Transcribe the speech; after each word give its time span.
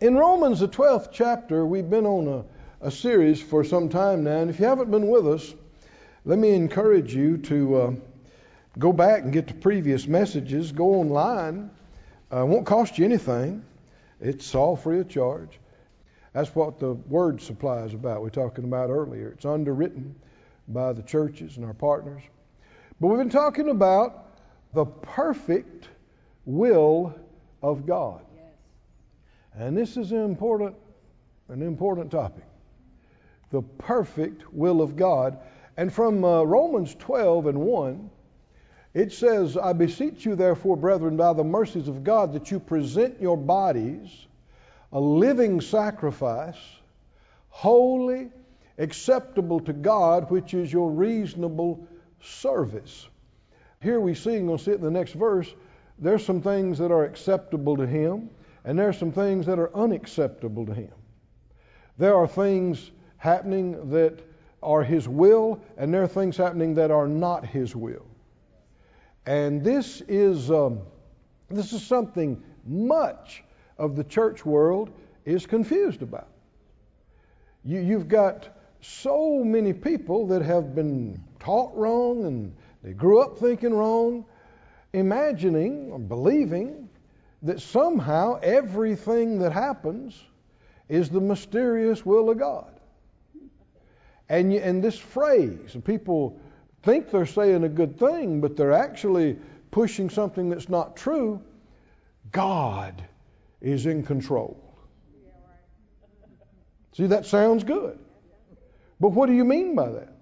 In 0.00 0.14
Romans, 0.14 0.60
the 0.60 0.68
12th 0.68 1.08
chapter, 1.10 1.66
we've 1.66 1.90
been 1.90 2.06
on 2.06 2.28
a, 2.28 2.86
a, 2.86 2.90
series 2.92 3.42
for 3.42 3.64
some 3.64 3.88
time 3.88 4.22
now, 4.22 4.38
and 4.38 4.48
if 4.48 4.60
you 4.60 4.66
haven't 4.66 4.92
been 4.92 5.08
with 5.08 5.26
us, 5.26 5.52
let 6.24 6.38
me 6.38 6.54
encourage 6.54 7.12
you 7.12 7.38
to 7.38 7.76
uh, 7.76 7.92
go 8.78 8.92
back 8.92 9.22
and 9.24 9.32
get 9.32 9.48
the 9.48 9.54
previous 9.54 10.06
messages. 10.06 10.70
Go 10.70 11.00
online. 11.00 11.70
Uh, 12.32 12.42
it 12.42 12.46
won't 12.46 12.64
cost 12.64 12.96
you 12.96 13.06
anything. 13.06 13.64
It's 14.20 14.54
all 14.54 14.76
free 14.76 15.00
of 15.00 15.08
charge. 15.08 15.58
That's 16.32 16.54
what 16.54 16.78
the 16.78 16.92
word 16.92 17.42
supply 17.42 17.78
is 17.78 17.92
about. 17.92 18.18
We 18.18 18.26
were 18.26 18.30
talking 18.30 18.62
about 18.62 18.90
earlier. 18.90 19.30
It's 19.30 19.46
underwritten 19.46 20.14
by 20.68 20.92
the 20.92 21.02
churches 21.02 21.56
and 21.56 21.66
our 21.66 21.74
partners. 21.74 22.22
But 23.00 23.08
we've 23.08 23.18
been 23.18 23.30
talking 23.30 23.68
about 23.68 24.38
the 24.74 24.84
perfect 24.84 25.88
will 26.44 27.18
of 27.60 27.84
God. 27.84 28.22
And 29.58 29.76
this 29.76 29.96
is 29.96 30.12
an 30.12 30.22
important, 30.22 30.76
an 31.48 31.62
important 31.62 32.12
topic. 32.12 32.44
The 33.50 33.62
perfect 33.62 34.52
will 34.54 34.80
of 34.80 34.94
God. 34.96 35.38
And 35.76 35.92
from 35.92 36.24
uh, 36.24 36.44
Romans 36.44 36.94
12 36.94 37.46
and 37.46 37.58
1, 37.58 38.10
it 38.94 39.12
says, 39.12 39.56
I 39.56 39.72
beseech 39.72 40.24
you, 40.24 40.36
therefore, 40.36 40.76
brethren, 40.76 41.16
by 41.16 41.32
the 41.32 41.44
mercies 41.44 41.88
of 41.88 42.04
God, 42.04 42.34
that 42.34 42.50
you 42.50 42.60
present 42.60 43.20
your 43.20 43.36
bodies 43.36 44.26
a 44.92 45.00
living 45.00 45.60
sacrifice, 45.60 46.56
holy, 47.50 48.30
acceptable 48.78 49.60
to 49.60 49.72
God, 49.72 50.30
which 50.30 50.54
is 50.54 50.72
your 50.72 50.90
reasonable 50.90 51.86
service. 52.22 53.06
Here 53.82 54.00
we 54.00 54.14
see, 54.14 54.36
and 54.36 54.48
we'll 54.48 54.58
see 54.58 54.70
it 54.70 54.76
in 54.76 54.84
the 54.84 54.90
next 54.90 55.12
verse, 55.12 55.52
there's 55.98 56.24
some 56.24 56.42
things 56.42 56.78
that 56.78 56.90
are 56.90 57.04
acceptable 57.04 57.76
to 57.76 57.86
Him, 57.86 58.30
and 58.64 58.78
there 58.78 58.88
are 58.88 58.92
some 58.92 59.12
things 59.12 59.46
that 59.46 59.58
are 59.58 59.74
unacceptable 59.74 60.66
to 60.66 60.74
Him. 60.74 60.92
There 61.96 62.14
are 62.14 62.28
things 62.28 62.90
happening 63.16 63.90
that 63.90 64.20
are 64.62 64.82
His 64.82 65.08
will, 65.08 65.60
and 65.76 65.92
there 65.92 66.02
are 66.02 66.08
things 66.08 66.36
happening 66.36 66.74
that 66.74 66.90
are 66.90 67.08
not 67.08 67.46
His 67.46 67.74
will. 67.74 68.06
And 69.26 69.62
this 69.62 70.00
is 70.08 70.50
um, 70.50 70.80
this 71.50 71.72
is 71.72 71.86
something 71.86 72.42
much 72.66 73.42
of 73.78 73.96
the 73.96 74.04
church 74.04 74.44
world 74.44 74.90
is 75.24 75.46
confused 75.46 76.02
about. 76.02 76.28
You, 77.64 77.80
you've 77.80 78.08
got 78.08 78.48
so 78.80 79.42
many 79.44 79.72
people 79.72 80.26
that 80.28 80.42
have 80.42 80.74
been 80.74 81.22
taught 81.40 81.74
wrong 81.74 82.24
and 82.24 82.54
they 82.82 82.92
grew 82.92 83.20
up 83.20 83.38
thinking 83.38 83.74
wrong, 83.74 84.24
imagining 84.92 85.90
or 85.90 85.98
believing 85.98 86.87
that 87.42 87.60
somehow 87.60 88.38
everything 88.42 89.38
that 89.40 89.52
happens 89.52 90.20
is 90.88 91.08
the 91.08 91.20
mysterious 91.20 92.04
will 92.04 92.30
of 92.30 92.38
God. 92.38 92.80
And, 94.28 94.52
and 94.52 94.82
this 94.82 94.98
phrase, 94.98 95.76
people 95.84 96.40
think 96.82 97.10
they're 97.10 97.26
saying 97.26 97.64
a 97.64 97.68
good 97.68 97.98
thing, 97.98 98.40
but 98.40 98.56
they're 98.56 98.72
actually 98.72 99.38
pushing 99.70 100.10
something 100.10 100.50
that's 100.50 100.68
not 100.68 100.96
true. 100.96 101.42
God 102.32 103.02
is 103.60 103.86
in 103.86 104.02
control. 104.02 104.62
See, 106.92 107.06
that 107.06 107.26
sounds 107.26 107.64
good. 107.64 107.98
But 109.00 109.10
what 109.10 109.26
do 109.26 109.32
you 109.32 109.44
mean 109.44 109.74
by 109.74 109.90
that? 109.90 110.12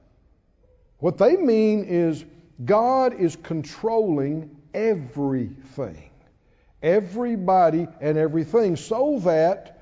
What 0.98 1.19
they 1.19 1.37
mean 1.37 1.84
is 1.84 2.25
God 2.64 3.14
is 3.14 3.37
controlling 3.37 4.56
everything, 4.75 6.11
everybody 6.82 7.88
and 8.00 8.19
everything, 8.19 8.77
so 8.77 9.20
that 9.20 9.80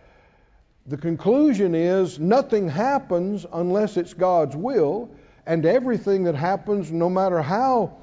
the 0.86 0.96
conclusion 0.96 1.74
is 1.74 2.18
nothing 2.18 2.68
happens 2.68 3.46
unless 3.52 3.96
it's 3.96 4.14
God's 4.14 4.56
will, 4.56 5.10
and 5.46 5.64
everything 5.66 6.24
that 6.24 6.34
happens, 6.34 6.90
no 6.90 7.08
matter 7.10 7.40
how 7.42 7.96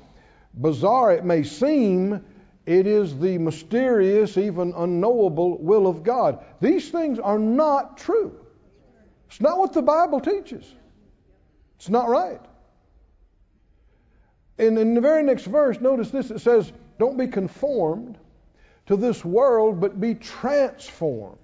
bizarre 0.53 1.11
it 1.13 1.23
may 1.23 1.43
seem, 1.43 2.23
it 2.65 2.85
is 2.85 3.17
the 3.17 3.37
mysterious, 3.37 4.37
even 4.37 4.73
unknowable 4.75 5.57
will 5.57 5.87
of 5.87 6.03
God. 6.03 6.43
These 6.59 6.89
things 6.89 7.19
are 7.19 7.39
not 7.39 7.97
true. 7.97 8.37
It's 9.27 9.41
not 9.41 9.57
what 9.57 9.73
the 9.73 9.81
Bible 9.81 10.19
teaches. 10.19 10.71
It's 11.77 11.89
not 11.89 12.09
right. 12.09 12.41
And 14.59 14.77
in 14.77 14.93
the 14.93 15.01
very 15.01 15.23
next 15.23 15.45
verse, 15.45 15.81
notice 15.81 16.11
this 16.11 16.29
it 16.29 16.39
says, 16.39 16.71
Don't 16.99 17.17
be 17.17 17.27
conformed 17.27 18.17
to 18.91 18.97
this 18.97 19.23
world, 19.23 19.79
but 19.79 19.99
be 19.99 20.15
transformed 20.15 21.37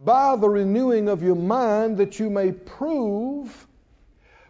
by 0.00 0.36
the 0.36 0.48
renewing 0.48 1.08
of 1.08 1.22
your 1.22 1.34
mind, 1.34 1.98
that 1.98 2.20
you 2.20 2.30
may 2.30 2.52
prove 2.52 3.66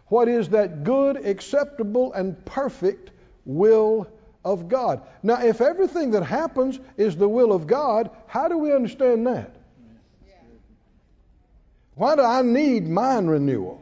what 0.07 0.27
is 0.27 0.49
that 0.49 0.83
good, 0.83 1.17
acceptable, 1.17 2.13
and 2.13 2.45
perfect 2.45 3.09
will 3.45 4.07
of 4.45 4.67
God. 4.67 5.01
Now, 5.23 5.43
if 5.43 5.59
everything 5.59 6.11
that 6.11 6.23
happens 6.23 6.79
is 6.97 7.15
the 7.15 7.27
will 7.27 7.51
of 7.51 7.65
God, 7.65 8.11
how 8.27 8.47
do 8.47 8.59
we 8.59 8.71
understand 8.71 9.25
that? 9.25 9.55
Why 11.95 12.15
do 12.15 12.21
I 12.21 12.43
need 12.43 12.87
mind 12.87 13.29
renewal? 13.29 13.79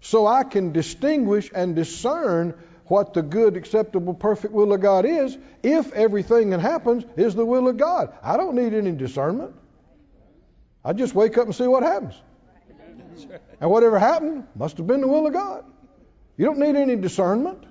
So 0.00 0.26
I 0.26 0.42
can 0.42 0.72
distinguish 0.72 1.50
and 1.54 1.76
discern 1.76 2.54
what 2.86 3.14
the 3.14 3.22
good, 3.22 3.56
acceptable, 3.56 4.14
perfect 4.14 4.52
will 4.52 4.72
of 4.72 4.80
God 4.80 5.04
is 5.06 5.36
if 5.62 5.92
everything 5.92 6.50
that 6.50 6.60
happens 6.60 7.04
is 7.16 7.34
the 7.34 7.44
will 7.44 7.68
of 7.68 7.76
God. 7.76 8.12
I 8.22 8.36
don't 8.36 8.54
need 8.54 8.74
any 8.74 8.92
discernment. 8.92 9.54
I 10.84 10.92
just 10.92 11.14
wake 11.14 11.38
up 11.38 11.46
and 11.46 11.54
see 11.54 11.66
what 11.66 11.82
happens. 11.82 12.14
And 13.60 13.70
whatever 13.70 13.98
happened 13.98 14.46
must 14.54 14.76
have 14.76 14.86
been 14.86 15.00
the 15.00 15.08
will 15.08 15.26
of 15.26 15.32
God. 15.32 15.64
You 16.36 16.44
don't 16.44 16.58
need 16.58 16.76
any 16.76 16.96
discernment. 16.96 17.64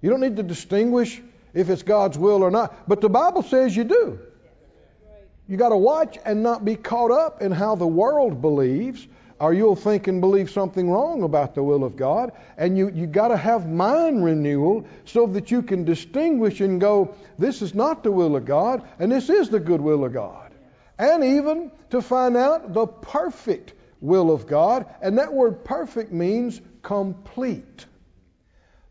You 0.00 0.10
don't 0.10 0.20
need 0.20 0.36
to 0.36 0.42
distinguish 0.42 1.20
if 1.52 1.68
it's 1.68 1.82
God's 1.82 2.16
will 2.16 2.42
or 2.42 2.50
not. 2.50 2.88
But 2.88 3.00
the 3.00 3.10
Bible 3.10 3.42
says 3.42 3.76
you 3.76 3.84
do. 3.84 4.20
You 5.48 5.56
got 5.56 5.70
to 5.70 5.76
watch 5.76 6.16
and 6.24 6.42
not 6.42 6.64
be 6.64 6.76
caught 6.76 7.10
up 7.10 7.42
in 7.42 7.50
how 7.50 7.74
the 7.74 7.86
world 7.86 8.40
believes 8.40 9.06
or 9.40 9.54
you'll 9.54 9.74
think 9.74 10.06
and 10.06 10.20
believe 10.20 10.50
something 10.50 10.90
wrong 10.90 11.22
about 11.22 11.54
the 11.54 11.62
will 11.62 11.82
of 11.82 11.96
God. 11.96 12.32
And 12.58 12.76
you, 12.76 12.90
you 12.90 13.06
got 13.06 13.28
to 13.28 13.36
have 13.36 13.68
mind 13.68 14.22
renewal 14.22 14.86
so 15.06 15.26
that 15.28 15.50
you 15.50 15.62
can 15.62 15.84
distinguish 15.84 16.60
and 16.60 16.80
go, 16.80 17.14
this 17.38 17.62
is 17.62 17.74
not 17.74 18.02
the 18.02 18.12
will 18.12 18.36
of 18.36 18.44
God, 18.44 18.86
and 18.98 19.10
this 19.10 19.30
is 19.30 19.48
the 19.48 19.58
good 19.58 19.80
will 19.80 20.04
of 20.04 20.12
God. 20.12 20.52
And 20.98 21.24
even 21.24 21.72
to 21.88 22.02
find 22.02 22.36
out 22.36 22.74
the 22.74 22.86
perfect 22.86 23.72
will 24.00 24.30
of 24.30 24.46
God. 24.46 24.86
And 25.00 25.18
that 25.18 25.32
word 25.32 25.64
perfect 25.64 26.12
means 26.12 26.60
complete. 26.82 27.86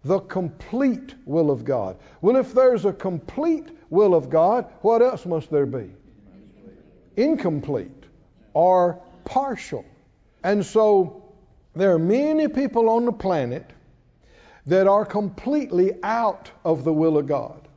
The 0.03 0.19
complete 0.19 1.13
will 1.25 1.51
of 1.51 1.66
God. 1.66 1.97
Well, 2.21 2.37
if 2.37 2.53
there's 2.53 2.85
a 2.85 2.93
complete 2.93 3.67
will 3.89 4.16
of 4.16 4.29
God, 4.29 4.66
what 4.81 5.01
else 5.01 5.25
must 5.25 5.51
there 5.51 5.66
be? 5.66 5.91
Incomplete 7.17 8.05
or 8.53 9.01
partial. 9.25 9.85
And 10.44 10.66
so 10.66 11.23
there 11.75 11.94
are 11.94 12.00
many 12.00 12.47
people 12.47 12.89
on 12.89 13.05
the 13.05 13.11
planet 13.11 13.69
that 14.66 14.88
are 14.88 15.05
completely 15.05 15.94
out 16.03 16.51
of 16.63 16.83
the 16.83 16.94
will 16.94 17.17
of 17.17 17.27
God. 17.27 17.67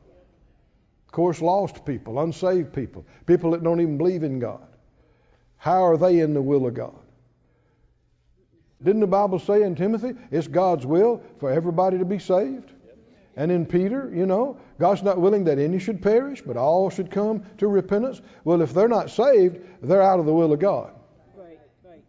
Of 1.07 1.11
course, 1.11 1.41
lost 1.41 1.85
people, 1.85 2.19
unsaved 2.19 2.73
people, 2.73 3.05
people 3.25 3.51
that 3.51 3.63
don't 3.63 3.81
even 3.81 3.97
believe 3.97 4.23
in 4.23 4.39
God. 4.39 4.67
How 5.57 5.85
are 5.85 5.97
they 5.97 6.19
in 6.19 6.33
the 6.33 6.41
will 6.41 6.67
of 6.67 6.73
God? 6.73 6.99
Didn't 8.83 9.01
the 9.01 9.07
Bible 9.07 9.39
say 9.39 9.63
in 9.63 9.75
Timothy, 9.75 10.13
it's 10.29 10.47
God's 10.47 10.85
will 10.85 11.21
for 11.39 11.49
everybody 11.49 11.97
to 11.97 12.05
be 12.05 12.19
saved? 12.19 12.71
And 13.35 13.51
in 13.51 13.65
Peter, 13.65 14.11
you 14.13 14.25
know, 14.25 14.57
God's 14.77 15.01
not 15.01 15.19
willing 15.19 15.45
that 15.45 15.57
any 15.57 15.79
should 15.79 16.01
perish, 16.01 16.41
but 16.41 16.57
all 16.57 16.89
should 16.89 17.09
come 17.09 17.45
to 17.57 17.67
repentance. 17.67 18.21
Well, 18.43 18.61
if 18.61 18.73
they're 18.73 18.87
not 18.87 19.09
saved, 19.09 19.59
they're 19.81 20.01
out 20.01 20.19
of 20.19 20.25
the 20.25 20.33
will 20.33 20.53
of 20.53 20.59
God. 20.59 20.93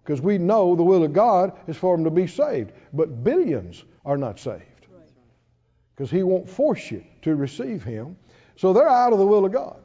Because 0.04 0.20
we 0.20 0.36
know 0.36 0.76
the 0.76 0.82
will 0.82 1.02
of 1.02 1.14
God 1.14 1.52
is 1.66 1.78
for 1.78 1.96
them 1.96 2.04
to 2.04 2.10
be 2.10 2.26
saved. 2.26 2.72
But 2.92 3.24
billions 3.24 3.82
are 4.04 4.18
not 4.18 4.38
saved. 4.38 4.62
Because 5.94 6.10
He 6.10 6.22
won't 6.22 6.48
force 6.48 6.90
you 6.90 7.02
to 7.22 7.34
receive 7.34 7.82
Him. 7.82 8.16
So 8.56 8.74
they're 8.74 8.88
out 8.88 9.14
of 9.14 9.18
the 9.18 9.26
will 9.26 9.46
of 9.46 9.52
God. 9.52 9.80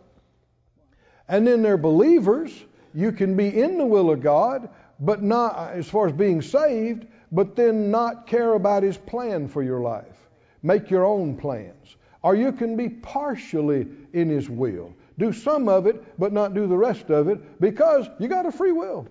And 1.29 1.47
then 1.47 1.61
they're 1.61 1.77
believers. 1.77 2.51
You 2.93 3.13
can 3.13 3.37
be 3.37 3.61
in 3.61 3.77
the 3.77 3.85
will 3.85 4.11
of 4.11 4.21
God, 4.21 4.69
but 4.99 5.23
not 5.23 5.55
uh, 5.55 5.69
as 5.73 5.87
far 5.87 6.07
as 6.07 6.13
being 6.13 6.41
saved, 6.41 7.05
but 7.31 7.55
then 7.55 7.89
not 7.89 8.27
care 8.27 8.53
about 8.53 8.83
His 8.83 8.97
plan 8.97 9.47
for 9.47 9.63
your 9.63 9.79
life. 9.79 10.17
Make 10.63 10.89
your 10.89 11.05
own 11.05 11.37
plans. 11.37 11.95
Or 12.23 12.35
you 12.35 12.51
can 12.51 12.75
be 12.75 12.89
partially 12.89 13.87
in 14.11 14.29
His 14.29 14.49
will. 14.49 14.93
Do 15.17 15.31
some 15.31 15.69
of 15.69 15.87
it, 15.87 16.19
but 16.19 16.33
not 16.33 16.53
do 16.53 16.67
the 16.67 16.75
rest 16.75 17.09
of 17.09 17.29
it 17.29 17.61
because 17.61 18.09
you 18.19 18.27
got 18.27 18.45
a 18.45 18.51
free 18.51 18.73
will. 18.73 19.07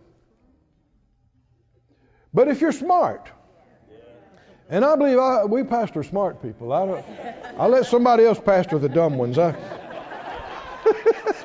But 2.32 2.48
if 2.48 2.60
you're 2.60 2.72
smart, 2.72 3.30
and 4.68 4.84
I 4.84 4.96
believe 4.96 5.18
I, 5.18 5.44
we 5.44 5.64
pastor 5.64 6.02
smart 6.02 6.42
people. 6.42 6.72
I 6.72 7.04
I 7.56 7.66
let 7.66 7.86
somebody 7.86 8.24
else 8.24 8.38
pastor 8.38 8.78
the 8.78 8.88
dumb 8.88 9.16
ones. 9.16 9.38
I, 9.38 9.54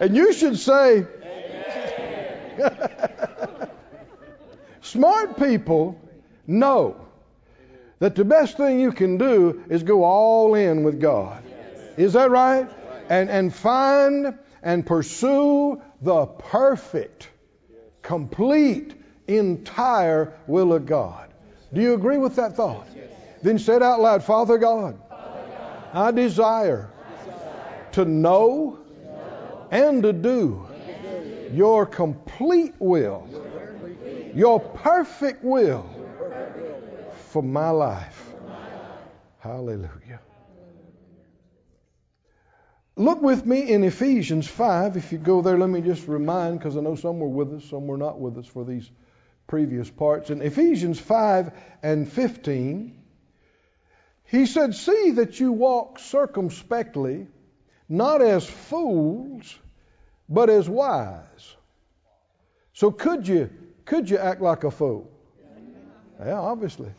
And 0.00 0.16
you 0.16 0.32
should 0.32 0.58
say, 0.58 1.06
Smart 4.80 5.38
people 5.38 6.00
know 6.46 7.06
that 7.98 8.14
the 8.14 8.24
best 8.24 8.56
thing 8.56 8.80
you 8.80 8.92
can 8.92 9.18
do 9.18 9.62
is 9.68 9.82
go 9.82 10.04
all 10.04 10.54
in 10.54 10.84
with 10.84 11.00
God. 11.00 11.44
Is 11.98 12.14
that 12.14 12.30
right? 12.30 12.66
And, 13.10 13.28
and 13.28 13.54
find 13.54 14.38
and 14.62 14.86
pursue 14.86 15.82
the 16.00 16.26
perfect, 16.26 17.28
complete, 18.00 18.94
entire 19.38 20.34
will 20.46 20.72
of 20.72 20.86
God. 20.86 21.30
Do 21.72 21.80
you 21.80 21.94
agree 21.94 22.18
with 22.18 22.36
that 22.36 22.56
thought? 22.56 22.86
Then 23.42 23.58
say 23.58 23.76
it 23.76 23.82
out 23.82 24.00
loud 24.00 24.22
Father 24.22 24.58
God, 24.58 25.00
I 25.92 26.10
desire 26.10 26.90
to 27.92 28.04
know 28.04 28.78
and 29.70 30.02
to 30.02 30.12
do 30.12 30.66
your 31.52 31.86
complete 31.86 32.74
will, 32.78 33.28
your 34.34 34.60
perfect 34.60 35.42
will 35.42 35.88
for 37.28 37.42
my 37.42 37.70
life. 37.70 38.32
Hallelujah. 39.38 40.20
Look 42.96 43.22
with 43.22 43.46
me 43.46 43.70
in 43.72 43.82
Ephesians 43.84 44.46
5. 44.46 44.96
If 44.96 45.10
you 45.10 45.18
go 45.18 45.40
there, 45.40 45.56
let 45.56 45.70
me 45.70 45.80
just 45.80 46.06
remind, 46.06 46.58
because 46.58 46.76
I 46.76 46.80
know 46.80 46.94
some 46.94 47.18
were 47.18 47.28
with 47.28 47.54
us, 47.54 47.64
some 47.64 47.86
were 47.86 47.96
not 47.96 48.20
with 48.20 48.36
us 48.36 48.46
for 48.46 48.64
these 48.64 48.90
previous 49.50 49.90
parts. 49.90 50.30
In 50.30 50.40
Ephesians 50.40 50.98
5 50.98 51.52
and 51.82 52.10
15, 52.10 52.96
he 54.24 54.46
said, 54.46 54.74
See 54.74 55.10
that 55.12 55.40
you 55.40 55.52
walk 55.52 55.98
circumspectly, 55.98 57.26
not 57.88 58.22
as 58.22 58.48
fools, 58.48 59.58
but 60.28 60.48
as 60.48 60.68
wise. 60.68 61.56
So 62.72 62.90
could 62.90 63.26
you 63.26 63.50
could 63.84 64.08
you 64.08 64.18
act 64.18 64.40
like 64.40 64.62
a 64.62 64.70
fool? 64.70 65.10
Yeah, 66.24 66.38
obviously. 66.38 66.90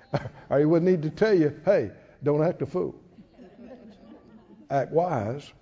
I 0.50 0.64
would 0.64 0.84
need 0.84 1.02
to 1.02 1.10
tell 1.10 1.34
you, 1.34 1.60
hey, 1.64 1.90
don't 2.22 2.42
act 2.42 2.62
a 2.62 2.66
fool 2.66 2.94
act 4.70 4.92
wise. 4.92 5.52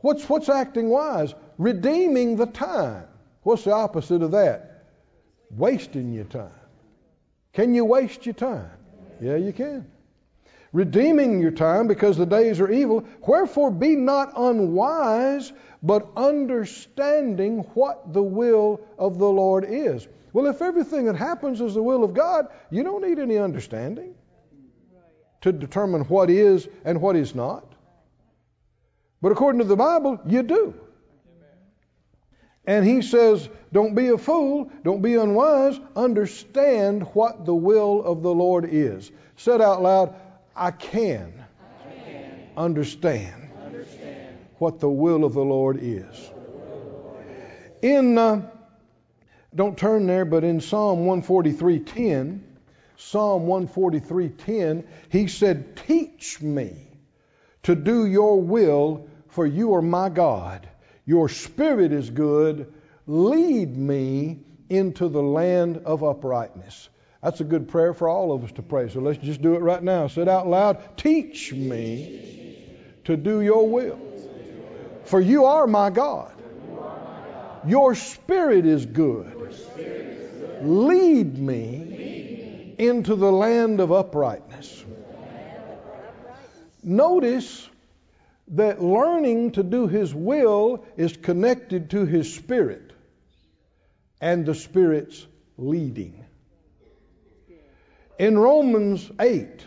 What's, 0.00 0.28
what's 0.28 0.48
acting 0.48 0.88
wise? 0.88 1.34
Redeeming 1.58 2.36
the 2.36 2.46
time. 2.46 3.06
What's 3.42 3.64
the 3.64 3.72
opposite 3.72 4.22
of 4.22 4.32
that? 4.32 4.73
Wasting 5.56 6.12
your 6.12 6.24
time. 6.24 6.50
Can 7.52 7.74
you 7.74 7.84
waste 7.84 8.26
your 8.26 8.34
time? 8.34 8.70
Yeah, 9.20 9.36
you 9.36 9.52
can. 9.52 9.86
Redeeming 10.72 11.40
your 11.40 11.52
time 11.52 11.86
because 11.86 12.16
the 12.16 12.26
days 12.26 12.58
are 12.60 12.70
evil. 12.70 13.04
Wherefore 13.20 13.70
be 13.70 13.94
not 13.94 14.32
unwise, 14.36 15.52
but 15.82 16.08
understanding 16.16 17.60
what 17.74 18.12
the 18.12 18.22
will 18.22 18.80
of 18.98 19.18
the 19.18 19.28
Lord 19.28 19.64
is. 19.68 20.08
Well, 20.32 20.46
if 20.46 20.60
everything 20.60 21.04
that 21.04 21.14
happens 21.14 21.60
is 21.60 21.74
the 21.74 21.82
will 21.82 22.02
of 22.02 22.12
God, 22.12 22.48
you 22.70 22.82
don't 22.82 23.06
need 23.06 23.20
any 23.20 23.38
understanding 23.38 24.16
to 25.42 25.52
determine 25.52 26.02
what 26.02 26.28
is 26.28 26.68
and 26.84 27.00
what 27.00 27.14
is 27.14 27.36
not. 27.36 27.72
But 29.22 29.30
according 29.30 29.60
to 29.60 29.66
the 29.66 29.76
Bible, 29.76 30.18
you 30.26 30.42
do. 30.42 30.74
And 32.66 32.86
he 32.86 33.02
says, 33.02 33.48
don't 33.72 33.94
be 33.94 34.08
a 34.08 34.18
fool, 34.18 34.70
don't 34.84 35.02
be 35.02 35.16
unwise, 35.16 35.78
understand 35.94 37.02
what 37.12 37.44
the 37.44 37.54
will 37.54 38.02
of 38.02 38.22
the 38.22 38.32
Lord 38.32 38.68
is. 38.70 39.10
Said 39.36 39.60
out 39.60 39.82
loud, 39.82 40.14
I 40.56 40.70
can, 40.70 41.44
I 41.60 41.94
can 42.04 42.48
understand, 42.56 43.50
understand, 43.62 44.38
what 44.58 44.80
the 44.80 44.88
will 44.88 45.24
of 45.24 45.34
the 45.34 45.44
Lord 45.44 45.78
is. 45.82 46.30
In, 47.82 48.16
uh, 48.16 48.48
don't 49.54 49.76
turn 49.76 50.06
there, 50.06 50.24
but 50.24 50.42
in 50.42 50.60
Psalm 50.60 51.00
143.10, 51.00 52.40
Psalm 52.96 53.46
143.10, 53.46 54.84
he 55.10 55.26
said, 55.26 55.76
teach 55.76 56.40
me 56.40 56.74
to 57.64 57.74
do 57.74 58.06
your 58.06 58.40
will 58.40 59.06
for 59.28 59.44
you 59.46 59.74
are 59.74 59.82
my 59.82 60.08
God. 60.08 60.66
Your 61.06 61.28
spirit 61.28 61.92
is 61.92 62.10
good. 62.10 62.72
Lead 63.06 63.76
me 63.76 64.40
into 64.70 65.08
the 65.08 65.22
land 65.22 65.82
of 65.84 66.02
uprightness. 66.02 66.88
That's 67.22 67.40
a 67.40 67.44
good 67.44 67.68
prayer 67.68 67.94
for 67.94 68.08
all 68.08 68.32
of 68.32 68.44
us 68.44 68.52
to 68.52 68.62
pray. 68.62 68.88
So 68.90 69.00
let's 69.00 69.18
just 69.18 69.40
do 69.40 69.54
it 69.54 69.60
right 69.60 69.82
now. 69.82 70.08
Say 70.08 70.22
it 70.22 70.28
out 70.28 70.46
loud. 70.46 70.96
Teach 70.96 71.52
me 71.52 72.76
to 73.04 73.16
do 73.16 73.40
your 73.40 73.68
will. 73.68 73.98
For 75.04 75.20
you 75.20 75.44
are 75.46 75.66
my 75.66 75.90
God. 75.90 76.32
Your 77.66 77.94
spirit 77.94 78.66
is 78.66 78.84
good. 78.84 79.32
Lead 80.62 81.38
me 81.38 82.74
into 82.78 83.14
the 83.14 83.30
land 83.30 83.80
of 83.80 83.92
uprightness. 83.92 84.84
Notice 86.82 87.68
that 88.48 88.82
learning 88.82 89.52
to 89.52 89.62
do 89.62 89.86
His 89.86 90.14
will 90.14 90.84
is 90.96 91.16
connected 91.16 91.90
to 91.90 92.04
His 92.04 92.34
Spirit 92.34 92.92
and 94.20 94.44
the 94.44 94.54
Spirit's 94.54 95.26
leading. 95.56 96.24
In 98.18 98.38
Romans 98.38 99.10
8, 99.18 99.66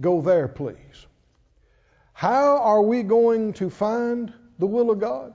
go 0.00 0.20
there, 0.20 0.48
please. 0.48 1.06
How 2.12 2.58
are 2.58 2.82
we 2.82 3.02
going 3.02 3.52
to 3.54 3.70
find 3.70 4.32
the 4.58 4.66
will 4.66 4.90
of 4.90 4.98
God? 4.98 5.34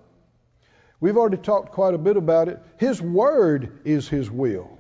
We've 1.00 1.18
already 1.18 1.38
talked 1.38 1.72
quite 1.72 1.94
a 1.94 1.98
bit 1.98 2.18
about 2.18 2.50
it. 2.50 2.62
His 2.78 3.02
Word 3.02 3.80
is 3.86 4.08
His 4.08 4.30
will. 4.30 4.78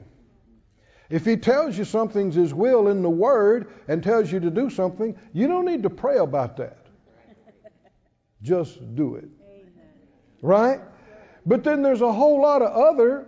If 1.10 1.26
He 1.26 1.38
tells 1.38 1.78
you 1.78 1.84
something's 1.84 2.36
His 2.36 2.54
will 2.54 2.88
in 2.88 3.02
the 3.02 3.10
Word 3.10 3.72
and 3.88 4.04
tells 4.04 4.32
you 4.32 4.40
to 4.42 4.50
do 4.52 4.70
something, 4.70 5.18
you 5.34 5.48
don't 5.48 5.66
need 5.66 5.84
to 5.84 5.90
pray 5.90 6.18
about 6.18 6.58
that. 6.58 6.83
Just 8.44 8.96
do 8.96 9.16
it. 9.16 9.30
Right? 10.42 10.82
But 11.46 11.64
then 11.64 11.82
there's 11.82 12.02
a 12.02 12.12
whole 12.12 12.42
lot 12.42 12.62
of 12.62 12.72
other 12.72 13.28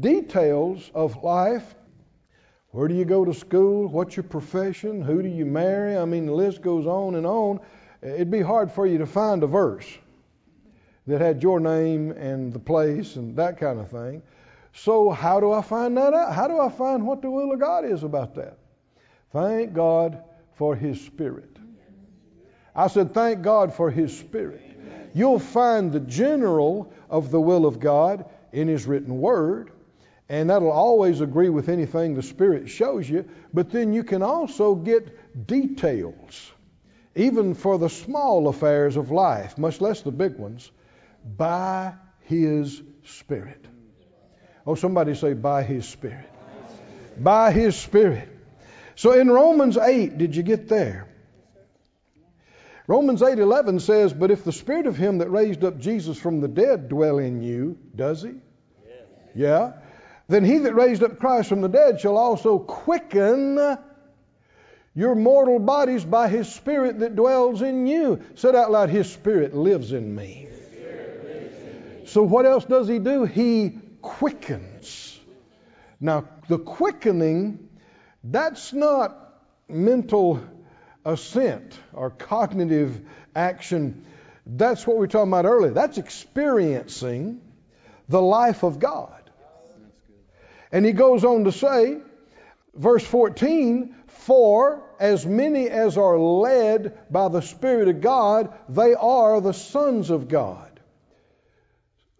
details 0.00 0.90
of 0.94 1.22
life. 1.22 1.74
Where 2.70 2.88
do 2.88 2.94
you 2.94 3.04
go 3.04 3.24
to 3.24 3.32
school? 3.32 3.86
What's 3.88 4.16
your 4.16 4.24
profession? 4.24 5.00
Who 5.00 5.22
do 5.22 5.28
you 5.28 5.46
marry? 5.46 5.96
I 5.96 6.04
mean, 6.04 6.26
the 6.26 6.32
list 6.32 6.62
goes 6.62 6.86
on 6.86 7.14
and 7.14 7.26
on. 7.26 7.60
It'd 8.02 8.30
be 8.30 8.42
hard 8.42 8.72
for 8.72 8.86
you 8.86 8.98
to 8.98 9.06
find 9.06 9.42
a 9.42 9.46
verse 9.46 9.86
that 11.06 11.20
had 11.20 11.42
your 11.42 11.60
name 11.60 12.10
and 12.12 12.52
the 12.52 12.58
place 12.58 13.16
and 13.16 13.36
that 13.36 13.58
kind 13.58 13.78
of 13.78 13.90
thing. 13.90 14.22
So, 14.72 15.10
how 15.10 15.40
do 15.40 15.52
I 15.52 15.62
find 15.62 15.96
that 15.96 16.12
out? 16.12 16.34
How 16.34 16.48
do 16.48 16.60
I 16.60 16.68
find 16.68 17.06
what 17.06 17.22
the 17.22 17.30
will 17.30 17.52
of 17.52 17.60
God 17.60 17.84
is 17.84 18.02
about 18.02 18.34
that? 18.34 18.58
Thank 19.32 19.72
God 19.72 20.22
for 20.54 20.76
His 20.76 21.00
Spirit. 21.00 21.55
I 22.76 22.88
said, 22.88 23.14
thank 23.14 23.40
God 23.40 23.72
for 23.72 23.90
His 23.90 24.16
Spirit. 24.16 24.62
You'll 25.14 25.38
find 25.38 25.92
the 25.92 26.00
general 26.00 26.92
of 27.08 27.30
the 27.30 27.40
will 27.40 27.64
of 27.64 27.80
God 27.80 28.26
in 28.52 28.68
His 28.68 28.86
written 28.86 29.18
Word, 29.18 29.70
and 30.28 30.50
that'll 30.50 30.70
always 30.70 31.22
agree 31.22 31.48
with 31.48 31.70
anything 31.70 32.14
the 32.14 32.22
Spirit 32.22 32.68
shows 32.68 33.08
you, 33.08 33.24
but 33.54 33.70
then 33.70 33.94
you 33.94 34.04
can 34.04 34.22
also 34.22 34.74
get 34.74 35.46
details, 35.46 36.52
even 37.14 37.54
for 37.54 37.78
the 37.78 37.88
small 37.88 38.46
affairs 38.48 38.96
of 38.96 39.10
life, 39.10 39.56
much 39.56 39.80
less 39.80 40.02
the 40.02 40.12
big 40.12 40.36
ones, 40.36 40.70
by 41.24 41.94
His 42.24 42.82
Spirit. 43.04 43.64
Oh, 44.66 44.74
somebody 44.74 45.14
say, 45.14 45.32
by 45.32 45.62
His 45.62 45.88
Spirit. 45.88 46.28
By 47.18 47.52
His 47.52 47.74
Spirit. 47.74 48.28
So 48.96 49.12
in 49.12 49.30
Romans 49.30 49.78
8, 49.78 50.18
did 50.18 50.36
you 50.36 50.42
get 50.42 50.68
there? 50.68 51.08
Romans 52.86 53.20
8:11 53.20 53.80
says, 53.80 54.12
"But 54.12 54.30
if 54.30 54.44
the 54.44 54.52
spirit 54.52 54.86
of 54.86 54.96
him 54.96 55.18
that 55.18 55.30
raised 55.30 55.64
up 55.64 55.78
Jesus 55.78 56.18
from 56.18 56.40
the 56.40 56.48
dead 56.48 56.88
dwell 56.88 57.18
in 57.18 57.42
you, 57.42 57.78
does 57.94 58.22
he? 58.22 58.30
Yes. 58.30 59.06
Yeah. 59.34 59.72
Then 60.28 60.44
he 60.44 60.58
that 60.58 60.74
raised 60.74 61.02
up 61.02 61.18
Christ 61.18 61.48
from 61.48 61.60
the 61.60 61.68
dead 61.68 62.00
shall 62.00 62.16
also 62.16 62.58
quicken 62.58 63.58
your 64.94 65.14
mortal 65.14 65.58
bodies 65.58 66.04
by 66.04 66.28
his 66.28 66.48
spirit 66.48 67.00
that 67.00 67.16
dwells 67.16 67.60
in 67.60 67.86
you." 67.86 68.20
Said 68.36 68.54
out 68.54 68.70
loud, 68.70 68.88
his 68.88 69.10
spirit 69.10 69.54
lives 69.54 69.92
in 69.92 70.14
me. 70.14 70.48
So 72.06 72.22
what 72.22 72.46
else 72.46 72.64
does 72.64 72.86
he 72.86 73.00
do? 73.00 73.24
He 73.24 73.78
quickens. 74.00 75.18
Now, 76.00 76.24
the 76.48 76.58
quickening 76.58 77.68
that's 78.22 78.72
not 78.72 79.16
mental 79.68 80.40
assent 81.06 81.78
or 81.94 82.10
cognitive 82.10 83.00
action. 83.34 84.04
That's 84.44 84.86
what 84.86 84.96
we 84.96 85.00
were 85.00 85.06
talking 85.06 85.32
about 85.32 85.46
earlier. 85.46 85.72
That's 85.72 85.96
experiencing 85.96 87.40
the 88.08 88.20
life 88.20 88.64
of 88.64 88.78
God. 88.78 89.12
And 90.72 90.84
he 90.84 90.92
goes 90.92 91.24
on 91.24 91.44
to 91.44 91.52
say, 91.52 91.98
verse 92.74 93.06
14, 93.06 93.94
for 94.08 94.82
as 94.98 95.24
many 95.24 95.68
as 95.68 95.96
are 95.96 96.18
led 96.18 96.98
by 97.10 97.28
the 97.28 97.40
Spirit 97.40 97.88
of 97.88 98.00
God, 98.00 98.52
they 98.68 98.94
are 98.94 99.40
the 99.40 99.54
sons 99.54 100.10
of 100.10 100.28
God. 100.28 100.64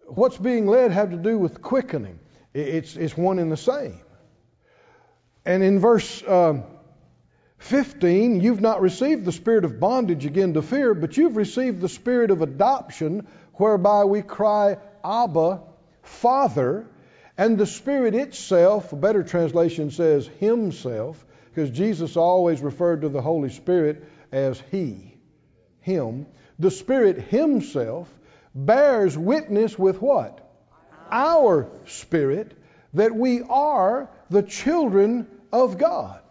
what's 0.07 0.37
being 0.37 0.65
led 0.67 0.91
have 0.91 1.11
to 1.11 1.17
do 1.17 1.37
with 1.37 1.61
quickening. 1.61 2.19
It's, 2.53 2.95
it's 2.95 3.17
one 3.17 3.39
and 3.39 3.51
the 3.51 3.57
same. 3.57 3.99
And 5.45 5.61
in 5.63 5.79
verse 5.79 6.23
um, 6.25 6.63
15, 7.57 8.41
you've 8.41 8.61
not 8.61 8.81
received 8.81 9.25
the 9.25 9.31
spirit 9.31 9.65
of 9.65 9.79
bondage 9.79 10.25
again 10.25 10.53
to 10.53 10.61
fear, 10.61 10.93
but 10.93 11.17
you've 11.17 11.35
received 11.35 11.81
the 11.81 11.89
spirit 11.89 12.31
of 12.31 12.41
adoption, 12.41 13.27
whereby 13.55 14.03
we 14.05 14.21
cry, 14.21 14.77
Abba, 15.03 15.61
Father. 16.03 16.87
And 17.37 17.57
the 17.57 17.67
Spirit 17.67 18.15
itself, 18.15 18.93
a 18.93 18.95
better 18.95 19.23
translation 19.23 19.91
says 19.91 20.27
Himself, 20.39 21.23
because 21.45 21.69
Jesus 21.69 22.17
always 22.17 22.61
referred 22.61 23.01
to 23.01 23.09
the 23.09 23.21
Holy 23.21 23.49
Spirit 23.49 24.03
as 24.31 24.61
He, 24.71 25.15
Him. 25.81 26.25
The 26.57 26.71
Spirit 26.71 27.19
Himself 27.19 28.09
bears 28.55 29.17
witness 29.17 29.77
with 29.77 30.01
what? 30.01 30.43
Our 31.11 31.69
spirit 31.85 32.57
that 32.93 33.15
we 33.15 33.41
are 33.43 34.09
the 34.29 34.43
children 34.43 35.27
of 35.51 35.77
God. 35.77 36.21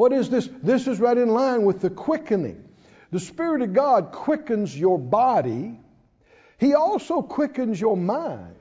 What 0.00 0.14
is 0.14 0.30
this? 0.30 0.48
This 0.62 0.86
is 0.86 0.98
right 0.98 1.18
in 1.18 1.28
line 1.28 1.64
with 1.64 1.82
the 1.82 1.90
quickening. 1.90 2.66
The 3.10 3.20
Spirit 3.20 3.60
of 3.60 3.74
God 3.74 4.12
quickens 4.12 4.74
your 4.74 4.98
body, 4.98 5.78
He 6.56 6.72
also 6.72 7.20
quickens 7.20 7.78
your 7.78 7.98
mind, 7.98 8.56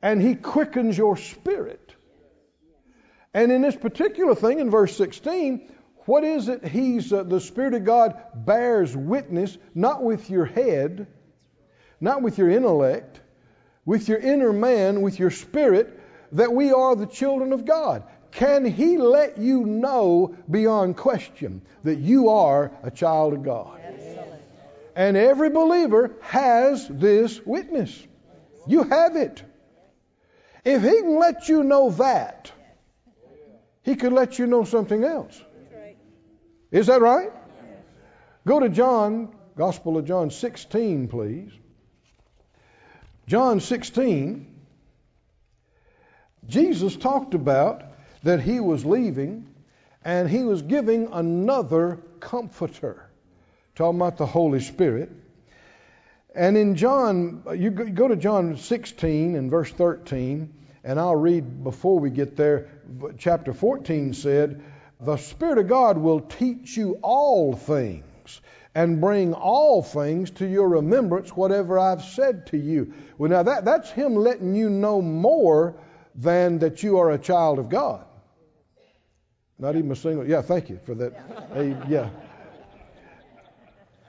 and 0.00 0.22
He 0.22 0.34
quickens 0.34 0.96
your 0.96 1.18
spirit. 1.18 1.94
And 3.34 3.52
in 3.52 3.60
this 3.60 3.76
particular 3.76 4.34
thing, 4.34 4.58
in 4.58 4.70
verse 4.70 4.96
16, 4.96 5.70
what 6.06 6.24
is 6.24 6.48
it? 6.48 6.66
He's 6.66 7.12
uh, 7.12 7.22
the 7.22 7.38
Spirit 7.38 7.74
of 7.74 7.84
God 7.84 8.18
bears 8.34 8.96
witness, 8.96 9.58
not 9.74 10.02
with 10.02 10.30
your 10.30 10.46
head, 10.46 11.08
not 12.00 12.22
with 12.22 12.38
your 12.38 12.48
intellect, 12.48 13.20
with 13.84 14.08
your 14.08 14.18
inner 14.18 14.54
man, 14.54 15.02
with 15.02 15.18
your 15.18 15.30
spirit, 15.30 16.00
that 16.32 16.54
we 16.54 16.72
are 16.72 16.96
the 16.96 17.04
children 17.06 17.52
of 17.52 17.66
God. 17.66 18.04
Can 18.36 18.66
He 18.66 18.98
let 18.98 19.38
you 19.38 19.64
know 19.64 20.36
beyond 20.50 20.98
question 20.98 21.62
that 21.84 21.96
you 21.96 22.28
are 22.28 22.70
a 22.82 22.90
child 22.90 23.32
of 23.32 23.42
God? 23.42 23.80
And 24.94 25.16
every 25.16 25.48
believer 25.48 26.10
has 26.20 26.86
this 26.86 27.40
witness. 27.46 28.06
You 28.66 28.82
have 28.82 29.16
it. 29.16 29.42
If 30.66 30.82
He 30.82 31.00
can 31.00 31.18
let 31.18 31.48
you 31.48 31.62
know 31.62 31.90
that, 31.92 32.52
He 33.82 33.96
could 33.96 34.12
let 34.12 34.38
you 34.38 34.46
know 34.46 34.64
something 34.64 35.02
else. 35.02 35.42
Is 36.70 36.88
that 36.88 37.00
right? 37.00 37.32
Go 38.46 38.60
to 38.60 38.68
John, 38.68 39.34
Gospel 39.56 39.96
of 39.96 40.04
John 40.04 40.30
16, 40.30 41.08
please. 41.08 41.52
John 43.26 43.60
16, 43.60 44.46
Jesus 46.46 46.96
talked 46.96 47.32
about 47.32 47.95
that 48.26 48.40
he 48.40 48.58
was 48.58 48.84
leaving 48.84 49.46
and 50.04 50.28
he 50.28 50.42
was 50.42 50.62
giving 50.62 51.08
another 51.12 52.00
comforter. 52.18 53.08
Talking 53.76 54.00
about 54.00 54.16
the 54.16 54.26
Holy 54.26 54.60
Spirit. 54.60 55.10
And 56.34 56.56
in 56.56 56.74
John, 56.76 57.44
you 57.56 57.70
go 57.70 58.08
to 58.08 58.16
John 58.16 58.56
16 58.56 59.36
and 59.36 59.50
verse 59.50 59.70
13, 59.70 60.52
and 60.82 61.00
I'll 61.00 61.16
read 61.16 61.62
before 61.62 61.98
we 61.98 62.10
get 62.10 62.36
there. 62.36 62.68
Chapter 63.18 63.52
14 63.52 64.12
said, 64.12 64.62
The 65.00 65.18
Spirit 65.18 65.58
of 65.58 65.68
God 65.68 65.96
will 65.96 66.20
teach 66.20 66.76
you 66.76 66.98
all 67.02 67.54
things 67.54 68.40
and 68.74 69.00
bring 69.00 69.34
all 69.34 69.82
things 69.82 70.30
to 70.32 70.46
your 70.46 70.68
remembrance, 70.68 71.30
whatever 71.30 71.78
I've 71.78 72.02
said 72.02 72.48
to 72.48 72.58
you. 72.58 72.92
Well, 73.18 73.30
now 73.30 73.44
that, 73.44 73.64
that's 73.64 73.90
Him 73.90 74.16
letting 74.16 74.54
you 74.56 74.68
know 74.68 75.00
more 75.00 75.78
than 76.16 76.58
that 76.58 76.82
you 76.82 76.98
are 76.98 77.10
a 77.12 77.18
child 77.18 77.60
of 77.60 77.68
God. 77.68 78.04
Not 79.58 79.76
even 79.76 79.90
a 79.90 79.96
single. 79.96 80.26
Yeah, 80.28 80.42
thank 80.42 80.68
you 80.68 80.78
for 80.84 80.94
that. 80.94 81.48
Hey, 81.52 81.76
yeah. 81.88 82.10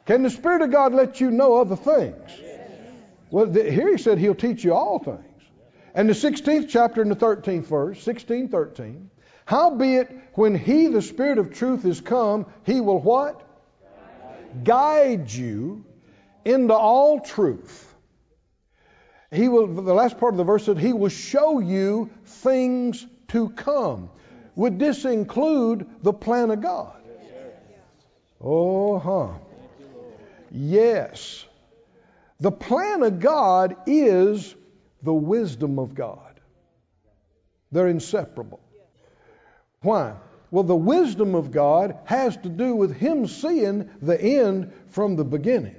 Can 0.05 0.23
the 0.23 0.29
Spirit 0.29 0.61
of 0.61 0.71
God 0.71 0.93
let 0.93 1.21
you 1.21 1.31
know 1.31 1.55
other 1.55 1.75
things? 1.75 2.31
Well, 3.29 3.47
the, 3.47 3.69
here 3.69 3.91
He 3.91 3.97
said 3.97 4.17
He'll 4.17 4.35
teach 4.35 4.63
you 4.63 4.73
all 4.73 4.99
things. 4.99 5.23
And 5.93 6.09
the 6.09 6.13
16th 6.13 6.69
chapter 6.69 7.01
and 7.01 7.09
the 7.09 7.15
13th 7.15 7.65
verse, 7.65 8.01
16, 8.03 8.49
13. 8.49 9.09
Howbeit, 9.45 10.09
when 10.33 10.55
He, 10.55 10.87
the 10.87 11.01
Spirit 11.01 11.37
of 11.37 11.53
truth, 11.53 11.85
is 11.85 12.01
come, 12.01 12.45
He 12.65 12.81
will 12.81 12.99
what? 12.99 13.43
guide 14.63 15.31
you 15.31 15.85
into 16.45 16.73
all 16.73 17.19
truth. 17.19 17.83
He 19.31 19.49
will, 19.49 19.67
the 19.67 19.93
last 19.93 20.17
part 20.19 20.33
of 20.33 20.37
the 20.37 20.43
verse 20.43 20.65
said, 20.65 20.77
He 20.77 20.93
will 20.93 21.09
show 21.09 21.59
you 21.59 22.09
things 22.23 23.05
to 23.29 23.49
come. 23.49 24.09
Would 24.57 24.79
this 24.79 25.05
include 25.05 25.87
the 26.01 26.11
plan 26.11 26.49
of 26.49 26.61
God? 26.61 26.99
Oh, 28.41 28.97
huh. 28.97 29.37
Yes. 30.49 31.45
The 32.39 32.51
plan 32.51 33.03
of 33.03 33.19
God 33.19 33.75
is 33.85 34.55
the 35.03 35.13
wisdom 35.13 35.77
of 35.77 35.93
God. 35.93 36.39
They're 37.71 37.87
inseparable. 37.87 38.59
Why? 39.81 40.15
Well, 40.49 40.63
the 40.63 40.75
wisdom 40.75 41.35
of 41.35 41.51
God 41.51 41.95
has 42.05 42.35
to 42.37 42.49
do 42.49 42.75
with 42.75 42.95
Him 42.95 43.27
seeing 43.27 43.91
the 44.01 44.19
end 44.19 44.73
from 44.87 45.17
the 45.17 45.25
beginning 45.25 45.75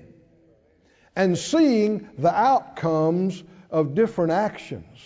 and 1.17 1.37
seeing 1.37 2.09
the 2.17 2.33
outcomes 2.33 3.43
of 3.71 3.97
different 3.97 4.31
actions. 4.31 5.01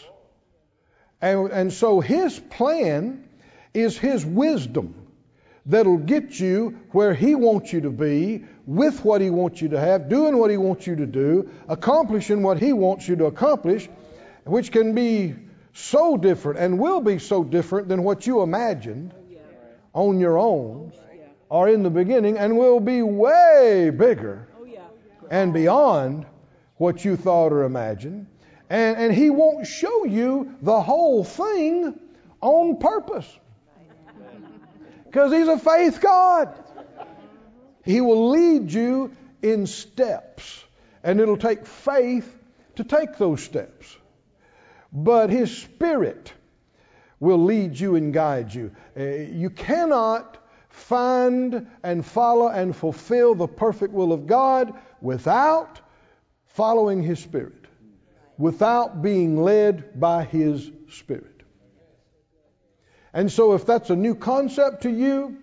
And, 1.23 1.51
and 1.51 1.73
so 1.73 2.01
His 2.01 2.39
plan 2.39 3.31
is 3.75 3.99
His 3.99 4.25
wisdom 4.25 4.95
that'll 5.67 5.99
get 5.99 6.39
you 6.39 6.81
where 6.91 7.15
He 7.15 7.35
wants 7.35 7.73
you 7.73 7.83
to 7.83 7.91
be, 7.91 8.45
with 8.67 9.05
what 9.05 9.21
He 9.21 9.31
wants 9.31 9.61
you 9.61 9.69
to 9.71 9.81
have, 9.81 10.09
doing 10.09 10.37
what 10.37 10.51
He 10.51 10.57
wants 10.57 10.87
you 10.87 10.97
to 10.97 11.07
do, 11.07 11.51
accomplishing 11.69 12.43
what 12.43 12.59
He 12.59 12.73
wants 12.73 13.09
you 13.09 13.17
to 13.17 13.27
accomplish, 13.27 13.89
which 14.45 14.73
can 14.73 14.95
be 14.95 15.35
so 15.73 16.17
different 16.17 16.59
and 16.59 16.79
will 16.79 17.01
be 17.01 17.19
so 17.19 17.43
different 17.45 17.89
than 17.89 18.03
what 18.03 18.27
you 18.27 18.43
imagined 18.43 19.15
on 19.95 20.19
your 20.19 20.39
own 20.39 20.93
or 21.49 21.69
in 21.69 21.83
the 21.83 21.91
beginning 21.91 22.39
and 22.39 22.57
will 22.57 22.81
be 22.81 23.03
way 23.03 23.91
bigger 23.91 24.49
and 25.31 25.53
beyond 25.53 26.27
what 26.77 27.05
you 27.05 27.17
thought 27.17 27.53
or 27.53 27.65
imagined. 27.65 28.27
And, 28.69 28.97
and 28.97 29.15
He 29.15 29.31
won't 29.31 29.67
show 29.67 30.05
you 30.05 30.57
the 30.63 30.81
whole 30.81 31.25
thing 31.25 31.99
on 32.41 32.79
purpose 32.79 33.39
because 35.13 35.31
He's 35.31 35.47
a 35.47 35.59
faith 35.59 36.01
God. 36.01 36.55
He 37.85 38.01
will 38.01 38.31
lead 38.31 38.73
you 38.73 39.13
in 39.43 39.67
steps, 39.67 40.65
and 41.03 41.21
it'll 41.21 41.37
take 41.37 41.67
faith 41.67 42.35
to 42.77 42.85
take 42.85 43.19
those 43.19 43.43
steps. 43.43 43.95
But 44.91 45.29
His 45.29 45.55
Spirit 45.55 46.33
will 47.21 47.45
lead 47.45 47.79
you 47.79 47.97
and 47.97 48.15
guide 48.15 48.55
you. 48.55 48.71
Uh, 48.99 49.03
you 49.03 49.51
cannot 49.51 50.39
find 50.71 51.67
and 51.83 52.07
follow 52.07 52.49
and 52.49 52.75
fulfill 52.75 53.35
the 53.35 53.49
perfect 53.49 53.93
will 53.93 54.15
of 54.15 54.27
God 54.27 54.73
without 55.03 55.79
following 56.47 57.03
His 57.03 57.19
Spirit, 57.21 57.67
without 58.39 59.03
being 59.03 59.43
led 59.43 60.01
by 60.01 60.25
His 60.25 60.71
Spirit. 60.89 61.32
And 63.15 63.31
so, 63.31 63.53
if 63.53 63.67
that's 63.67 63.91
a 63.91 63.97
new 63.97 64.15
concept 64.15 64.83
to 64.83 64.91
you, 64.91 65.37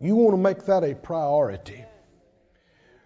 you 0.00 0.16
want 0.16 0.34
to 0.34 0.38
make 0.38 0.66
that 0.66 0.84
a 0.84 0.94
priority. 0.94 1.84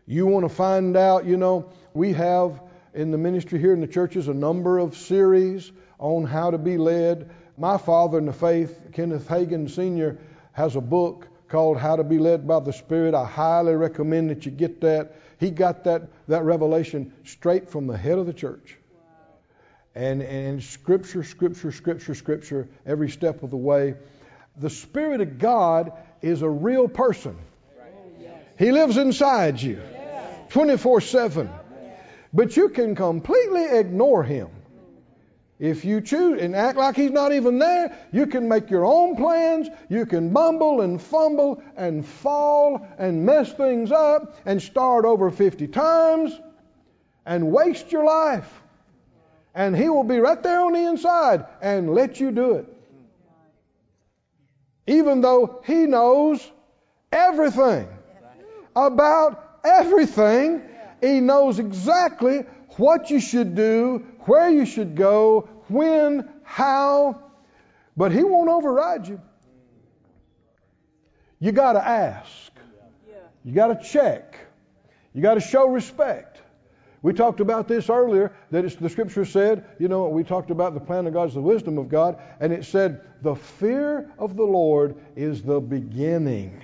You 0.06 0.26
want 0.26 0.44
to 0.44 0.54
find 0.54 0.96
out, 0.96 1.24
you 1.24 1.36
know, 1.36 1.70
we 1.94 2.12
have 2.12 2.60
in 2.92 3.10
the 3.10 3.18
ministry 3.18 3.58
here 3.58 3.72
in 3.72 3.80
the 3.80 3.86
churches 3.86 4.28
a 4.28 4.34
number 4.34 4.78
of 4.78 4.96
series 4.96 5.72
on 5.98 6.24
how 6.24 6.50
to 6.50 6.58
be 6.58 6.76
led 6.76 7.30
my 7.56 7.78
father 7.78 8.18
in 8.18 8.26
the 8.26 8.32
faith, 8.32 8.80
Kenneth 8.92 9.28
Hagin 9.28 9.70
Sr., 9.70 10.18
has 10.52 10.74
a 10.74 10.80
book 10.80 11.28
called 11.48 11.78
How 11.78 11.96
to 11.96 12.04
Be 12.04 12.18
Led 12.18 12.48
by 12.48 12.60
the 12.60 12.72
Spirit. 12.72 13.14
I 13.14 13.24
highly 13.24 13.74
recommend 13.74 14.30
that 14.30 14.44
you 14.44 14.50
get 14.50 14.80
that. 14.80 15.14
He 15.38 15.50
got 15.50 15.84
that, 15.84 16.08
that 16.26 16.42
revelation 16.42 17.12
straight 17.24 17.68
from 17.68 17.86
the 17.86 17.96
head 17.96 18.18
of 18.18 18.26
the 18.26 18.32
church. 18.32 18.76
And, 19.94 20.22
and 20.22 20.62
scripture, 20.62 21.22
scripture, 21.22 21.70
scripture, 21.70 22.14
scripture, 22.14 22.68
every 22.84 23.08
step 23.08 23.42
of 23.42 23.50
the 23.50 23.56
way. 23.56 23.94
The 24.56 24.70
Spirit 24.70 25.20
of 25.20 25.38
God 25.38 25.92
is 26.20 26.42
a 26.42 26.48
real 26.48 26.88
person. 26.88 27.36
He 28.58 28.70
lives 28.70 28.96
inside 28.96 29.60
you 29.60 29.80
24 30.50 31.00
7. 31.00 31.50
But 32.32 32.56
you 32.56 32.68
can 32.68 32.94
completely 32.96 33.64
ignore 33.64 34.24
Him 34.24 34.48
if 35.58 35.84
you 35.84 36.00
choose 36.00 36.40
and 36.42 36.56
act 36.56 36.76
like 36.76 36.96
he's 36.96 37.12
not 37.12 37.32
even 37.32 37.58
there, 37.58 37.96
you 38.12 38.26
can 38.26 38.48
make 38.48 38.70
your 38.70 38.84
own 38.84 39.16
plans. 39.16 39.68
You 39.88 40.04
can 40.04 40.32
bumble 40.32 40.80
and 40.80 41.00
fumble 41.00 41.62
and 41.76 42.04
fall 42.04 42.86
and 42.98 43.24
mess 43.24 43.52
things 43.52 43.92
up 43.92 44.36
and 44.44 44.60
start 44.60 45.04
over 45.04 45.30
50 45.30 45.68
times 45.68 46.38
and 47.24 47.52
waste 47.52 47.92
your 47.92 48.04
life. 48.04 48.62
And 49.54 49.76
He 49.76 49.88
will 49.88 50.04
be 50.04 50.18
right 50.18 50.42
there 50.42 50.60
on 50.60 50.72
the 50.72 50.84
inside 50.86 51.46
and 51.62 51.94
let 51.94 52.20
you 52.20 52.32
do 52.32 52.54
it. 52.54 52.66
Even 54.86 55.20
though 55.20 55.62
He 55.64 55.86
knows 55.86 56.50
everything 57.12 57.88
about 58.74 59.60
everything, 59.64 60.62
He 61.00 61.20
knows 61.20 61.58
exactly 61.58 62.44
what 62.76 63.10
you 63.10 63.20
should 63.20 63.54
do, 63.54 64.04
where 64.20 64.50
you 64.50 64.66
should 64.66 64.96
go, 64.96 65.48
when, 65.68 66.28
how, 66.42 67.22
but 67.96 68.10
He 68.10 68.24
won't 68.24 68.50
override 68.50 69.06
you. 69.06 69.20
You 71.38 71.52
got 71.52 71.74
to 71.74 71.86
ask. 71.86 72.52
You 73.44 73.54
got 73.54 73.66
to 73.68 73.88
check. 73.88 74.38
You 75.12 75.22
got 75.22 75.34
to 75.34 75.40
show 75.40 75.68
respect. 75.68 76.40
We 77.04 77.12
talked 77.12 77.40
about 77.40 77.68
this 77.68 77.90
earlier 77.90 78.32
that 78.50 78.80
the 78.80 78.88
scripture 78.88 79.26
said, 79.26 79.66
you 79.78 79.88
know, 79.88 80.08
we 80.08 80.24
talked 80.24 80.50
about 80.50 80.72
the 80.72 80.80
plan 80.80 81.06
of 81.06 81.12
God 81.12 81.28
is 81.28 81.34
the 81.34 81.42
wisdom 81.42 81.76
of 81.76 81.90
God, 81.90 82.18
and 82.40 82.50
it 82.50 82.64
said, 82.64 83.02
the 83.20 83.34
fear 83.34 84.10
of 84.18 84.36
the 84.36 84.44
Lord 84.44 84.96
is 85.14 85.42
the 85.42 85.60
beginning 85.60 86.62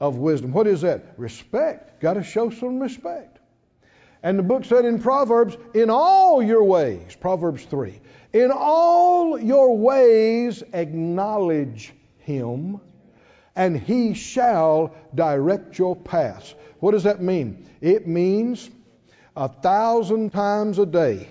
of 0.00 0.16
wisdom. 0.16 0.50
What 0.50 0.66
is 0.66 0.80
that? 0.80 1.12
Respect. 1.18 2.00
Got 2.00 2.14
to 2.14 2.22
show 2.22 2.48
some 2.48 2.80
respect. 2.80 3.38
And 4.22 4.38
the 4.38 4.42
book 4.42 4.64
said 4.64 4.86
in 4.86 4.98
Proverbs, 4.98 5.58
in 5.74 5.90
all 5.90 6.42
your 6.42 6.64
ways, 6.64 7.14
Proverbs 7.14 7.64
3, 7.66 8.00
in 8.32 8.50
all 8.50 9.38
your 9.38 9.76
ways 9.76 10.62
acknowledge 10.72 11.92
him, 12.16 12.80
and 13.54 13.78
he 13.78 14.14
shall 14.14 14.94
direct 15.14 15.78
your 15.78 15.94
paths. 15.96 16.54
What 16.80 16.92
does 16.92 17.02
that 17.02 17.20
mean? 17.20 17.68
It 17.82 18.06
means 18.06 18.70
a 19.36 19.48
thousand 19.48 20.32
times 20.32 20.78
a 20.78 20.86
day, 20.86 21.28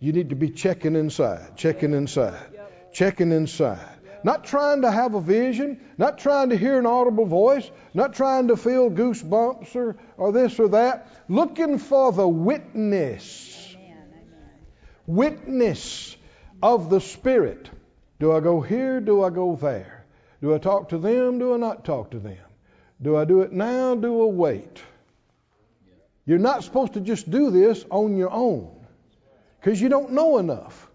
you 0.00 0.12
need 0.12 0.30
to 0.30 0.36
be 0.36 0.50
checking 0.50 0.96
inside, 0.96 1.56
checking 1.56 1.92
inside, 1.92 2.40
checking 2.92 3.32
inside. 3.32 3.88
Not 4.24 4.44
trying 4.44 4.82
to 4.82 4.90
have 4.90 5.14
a 5.14 5.20
vision, 5.20 5.80
not 5.98 6.18
trying 6.18 6.48
to 6.48 6.56
hear 6.56 6.78
an 6.78 6.86
audible 6.86 7.26
voice, 7.26 7.70
not 7.92 8.14
trying 8.14 8.48
to 8.48 8.56
feel 8.56 8.90
goosebumps 8.90 9.76
or, 9.76 9.96
or 10.16 10.32
this 10.32 10.58
or 10.58 10.68
that. 10.68 11.08
Looking 11.28 11.76
for 11.76 12.10
the 12.10 12.26
witness. 12.26 13.76
Witness 15.06 16.16
of 16.62 16.88
the 16.88 17.00
Spirit. 17.00 17.68
Do 18.18 18.32
I 18.32 18.40
go 18.40 18.62
here? 18.62 19.00
Do 19.00 19.22
I 19.22 19.28
go 19.28 19.56
there? 19.56 20.06
Do 20.40 20.54
I 20.54 20.58
talk 20.58 20.88
to 20.88 20.98
them? 20.98 21.38
Do 21.38 21.52
I 21.52 21.58
not 21.58 21.84
talk 21.84 22.12
to 22.12 22.18
them? 22.18 22.38
Do 23.02 23.18
I 23.18 23.26
do 23.26 23.42
it 23.42 23.52
now? 23.52 23.94
Do 23.94 24.22
I 24.22 24.26
wait? 24.32 24.82
You're 26.26 26.38
not 26.38 26.64
supposed 26.64 26.94
to 26.94 27.00
just 27.00 27.30
do 27.30 27.50
this 27.50 27.84
on 27.90 28.16
your 28.16 28.30
own 28.30 28.86
because 29.60 29.80
you 29.80 29.88
don't 29.88 30.12
know 30.12 30.38
enough. 30.38 30.90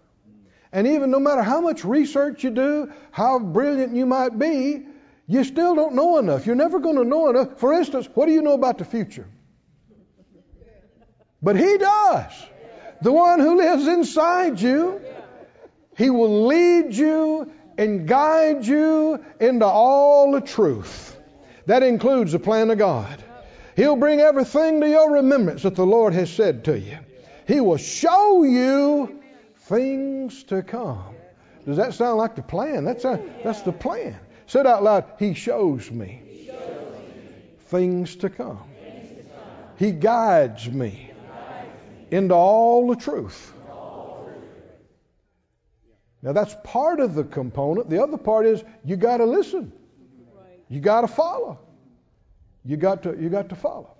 And 0.72 0.86
even 0.86 1.10
no 1.10 1.18
matter 1.18 1.42
how 1.42 1.60
much 1.60 1.84
research 1.84 2.44
you 2.44 2.50
do, 2.50 2.92
how 3.10 3.38
brilliant 3.38 3.94
you 3.94 4.06
might 4.06 4.38
be, 4.38 4.86
you 5.26 5.44
still 5.44 5.74
don't 5.74 5.94
know 5.94 6.18
enough. 6.18 6.46
You're 6.46 6.56
never 6.56 6.78
going 6.78 6.96
to 6.96 7.04
know 7.04 7.30
enough. 7.30 7.58
For 7.58 7.72
instance, 7.72 8.08
what 8.14 8.26
do 8.26 8.32
you 8.32 8.42
know 8.42 8.54
about 8.54 8.78
the 8.78 8.84
future? 8.84 9.28
But 11.42 11.56
He 11.56 11.78
does. 11.78 12.32
The 13.02 13.12
one 13.12 13.40
who 13.40 13.56
lives 13.56 13.86
inside 13.86 14.60
you, 14.60 15.00
He 15.96 16.10
will 16.10 16.46
lead 16.46 16.94
you 16.94 17.50
and 17.78 18.06
guide 18.06 18.66
you 18.66 19.24
into 19.40 19.66
all 19.66 20.32
the 20.32 20.40
truth. 20.40 21.16
That 21.66 21.82
includes 21.82 22.32
the 22.32 22.38
plan 22.38 22.70
of 22.70 22.78
God. 22.78 23.24
He'll 23.76 23.96
bring 23.96 24.20
everything 24.20 24.80
to 24.80 24.88
your 24.88 25.12
remembrance 25.12 25.62
that 25.62 25.74
the 25.74 25.86
Lord 25.86 26.12
has 26.14 26.30
said 26.32 26.64
to 26.64 26.78
you. 26.78 26.98
He 27.46 27.60
will 27.60 27.76
show 27.76 28.42
you 28.42 29.22
things 29.56 30.44
to 30.44 30.62
come. 30.62 31.14
Does 31.66 31.76
that 31.76 31.94
sound 31.94 32.18
like 32.18 32.36
the 32.36 32.42
plan? 32.42 32.84
That's, 32.84 33.04
a, 33.04 33.20
that's 33.44 33.62
the 33.62 33.72
plan. 33.72 34.18
Say 34.46 34.60
it 34.60 34.66
out 34.66 34.82
loud. 34.82 35.04
He 35.18 35.34
shows 35.34 35.90
me, 35.90 36.22
Things, 37.66 38.16
to 38.16 38.30
come. 38.30 38.60
He 39.78 39.92
guides 39.92 40.68
me, 40.68 41.12
into 42.10 42.34
all 42.34 42.88
the 42.88 42.96
truth. 42.96 43.54
Now 46.22 46.32
that's 46.32 46.54
part 46.64 47.00
of 47.00 47.14
the 47.14 47.24
component. 47.24 47.88
The 47.88 48.02
other 48.02 48.18
part 48.18 48.44
is 48.46 48.62
you 48.84 48.96
got 48.96 49.18
to 49.18 49.24
listen. 49.24 49.72
You 50.68 50.80
got 50.80 51.02
to 51.02 51.08
follow. 51.08 51.58
You 52.64 52.76
got 52.76 53.04
to 53.04 53.16
you 53.18 53.28
got 53.28 53.48
to 53.50 53.56
follow. 53.56 53.94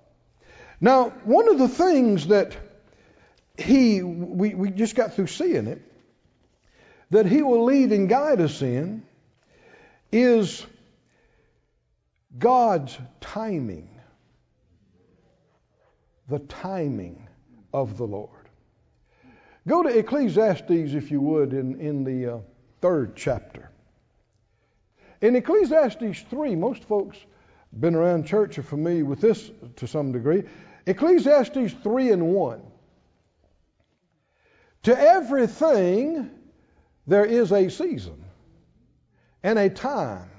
Now, 0.81 1.11
one 1.25 1.49
of 1.49 1.59
the 1.59 1.69
things 1.69 2.29
that 2.29 2.57
he, 3.61 4.03
we, 4.03 4.55
we 4.55 4.71
just 4.71 4.95
got 4.95 5.15
through 5.15 5.27
seeing 5.27 5.67
it, 5.67 5.83
that 7.11 7.27
He 7.27 7.43
will 7.43 7.65
lead 7.65 7.93
and 7.93 8.09
guide 8.09 8.41
us 8.41 8.63
in 8.63 9.03
is 10.13 10.65
God's 12.37 12.97
timing. 13.21 13.89
The 16.29 16.39
timing 16.39 17.29
of 17.73 17.99
the 17.99 18.07
Lord. 18.07 18.31
Go 19.67 19.83
to 19.83 19.89
Ecclesiastes, 19.89 20.71
if 20.71 21.11
you 21.11 21.21
would, 21.21 21.53
in, 21.53 21.81
in 21.81 22.05
the 22.05 22.35
uh, 22.35 22.39
third 22.81 23.15
chapter. 23.17 23.71
In 25.21 25.37
Ecclesiastes 25.37 26.23
3, 26.31 26.57
most 26.57 26.85
folks 26.85 27.19
been 27.73 27.95
around 27.95 28.27
church 28.27 28.59
are 28.59 28.63
familiar 28.63 29.05
with 29.05 29.21
this 29.21 29.51
to 29.77 29.87
some 29.87 30.13
degree. 30.13 30.45
Ecclesiastes 30.87 31.75
3 31.83 32.11
and 32.11 32.27
1. 32.27 32.63
To 34.85 34.99
everything 34.99 36.31
there 37.07 37.25
is 37.25 37.53
a 37.53 37.69
season 37.71 38.25
and 39.43 39.59
a 39.59 39.69
time 39.69 40.31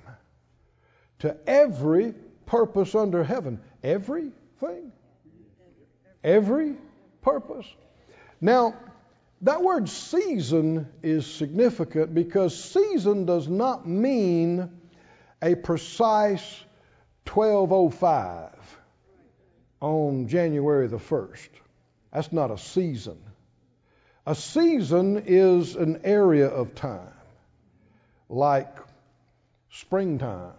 to 1.20 1.38
every 1.48 2.14
purpose 2.46 2.96
under 2.96 3.24
heaven. 3.24 3.60
Everything? 3.84 4.92
Every 6.24 6.76
purpose. 7.22 7.66
Now, 8.40 8.76
that 9.42 9.62
word 9.62 9.90
season 9.90 10.88
is 11.02 11.26
significant 11.26 12.14
because 12.14 12.64
season 12.64 13.26
does 13.26 13.48
not 13.48 13.88
mean 13.88 14.70
a 15.42 15.56
precise 15.56 16.64
1205 17.34 18.80
on 19.80 20.28
January 20.28 20.88
the 20.88 20.98
1st. 20.98 21.50
That's 22.12 22.32
not 22.34 22.52
a 22.52 22.58
season. 22.58 23.18
A 24.26 24.36
season 24.36 25.24
is 25.26 25.76
an 25.76 26.02
area 26.04 26.48
of 26.48 26.76
time, 26.76 27.14
like 28.30 28.78
springtime, 29.70 30.54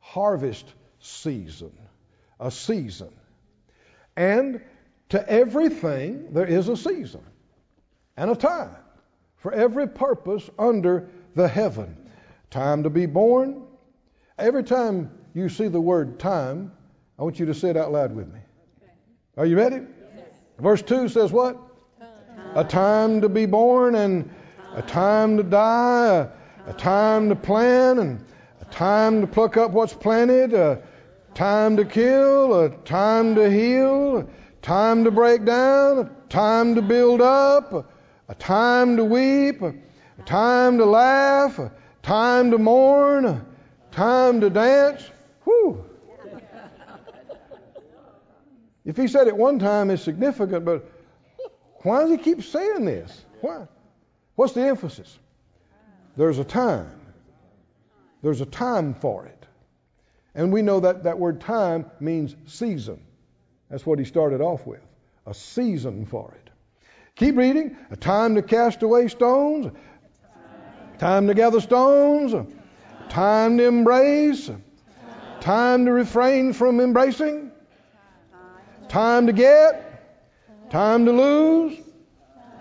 harvest 0.00 0.66
season, 1.00 1.72
a 2.40 2.50
season. 2.50 3.12
And 4.16 4.60
to 5.10 5.28
everything, 5.28 6.32
there 6.32 6.46
is 6.46 6.68
a 6.68 6.76
season 6.76 7.22
and 8.16 8.30
a 8.30 8.36
time 8.36 8.76
for 9.36 9.52
every 9.52 9.88
purpose 9.88 10.48
under 10.58 11.08
the 11.34 11.48
heaven. 11.48 11.96
Time 12.50 12.82
to 12.82 12.90
be 12.90 13.06
born. 13.06 13.62
Every 14.36 14.64
time 14.64 15.10
you 15.34 15.48
see 15.48 15.68
the 15.68 15.80
word 15.80 16.18
time, 16.18 16.72
I 17.18 17.22
want 17.22 17.38
you 17.38 17.46
to 17.46 17.54
say 17.54 17.70
it 17.70 17.76
out 17.76 17.92
loud 17.92 18.14
with 18.14 18.32
me. 18.32 18.40
Are 19.36 19.46
you 19.46 19.56
ready? 19.56 19.80
Verse 20.58 20.80
2 20.82 21.08
says 21.08 21.32
what? 21.32 21.58
a 22.54 22.62
time 22.62 23.20
to 23.20 23.28
be 23.28 23.46
born 23.46 23.96
and 23.96 24.30
a 24.74 24.82
time 24.82 25.36
to 25.36 25.42
die, 25.42 26.28
a, 26.66 26.70
a 26.70 26.72
time 26.72 27.28
to 27.28 27.34
plan 27.34 27.98
and 27.98 28.24
a 28.60 28.64
time 28.66 29.20
to 29.20 29.26
pluck 29.26 29.56
up 29.56 29.72
what's 29.72 29.92
planted, 29.92 30.54
a 30.54 30.80
time 31.34 31.76
to 31.76 31.84
kill, 31.84 32.62
a 32.62 32.70
time 32.84 33.34
to 33.34 33.50
heal, 33.50 34.18
a 34.18 34.26
time 34.62 35.04
to 35.04 35.10
break 35.10 35.44
down, 35.44 35.98
a 35.98 36.10
time 36.28 36.74
to 36.76 36.82
build 36.82 37.20
up, 37.20 37.90
a, 38.28 38.34
time 38.36 38.96
to 38.96 39.04
weep, 39.04 39.60
a 39.60 39.74
time 40.24 40.78
to 40.78 40.84
laugh, 40.84 41.58
a 41.58 41.72
time 42.02 42.50
to 42.50 42.58
mourn, 42.58 43.24
a 43.26 43.44
time 43.90 44.40
to 44.40 44.48
dance. 44.48 45.10
Whew. 45.44 45.84
If 48.84 48.96
he 48.96 49.08
said 49.08 49.28
it 49.28 49.36
one 49.36 49.58
time, 49.58 49.90
it's 49.90 50.02
significant, 50.02 50.64
but 50.64 50.90
why 51.82 52.00
does 52.00 52.10
he 52.10 52.18
keep 52.18 52.42
saying 52.42 52.84
this? 52.84 53.24
Why? 53.40 53.66
What's 54.34 54.52
the 54.52 54.62
emphasis? 54.62 55.18
There's 56.16 56.38
a 56.38 56.44
time. 56.44 57.00
There's 58.22 58.40
a 58.40 58.46
time 58.46 58.94
for 58.94 59.26
it. 59.26 59.46
And 60.34 60.52
we 60.52 60.62
know 60.62 60.80
that 60.80 61.04
that 61.04 61.18
word 61.18 61.40
time 61.40 61.90
means 62.00 62.34
season. 62.46 63.00
That's 63.70 63.86
what 63.86 63.98
he 63.98 64.04
started 64.04 64.40
off 64.40 64.66
with. 64.66 64.80
A 65.26 65.34
season 65.34 66.06
for 66.06 66.34
it. 66.34 66.50
Keep 67.16 67.36
reading. 67.36 67.76
A 67.90 67.96
time 67.96 68.34
to 68.34 68.42
cast 68.42 68.82
away 68.82 69.08
stones. 69.08 69.72
Time 70.98 71.26
to 71.26 71.34
gather 71.34 71.60
stones. 71.60 72.34
Time 73.08 73.58
to 73.58 73.66
embrace. 73.66 74.50
Time 75.44 75.84
to 75.84 75.92
refrain 75.92 76.54
from 76.54 76.80
embracing. 76.80 77.52
Time 78.88 79.26
to 79.26 79.32
get. 79.34 79.90
Time 80.70 81.04
to 81.04 81.12
lose, 81.12 81.78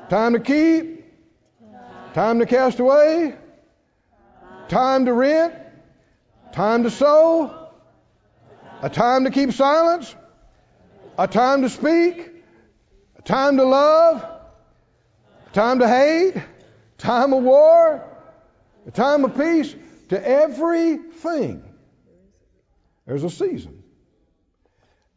Time 0.09 0.33
to 0.33 0.41
keep. 0.41 1.05
Time 2.13 2.39
to 2.39 2.45
cast 2.45 2.81
away. 2.81 3.35
Time 4.67 5.05
to 5.05 5.13
rent. 5.13 5.55
Time 6.51 6.83
to 6.83 6.91
sow. 6.91 7.69
A 8.81 8.89
time 8.89 9.23
to 9.23 9.31
keep 9.31 9.53
silence. 9.53 10.13
A 11.17 11.25
time 11.25 11.61
to 11.61 11.69
speak. 11.69 12.29
A 13.17 13.21
time 13.21 13.55
to 13.55 13.63
love. 13.63 14.23
A 14.23 15.53
time 15.53 15.79
to 15.79 15.87
hate. 15.87 16.35
Time 16.97 17.31
of 17.31 17.43
war. 17.43 18.05
A 18.85 18.91
time 18.91 19.23
of 19.23 19.37
peace. 19.37 19.73
To 20.09 20.27
everything, 20.27 21.62
there's 23.05 23.23
a 23.23 23.29
season 23.29 23.83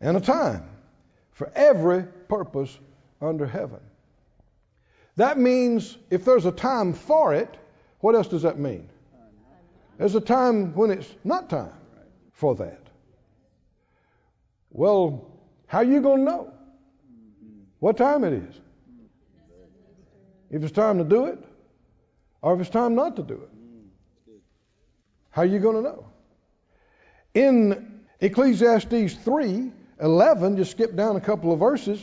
and 0.01 0.17
a 0.17 0.21
time 0.21 0.69
for 1.33 1.51
every 1.55 2.03
purpose 2.29 2.79
under 3.21 3.47
heaven. 3.47 3.81
That 5.17 5.39
means 5.39 5.97
if 6.11 6.25
there's 6.25 6.47
a 6.47 6.53
time 6.53 6.93
for 6.93 7.35
it, 7.35 7.57
what 8.01 8.15
else 8.15 8.29
does 8.29 8.43
that 8.43 8.59
mean? 8.59 8.89
There's 9.99 10.15
a 10.15 10.21
time 10.21 10.75
when 10.75 10.91
it's 10.91 11.15
not 11.25 11.49
time 11.49 11.73
for 12.33 12.55
that. 12.57 12.81
Well, 14.71 15.31
how 15.67 15.79
are 15.79 15.85
you 15.85 16.01
going 16.03 16.19
to 16.19 16.25
know 16.25 16.53
what 17.79 17.97
time 17.97 18.25
it 18.25 18.35
is? 18.35 18.61
If 20.51 20.63
it's 20.63 20.73
time 20.73 20.99
to 20.99 21.05
do 21.05 21.27
it, 21.27 21.43
or 22.43 22.55
if 22.55 22.61
it's 22.61 22.71
time 22.71 22.95
not 22.95 23.17
to 23.17 23.23
do 23.23 23.35
it. 23.35 23.51
How 25.31 25.43
are 25.43 25.47
you 25.47 25.59
going 25.59 25.77
to 25.77 25.83
know? 25.83 26.07
In 27.37 28.03
Ecclesiastes 28.19 29.15
3 29.17 29.71
11, 30.01 30.57
just 30.57 30.71
skip 30.71 30.97
down 30.97 31.17
a 31.17 31.21
couple 31.21 31.53
of 31.53 31.59
verses, 31.59 32.03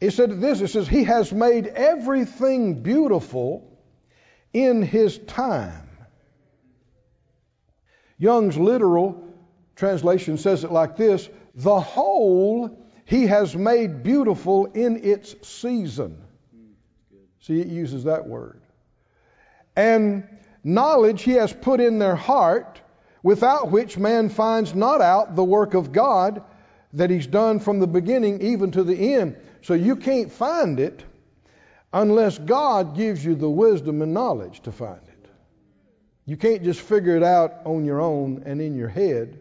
it 0.00 0.12
said 0.12 0.40
this 0.40 0.60
it 0.60 0.68
says, 0.68 0.86
He 0.86 1.02
has 1.02 1.32
made 1.32 1.66
everything 1.66 2.80
beautiful 2.80 3.76
in 4.52 4.82
His 4.82 5.18
time. 5.18 5.88
Young's 8.18 8.56
literal 8.56 9.24
translation 9.74 10.38
says 10.38 10.62
it 10.62 10.70
like 10.70 10.96
this 10.96 11.28
The 11.56 11.80
whole 11.80 12.86
He 13.04 13.26
has 13.26 13.56
made 13.56 14.04
beautiful 14.04 14.66
in 14.66 15.02
its 15.02 15.34
season. 15.42 16.22
See, 17.40 17.60
it 17.60 17.66
uses 17.66 18.04
that 18.04 18.28
word. 18.28 18.62
And 19.74 20.28
knowledge 20.62 21.22
he 21.22 21.32
has 21.32 21.52
put 21.52 21.80
in 21.80 21.98
their 21.98 22.14
heart, 22.14 22.80
without 23.22 23.70
which 23.70 23.98
man 23.98 24.28
finds 24.28 24.74
not 24.74 25.00
out 25.00 25.36
the 25.36 25.44
work 25.44 25.74
of 25.74 25.92
God 25.92 26.42
that 26.92 27.10
he's 27.10 27.26
done 27.26 27.60
from 27.60 27.80
the 27.80 27.86
beginning 27.86 28.40
even 28.42 28.70
to 28.72 28.82
the 28.82 29.14
end. 29.14 29.36
So 29.62 29.74
you 29.74 29.96
can't 29.96 30.32
find 30.32 30.80
it 30.80 31.02
unless 31.92 32.38
God 32.38 32.96
gives 32.96 33.24
you 33.24 33.34
the 33.34 33.48
wisdom 33.50 34.02
and 34.02 34.14
knowledge 34.14 34.60
to 34.62 34.72
find 34.72 35.00
it. 35.06 35.30
You 36.24 36.36
can't 36.36 36.62
just 36.62 36.80
figure 36.80 37.16
it 37.16 37.22
out 37.22 37.62
on 37.64 37.84
your 37.84 38.00
own 38.00 38.42
and 38.46 38.60
in 38.60 38.74
your 38.74 38.88
head. 38.88 39.40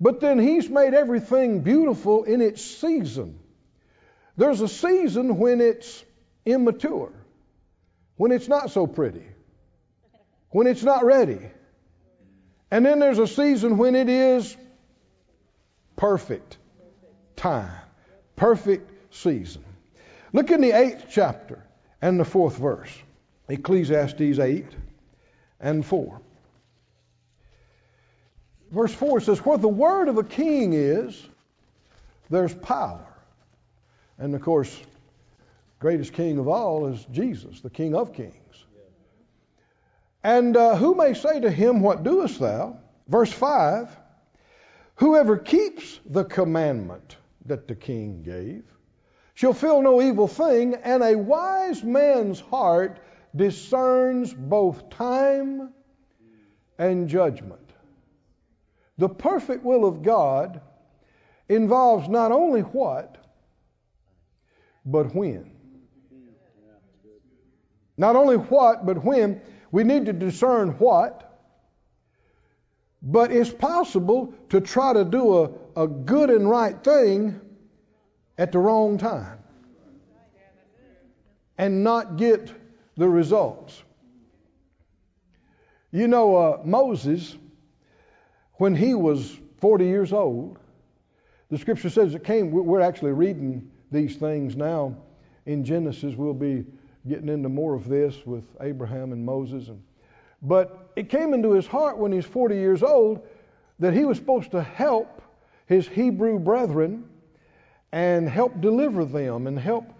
But 0.00 0.20
then 0.20 0.38
he's 0.38 0.68
made 0.68 0.94
everything 0.94 1.60
beautiful 1.60 2.24
in 2.24 2.40
its 2.40 2.62
season. 2.62 3.38
There's 4.36 4.60
a 4.60 4.68
season 4.68 5.38
when 5.38 5.60
it's 5.60 6.04
immature, 6.44 7.12
when 8.16 8.32
it's 8.32 8.48
not 8.48 8.70
so 8.70 8.86
pretty 8.86 9.24
when 10.56 10.66
it's 10.66 10.82
not 10.82 11.04
ready. 11.04 11.38
And 12.70 12.84
then 12.84 12.98
there's 12.98 13.18
a 13.18 13.26
season 13.26 13.78
when 13.78 13.94
it 13.94 14.08
is 14.08 14.56
perfect 15.96 16.58
time, 17.36 17.70
perfect 18.34 19.14
season. 19.14 19.64
Look 20.32 20.50
in 20.50 20.60
the 20.60 20.72
eighth 20.72 21.06
chapter 21.10 21.64
and 22.02 22.18
the 22.18 22.24
fourth 22.24 22.56
verse, 22.56 22.90
Ecclesiastes 23.48 24.38
8 24.38 24.66
and 25.60 25.84
4. 25.84 26.20
Verse 28.70 28.92
4 28.92 29.20
says, 29.20 29.38
Where 29.38 29.58
the 29.58 29.68
word 29.68 30.08
of 30.08 30.18
a 30.18 30.24
king 30.24 30.72
is, 30.72 31.24
there's 32.28 32.52
power. 32.52 33.06
And 34.18 34.34
of 34.34 34.42
course, 34.42 34.76
greatest 35.78 36.12
king 36.12 36.38
of 36.38 36.48
all 36.48 36.86
is 36.88 37.06
Jesus, 37.12 37.60
the 37.60 37.70
King 37.70 37.94
of 37.94 38.12
kings. 38.12 38.65
And 40.26 40.56
uh, 40.56 40.74
who 40.74 40.96
may 40.96 41.14
say 41.14 41.38
to 41.38 41.48
him, 41.48 41.80
What 41.80 42.02
doest 42.02 42.40
thou? 42.40 42.78
Verse 43.06 43.32
5 43.32 43.96
Whoever 44.96 45.38
keeps 45.38 46.00
the 46.04 46.24
commandment 46.24 47.16
that 47.44 47.68
the 47.68 47.76
king 47.76 48.24
gave 48.24 48.64
shall 49.34 49.52
feel 49.52 49.80
no 49.80 50.02
evil 50.02 50.26
thing, 50.26 50.74
and 50.82 51.04
a 51.04 51.14
wise 51.14 51.84
man's 51.84 52.40
heart 52.40 52.98
discerns 53.36 54.34
both 54.34 54.90
time 54.90 55.72
and 56.76 57.08
judgment. 57.08 57.70
The 58.98 59.08
perfect 59.08 59.62
will 59.62 59.84
of 59.84 60.02
God 60.02 60.60
involves 61.48 62.08
not 62.08 62.32
only 62.32 62.62
what, 62.62 63.16
but 64.84 65.14
when. 65.14 65.52
Not 67.96 68.16
only 68.16 68.38
what, 68.38 68.84
but 68.84 69.04
when. 69.04 69.40
We 69.76 69.84
need 69.84 70.06
to 70.06 70.14
discern 70.14 70.70
what, 70.78 71.38
but 73.02 73.30
it's 73.30 73.52
possible 73.52 74.32
to 74.48 74.62
try 74.62 74.94
to 74.94 75.04
do 75.04 75.36
a, 75.36 75.82
a 75.82 75.86
good 75.86 76.30
and 76.30 76.48
right 76.48 76.82
thing 76.82 77.38
at 78.38 78.52
the 78.52 78.58
wrong 78.58 78.96
time 78.96 79.38
and 81.58 81.84
not 81.84 82.16
get 82.16 82.54
the 82.96 83.06
results. 83.06 83.82
You 85.92 86.08
know, 86.08 86.34
uh, 86.36 86.60
Moses, 86.64 87.36
when 88.54 88.74
he 88.74 88.94
was 88.94 89.38
40 89.60 89.84
years 89.84 90.10
old, 90.10 90.58
the 91.50 91.58
scripture 91.58 91.90
says 91.90 92.14
it 92.14 92.24
came, 92.24 92.50
we're 92.50 92.80
actually 92.80 93.12
reading 93.12 93.70
these 93.92 94.16
things 94.16 94.56
now 94.56 94.96
in 95.44 95.62
Genesis. 95.66 96.14
We'll 96.14 96.32
be 96.32 96.64
getting 97.08 97.28
into 97.28 97.48
more 97.48 97.74
of 97.74 97.88
this 97.88 98.14
with 98.24 98.44
Abraham 98.60 99.12
and 99.12 99.24
Moses. 99.24 99.68
And, 99.68 99.82
but 100.42 100.90
it 100.96 101.08
came 101.08 101.34
into 101.34 101.52
his 101.52 101.66
heart 101.66 101.98
when 101.98 102.12
he's 102.12 102.24
40 102.24 102.56
years 102.56 102.82
old 102.82 103.26
that 103.78 103.92
he 103.92 104.04
was 104.04 104.16
supposed 104.16 104.52
to 104.52 104.62
help 104.62 105.22
his 105.66 105.86
Hebrew 105.86 106.38
brethren 106.38 107.08
and 107.92 108.28
help 108.28 108.60
deliver 108.60 109.04
them 109.04 109.46
and 109.46 109.58
help 109.58 109.92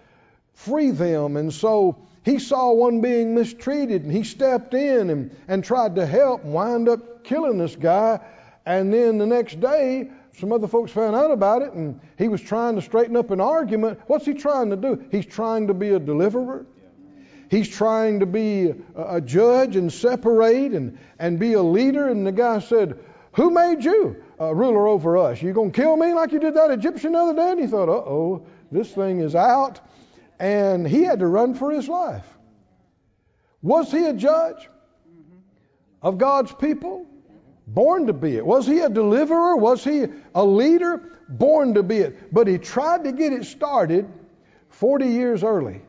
free 0.54 0.90
them. 0.90 1.36
And 1.36 1.52
so 1.52 2.06
he 2.24 2.38
saw 2.38 2.72
one 2.72 3.00
being 3.00 3.34
mistreated 3.34 4.02
and 4.02 4.12
he 4.12 4.24
stepped 4.24 4.74
in 4.74 5.10
and, 5.10 5.36
and 5.48 5.64
tried 5.64 5.96
to 5.96 6.06
help 6.06 6.44
and 6.44 6.52
wind 6.52 6.88
up 6.88 7.24
killing 7.24 7.58
this 7.58 7.76
guy. 7.76 8.20
And 8.64 8.92
then 8.92 9.18
the 9.18 9.26
next 9.26 9.60
day, 9.60 10.10
some 10.38 10.52
other 10.52 10.66
folks 10.66 10.92
found 10.92 11.14
out 11.14 11.30
about 11.30 11.62
it 11.62 11.72
and 11.72 12.00
he 12.18 12.28
was 12.28 12.40
trying 12.40 12.74
to 12.76 12.82
straighten 12.82 13.16
up 13.16 13.30
an 13.30 13.40
argument. 13.40 14.00
What's 14.06 14.26
he 14.26 14.34
trying 14.34 14.70
to 14.70 14.76
do? 14.76 15.04
He's 15.10 15.26
trying 15.26 15.68
to 15.68 15.74
be 15.74 15.90
a 15.90 15.98
deliverer. 15.98 16.66
He's 17.48 17.68
trying 17.68 18.20
to 18.20 18.26
be 18.26 18.74
a 18.96 19.20
judge 19.20 19.76
and 19.76 19.92
separate 19.92 20.72
and, 20.72 20.98
and 21.18 21.38
be 21.38 21.52
a 21.52 21.62
leader. 21.62 22.08
And 22.08 22.26
the 22.26 22.32
guy 22.32 22.58
said, 22.58 22.98
Who 23.32 23.50
made 23.50 23.84
you 23.84 24.22
a 24.38 24.54
ruler 24.54 24.86
over 24.88 25.16
us? 25.18 25.40
You 25.40 25.52
going 25.52 25.72
to 25.72 25.80
kill 25.80 25.96
me 25.96 26.12
like 26.12 26.32
you 26.32 26.40
did 26.40 26.54
that 26.54 26.70
Egyptian 26.70 27.12
the 27.12 27.18
other 27.18 27.34
day? 27.34 27.50
And 27.52 27.60
he 27.60 27.66
thought, 27.66 27.88
Uh 27.88 27.92
oh, 27.92 28.46
this 28.72 28.90
thing 28.90 29.20
is 29.20 29.34
out. 29.34 29.80
And 30.38 30.86
he 30.86 31.02
had 31.02 31.20
to 31.20 31.26
run 31.26 31.54
for 31.54 31.70
his 31.70 31.88
life. 31.88 32.26
Was 33.62 33.90
he 33.90 34.04
a 34.04 34.12
judge 34.12 34.68
of 36.02 36.18
God's 36.18 36.52
people? 36.52 37.06
Born 37.66 38.06
to 38.06 38.12
be 38.12 38.36
it. 38.36 38.46
Was 38.46 38.66
he 38.66 38.80
a 38.80 38.88
deliverer? 38.88 39.56
Was 39.56 39.82
he 39.82 40.06
a 40.34 40.44
leader? 40.44 41.12
Born 41.28 41.74
to 41.74 41.82
be 41.82 41.98
it. 41.98 42.32
But 42.32 42.46
he 42.46 42.58
tried 42.58 43.04
to 43.04 43.12
get 43.12 43.32
it 43.32 43.44
started 43.44 44.08
40 44.68 45.06
years 45.06 45.42
early. 45.42 45.82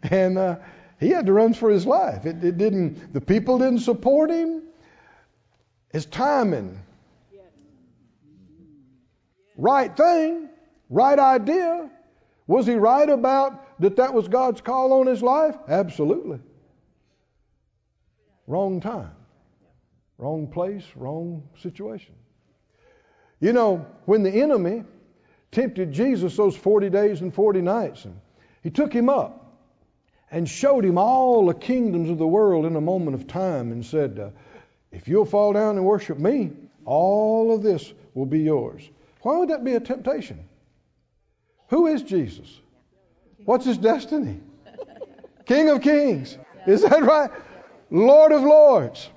and 0.10 0.38
uh, 0.38 0.56
he 0.98 1.08
had 1.08 1.26
to 1.26 1.32
run 1.32 1.54
for 1.54 1.70
his 1.70 1.86
life. 1.86 2.26
It, 2.26 2.42
it, 2.44 2.58
didn't. 2.58 3.12
The 3.12 3.20
people 3.20 3.58
didn't 3.58 3.80
support 3.80 4.30
him. 4.30 4.62
His 5.92 6.06
timing, 6.06 6.80
right 9.56 9.96
thing, 9.96 10.48
right 10.88 11.18
idea. 11.18 11.90
Was 12.46 12.66
he 12.66 12.74
right 12.74 13.08
about 13.08 13.80
that? 13.80 13.96
That 13.96 14.14
was 14.14 14.28
God's 14.28 14.60
call 14.60 14.92
on 14.92 15.06
his 15.06 15.20
life. 15.20 15.56
Absolutely. 15.68 16.38
Wrong 18.46 18.80
time, 18.80 19.10
wrong 20.16 20.46
place, 20.46 20.84
wrong 20.94 21.42
situation. 21.60 22.14
You 23.40 23.52
know, 23.52 23.86
when 24.04 24.22
the 24.22 24.30
enemy 24.30 24.84
tempted 25.50 25.92
Jesus 25.92 26.36
those 26.36 26.56
40 26.56 26.90
days 26.90 27.20
and 27.20 27.34
40 27.34 27.62
nights, 27.62 28.04
and 28.04 28.20
he 28.62 28.70
took 28.70 28.92
him 28.92 29.08
up 29.08 29.39
and 30.30 30.48
showed 30.48 30.84
him 30.84 30.98
all 30.98 31.46
the 31.46 31.54
kingdoms 31.54 32.10
of 32.10 32.18
the 32.18 32.26
world 32.26 32.66
in 32.66 32.76
a 32.76 32.80
moment 32.80 33.14
of 33.14 33.26
time 33.26 33.72
and 33.72 33.84
said, 33.84 34.18
uh, 34.18 34.30
If 34.92 35.08
you'll 35.08 35.24
fall 35.24 35.52
down 35.52 35.76
and 35.76 35.84
worship 35.84 36.18
me, 36.18 36.52
all 36.84 37.54
of 37.54 37.62
this 37.62 37.92
will 38.14 38.26
be 38.26 38.40
yours. 38.40 38.88
Why 39.22 39.36
would 39.38 39.50
that 39.50 39.64
be 39.64 39.74
a 39.74 39.80
temptation? 39.80 40.38
Who 41.68 41.86
is 41.86 42.02
Jesus? 42.02 42.48
What's 43.44 43.64
his 43.64 43.78
destiny? 43.78 44.40
King 45.46 45.68
of 45.70 45.82
kings. 45.82 46.36
Is 46.66 46.82
that 46.82 47.02
right? 47.02 47.30
Lord 47.90 48.32
of 48.32 48.42
lords. 48.42 49.08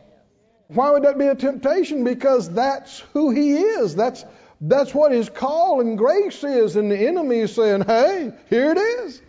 Why 0.67 0.91
would 0.91 1.04
that 1.04 1.17
be 1.17 1.28
a 1.28 1.36
temptation? 1.36 2.04
Because 2.04 2.49
that's 2.49 2.99
who 3.13 3.32
he 3.32 3.54
is. 3.54 3.95
That's 3.95 4.26
that's 4.62 4.93
what 4.93 5.12
his 5.12 5.30
call 5.30 5.82
and 5.82 5.97
grace 5.97 6.43
is. 6.43 6.76
And 6.76 6.89
the 6.89 7.08
enemy 7.08 7.39
is 7.39 7.54
saying, 7.54 7.82
hey, 7.82 8.32
here 8.49 8.71
it 8.71 8.78
is. 8.78 9.21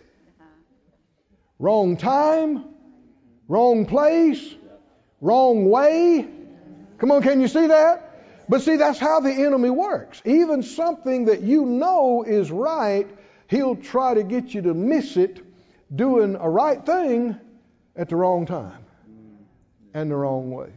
Wrong 1.59 1.97
time, 1.97 2.65
wrong 3.47 3.85
place, 3.85 4.53
wrong 5.21 5.69
way. 5.69 6.27
Come 6.97 7.11
on, 7.11 7.21
can 7.21 7.39
you 7.41 7.47
see 7.47 7.67
that? 7.67 8.45
But 8.47 8.61
see, 8.61 8.75
that's 8.75 8.99
how 8.99 9.21
the 9.21 9.31
enemy 9.31 9.69
works. 9.69 10.21
Even 10.25 10.63
something 10.63 11.25
that 11.25 11.41
you 11.41 11.65
know 11.65 12.23
is 12.23 12.51
right, 12.51 13.07
he'll 13.47 13.75
try 13.75 14.13
to 14.13 14.23
get 14.23 14.53
you 14.53 14.63
to 14.63 14.73
miss 14.73 15.17
it 15.17 15.41
doing 15.93 16.35
a 16.35 16.49
right 16.49 16.85
thing 16.85 17.39
at 17.95 18.09
the 18.09 18.15
wrong 18.15 18.45
time 18.45 18.85
and 19.93 20.11
the 20.11 20.15
wrong 20.15 20.51
way. 20.51 20.69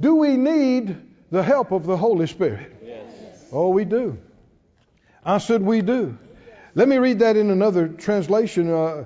Do 0.00 0.14
we 0.16 0.36
need 0.36 0.96
the 1.30 1.42
help 1.42 1.72
of 1.72 1.86
the 1.86 1.96
Holy 1.96 2.26
Spirit? 2.26 2.76
Yes. 2.84 3.48
Oh, 3.52 3.70
we 3.70 3.84
do. 3.84 4.18
I 5.24 5.38
said 5.38 5.62
we 5.62 5.82
do. 5.82 6.18
Let 6.74 6.88
me 6.88 6.98
read 6.98 7.20
that 7.20 7.36
in 7.36 7.50
another 7.50 7.88
translation. 7.88 8.70
Uh, 8.70 9.04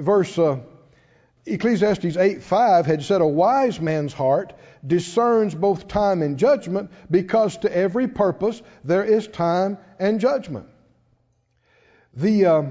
verse 0.00 0.38
uh, 0.38 0.60
Ecclesiastes 1.46 2.16
8 2.16 2.42
5 2.42 2.86
had 2.86 3.02
said, 3.04 3.20
A 3.20 3.26
wise 3.26 3.80
man's 3.80 4.12
heart 4.12 4.52
discerns 4.84 5.54
both 5.54 5.88
time 5.88 6.22
and 6.22 6.38
judgment, 6.38 6.90
because 7.10 7.56
to 7.58 7.74
every 7.74 8.08
purpose 8.08 8.60
there 8.84 9.04
is 9.04 9.28
time 9.28 9.78
and 9.98 10.20
judgment. 10.20 10.66
The, 12.14 12.46
uh, 12.46 12.62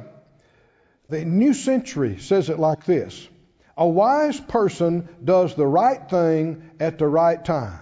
the 1.08 1.24
New 1.24 1.54
Century 1.54 2.18
says 2.18 2.50
it 2.50 2.60
like 2.60 2.86
this 2.86 3.28
A 3.78 3.88
wise 3.88 4.40
person 4.40 5.08
does 5.24 5.56
the 5.56 5.68
right 5.68 6.10
thing 6.10 6.72
at 6.80 6.98
the 6.98 7.08
right 7.08 7.44
time. 7.44 7.80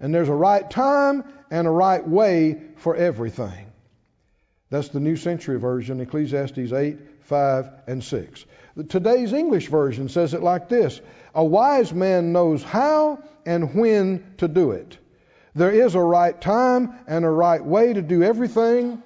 And 0.00 0.14
there's 0.14 0.28
a 0.28 0.34
right 0.34 0.68
time 0.68 1.24
and 1.50 1.66
a 1.66 1.70
right 1.70 2.06
way 2.06 2.60
for 2.76 2.94
everything. 2.94 3.67
That's 4.70 4.88
the 4.88 5.00
New 5.00 5.16
Century 5.16 5.58
Version, 5.58 6.00
Ecclesiastes 6.00 6.72
8, 6.72 6.98
5, 7.22 7.70
and 7.86 8.04
6. 8.04 8.44
Today's 8.88 9.32
English 9.32 9.68
version 9.68 10.08
says 10.08 10.34
it 10.34 10.42
like 10.42 10.68
this 10.68 11.00
A 11.34 11.44
wise 11.44 11.92
man 11.92 12.32
knows 12.32 12.62
how 12.62 13.22
and 13.46 13.74
when 13.74 14.34
to 14.38 14.48
do 14.48 14.72
it. 14.72 14.98
There 15.54 15.70
is 15.70 15.94
a 15.94 16.00
right 16.00 16.38
time 16.38 16.92
and 17.06 17.24
a 17.24 17.30
right 17.30 17.64
way 17.64 17.92
to 17.92 18.02
do 18.02 18.22
everything, 18.22 19.02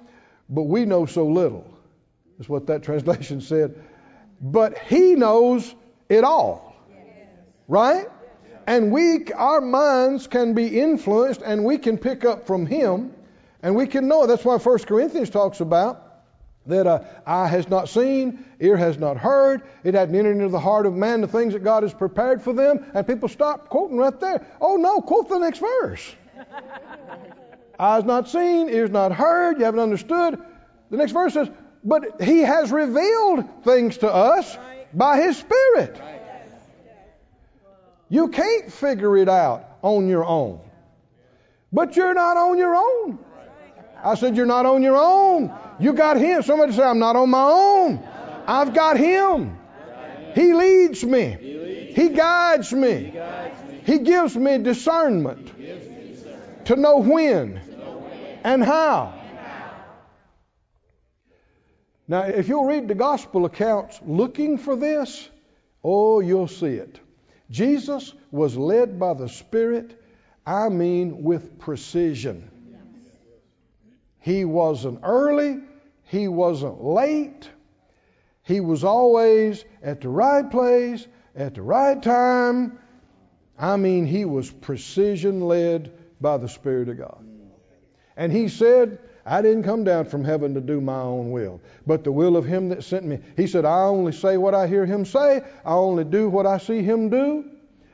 but 0.49 0.63
we 0.63 0.85
know 0.85 1.05
so 1.05 1.25
little. 1.27 1.65
That's 2.37 2.49
what 2.49 2.67
that 2.67 2.83
translation 2.89 3.41
said. 3.41 3.81
But 4.41 4.77
he 4.77 5.15
knows 5.15 5.73
it 6.09 6.25
all. 6.25 6.75
Right? 7.69 8.07
And 8.67 8.91
we, 8.91 9.25
our 9.33 9.61
minds 9.61 10.27
can 10.27 10.53
be 10.53 10.79
influenced 10.79 11.41
and 11.41 11.63
we 11.63 11.77
can 11.77 11.97
pick 11.97 12.25
up 12.25 12.45
from 12.45 12.65
him 12.65 13.13
and 13.63 13.75
we 13.75 13.87
can 13.87 14.07
know. 14.07 14.25
it. 14.25 14.27
That's 14.27 14.45
why 14.45 14.57
1 14.57 14.79
Corinthians 14.79 15.29
talks 15.31 15.61
about 15.61 16.09
that 16.65 16.85
uh, 16.85 17.03
eye 17.25 17.47
has 17.47 17.67
not 17.67 17.89
seen, 17.89 18.45
ear 18.59 18.77
has 18.77 18.97
not 18.97 19.17
heard, 19.17 19.63
it 19.83 19.95
hadn't 19.95 20.15
entered 20.15 20.37
into 20.37 20.49
the 20.49 20.59
heart 20.59 20.85
of 20.85 20.93
man 20.93 21.21
the 21.21 21.27
things 21.27 21.53
that 21.53 21.63
God 21.63 21.83
has 21.83 21.93
prepared 21.93 22.41
for 22.41 22.53
them. 22.53 22.85
And 22.93 23.07
people 23.07 23.29
stop 23.29 23.69
quoting 23.69 23.97
right 23.97 24.17
there. 24.19 24.45
Oh 24.61 24.75
no, 24.75 25.01
quote 25.01 25.29
the 25.29 25.39
next 25.39 25.59
verse. 25.59 26.15
Eyes 27.79 28.03
not 28.03 28.29
seen, 28.29 28.69
ears 28.69 28.91
not 28.91 29.11
heard, 29.11 29.57
you 29.57 29.65
haven't 29.65 29.79
understood. 29.79 30.37
The 30.89 30.97
next 30.97 31.11
verse 31.11 31.33
says, 31.33 31.49
But 31.83 32.21
He 32.21 32.39
has 32.39 32.71
revealed 32.71 33.63
things 33.63 33.97
to 33.99 34.13
us 34.13 34.57
by 34.93 35.21
His 35.21 35.37
Spirit. 35.37 35.99
You 38.09 38.27
can't 38.27 38.71
figure 38.71 39.17
it 39.17 39.27
out 39.27 39.65
on 39.81 40.07
your 40.07 40.23
own. 40.23 40.59
But 41.71 41.95
you're 41.95 42.13
not 42.13 42.37
on 42.37 42.57
your 42.57 42.75
own. 42.75 43.17
I 44.03 44.15
said, 44.15 44.35
You're 44.35 44.45
not 44.45 44.65
on 44.65 44.83
your 44.83 44.97
own. 44.97 45.53
You 45.79 45.93
got 45.93 46.17
Him. 46.17 46.43
Somebody 46.43 46.73
say, 46.73 46.83
I'm 46.83 46.99
not 46.99 47.15
on 47.15 47.29
my 47.29 47.43
own. 47.43 48.03
I've 48.47 48.73
got 48.73 48.97
Him. 48.97 49.57
He 50.35 50.53
leads 50.53 51.03
me. 51.03 51.91
He 51.95 52.09
guides 52.09 52.73
me. 52.73 53.13
He 53.85 53.99
gives 53.99 54.35
me 54.35 54.57
discernment 54.57 55.51
to 56.65 56.75
know 56.75 56.97
when 56.97 57.61
and 58.43 58.63
how. 58.63 59.13
Now, 62.07 62.23
if 62.23 62.49
you'll 62.49 62.65
read 62.65 62.87
the 62.87 62.95
gospel 62.95 63.45
accounts 63.45 63.99
looking 64.05 64.57
for 64.57 64.75
this, 64.75 65.29
oh, 65.83 66.19
you'll 66.19 66.49
see 66.49 66.73
it. 66.73 66.99
Jesus 67.49 68.13
was 68.31 68.57
led 68.57 68.99
by 68.99 69.13
the 69.13 69.29
Spirit, 69.29 70.01
I 70.45 70.69
mean, 70.69 71.23
with 71.23 71.59
precision. 71.59 72.49
He 74.23 74.45
wasn't 74.45 75.01
early, 75.03 75.59
he 76.05 76.29
wasn't 76.29 76.81
late. 76.81 77.49
He 78.43 78.61
was 78.61 78.85
always 78.85 79.65
at 79.81 79.99
the 79.99 80.07
right 80.07 80.49
place, 80.49 81.05
at 81.35 81.55
the 81.55 81.61
right 81.61 82.01
time. 82.01 82.79
I 83.59 83.75
mean, 83.75 84.05
he 84.05 84.23
was 84.23 84.49
precision 84.49 85.41
led 85.41 85.91
by 86.21 86.37
the 86.37 86.47
Spirit 86.47 86.87
of 86.87 86.99
God. 86.99 87.25
And 88.15 88.31
he 88.31 88.47
said, 88.47 88.97
I 89.25 89.41
didn't 89.41 89.63
come 89.63 89.83
down 89.83 90.05
from 90.05 90.23
heaven 90.23 90.53
to 90.53 90.61
do 90.61 90.79
my 90.79 91.01
own 91.01 91.31
will, 91.31 91.59
but 91.85 92.05
the 92.05 92.11
will 92.13 92.37
of 92.37 92.45
him 92.45 92.69
that 92.69 92.85
sent 92.85 93.03
me. 93.03 93.19
He 93.35 93.45
said, 93.45 93.65
I 93.65 93.81
only 93.81 94.13
say 94.13 94.37
what 94.37 94.55
I 94.55 94.67
hear 94.67 94.85
him 94.85 95.03
say, 95.03 95.41
I 95.65 95.73
only 95.73 96.05
do 96.05 96.29
what 96.29 96.45
I 96.45 96.59
see 96.59 96.81
him 96.81 97.09
do. 97.09 97.43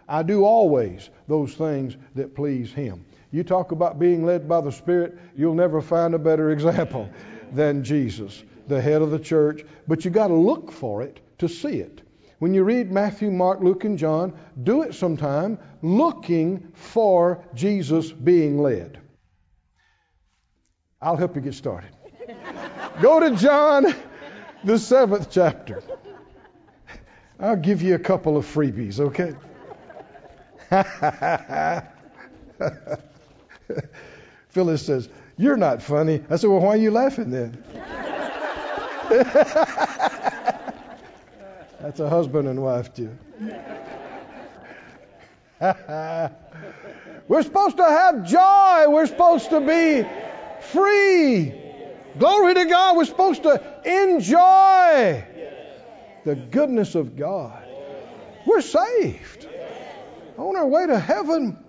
I 0.07 0.21
do 0.21 0.43
always 0.43 1.09
those 1.27 1.55
things 1.55 1.97
that 2.13 2.35
please 2.35 2.71
him. 2.71 3.03
You 3.31 3.43
talk 3.43 3.71
about 3.71 3.99
being 3.99 4.25
led 4.25 4.49
by 4.49 4.61
the 4.61 4.71
Spirit, 4.71 5.17
you'll 5.35 5.53
never 5.53 5.81
find 5.81 6.15
a 6.15 6.19
better 6.19 6.51
example 6.51 7.09
than 7.51 7.83
Jesus, 7.83 8.43
the 8.67 8.81
head 8.81 9.01
of 9.01 9.11
the 9.11 9.19
church. 9.19 9.63
But 9.87 10.03
you 10.03 10.11
got 10.11 10.27
to 10.27 10.35
look 10.35 10.71
for 10.71 11.03
it 11.03 11.19
to 11.39 11.47
see 11.47 11.79
it. 11.79 12.01
When 12.39 12.53
you 12.53 12.63
read 12.63 12.91
Matthew, 12.91 13.31
Mark, 13.31 13.61
Luke, 13.61 13.83
and 13.83 13.97
John, 13.97 14.33
do 14.61 14.83
it 14.83 14.95
sometime 14.95 15.59
looking 15.81 16.71
for 16.73 17.43
Jesus 17.53 18.11
being 18.11 18.59
led. 18.59 18.99
I'll 21.01 21.17
help 21.17 21.35
you 21.35 21.41
get 21.41 21.53
started. 21.53 21.91
Go 23.01 23.19
to 23.19 23.35
John, 23.35 23.93
the 24.63 24.79
seventh 24.79 25.29
chapter. 25.29 25.83
I'll 27.39 27.55
give 27.55 27.81
you 27.81 27.95
a 27.95 27.99
couple 27.99 28.37
of 28.37 28.45
freebies, 28.45 28.99
okay? 28.99 29.35
Phyllis 34.49 34.85
says, 34.85 35.09
You're 35.37 35.57
not 35.57 35.81
funny. 35.81 36.23
I 36.29 36.35
said, 36.37 36.49
Well, 36.49 36.59
why 36.59 36.69
are 36.69 36.77
you 36.77 36.91
laughing 36.91 37.31
then? 37.31 37.63
That's 41.81 41.99
a 41.99 42.09
husband 42.09 42.47
and 42.47 42.61
wife, 42.61 42.93
too. 42.93 43.17
We're 47.27 47.43
supposed 47.43 47.77
to 47.77 47.83
have 47.83 48.25
joy. 48.25 48.85
We're 48.89 49.07
supposed 49.07 49.49
to 49.51 49.61
be 49.61 50.07
free. 50.71 51.53
Glory 52.17 52.53
to 52.55 52.65
God. 52.65 52.97
We're 52.97 53.05
supposed 53.05 53.43
to 53.43 53.61
enjoy 53.85 55.25
the 56.25 56.35
goodness 56.35 56.95
of 56.95 57.15
God. 57.15 57.63
We're 58.45 58.61
saved. 58.61 59.47
On 60.37 60.55
our 60.55 60.67
way 60.67 60.87
to 60.87 60.99
heaven. 60.99 61.63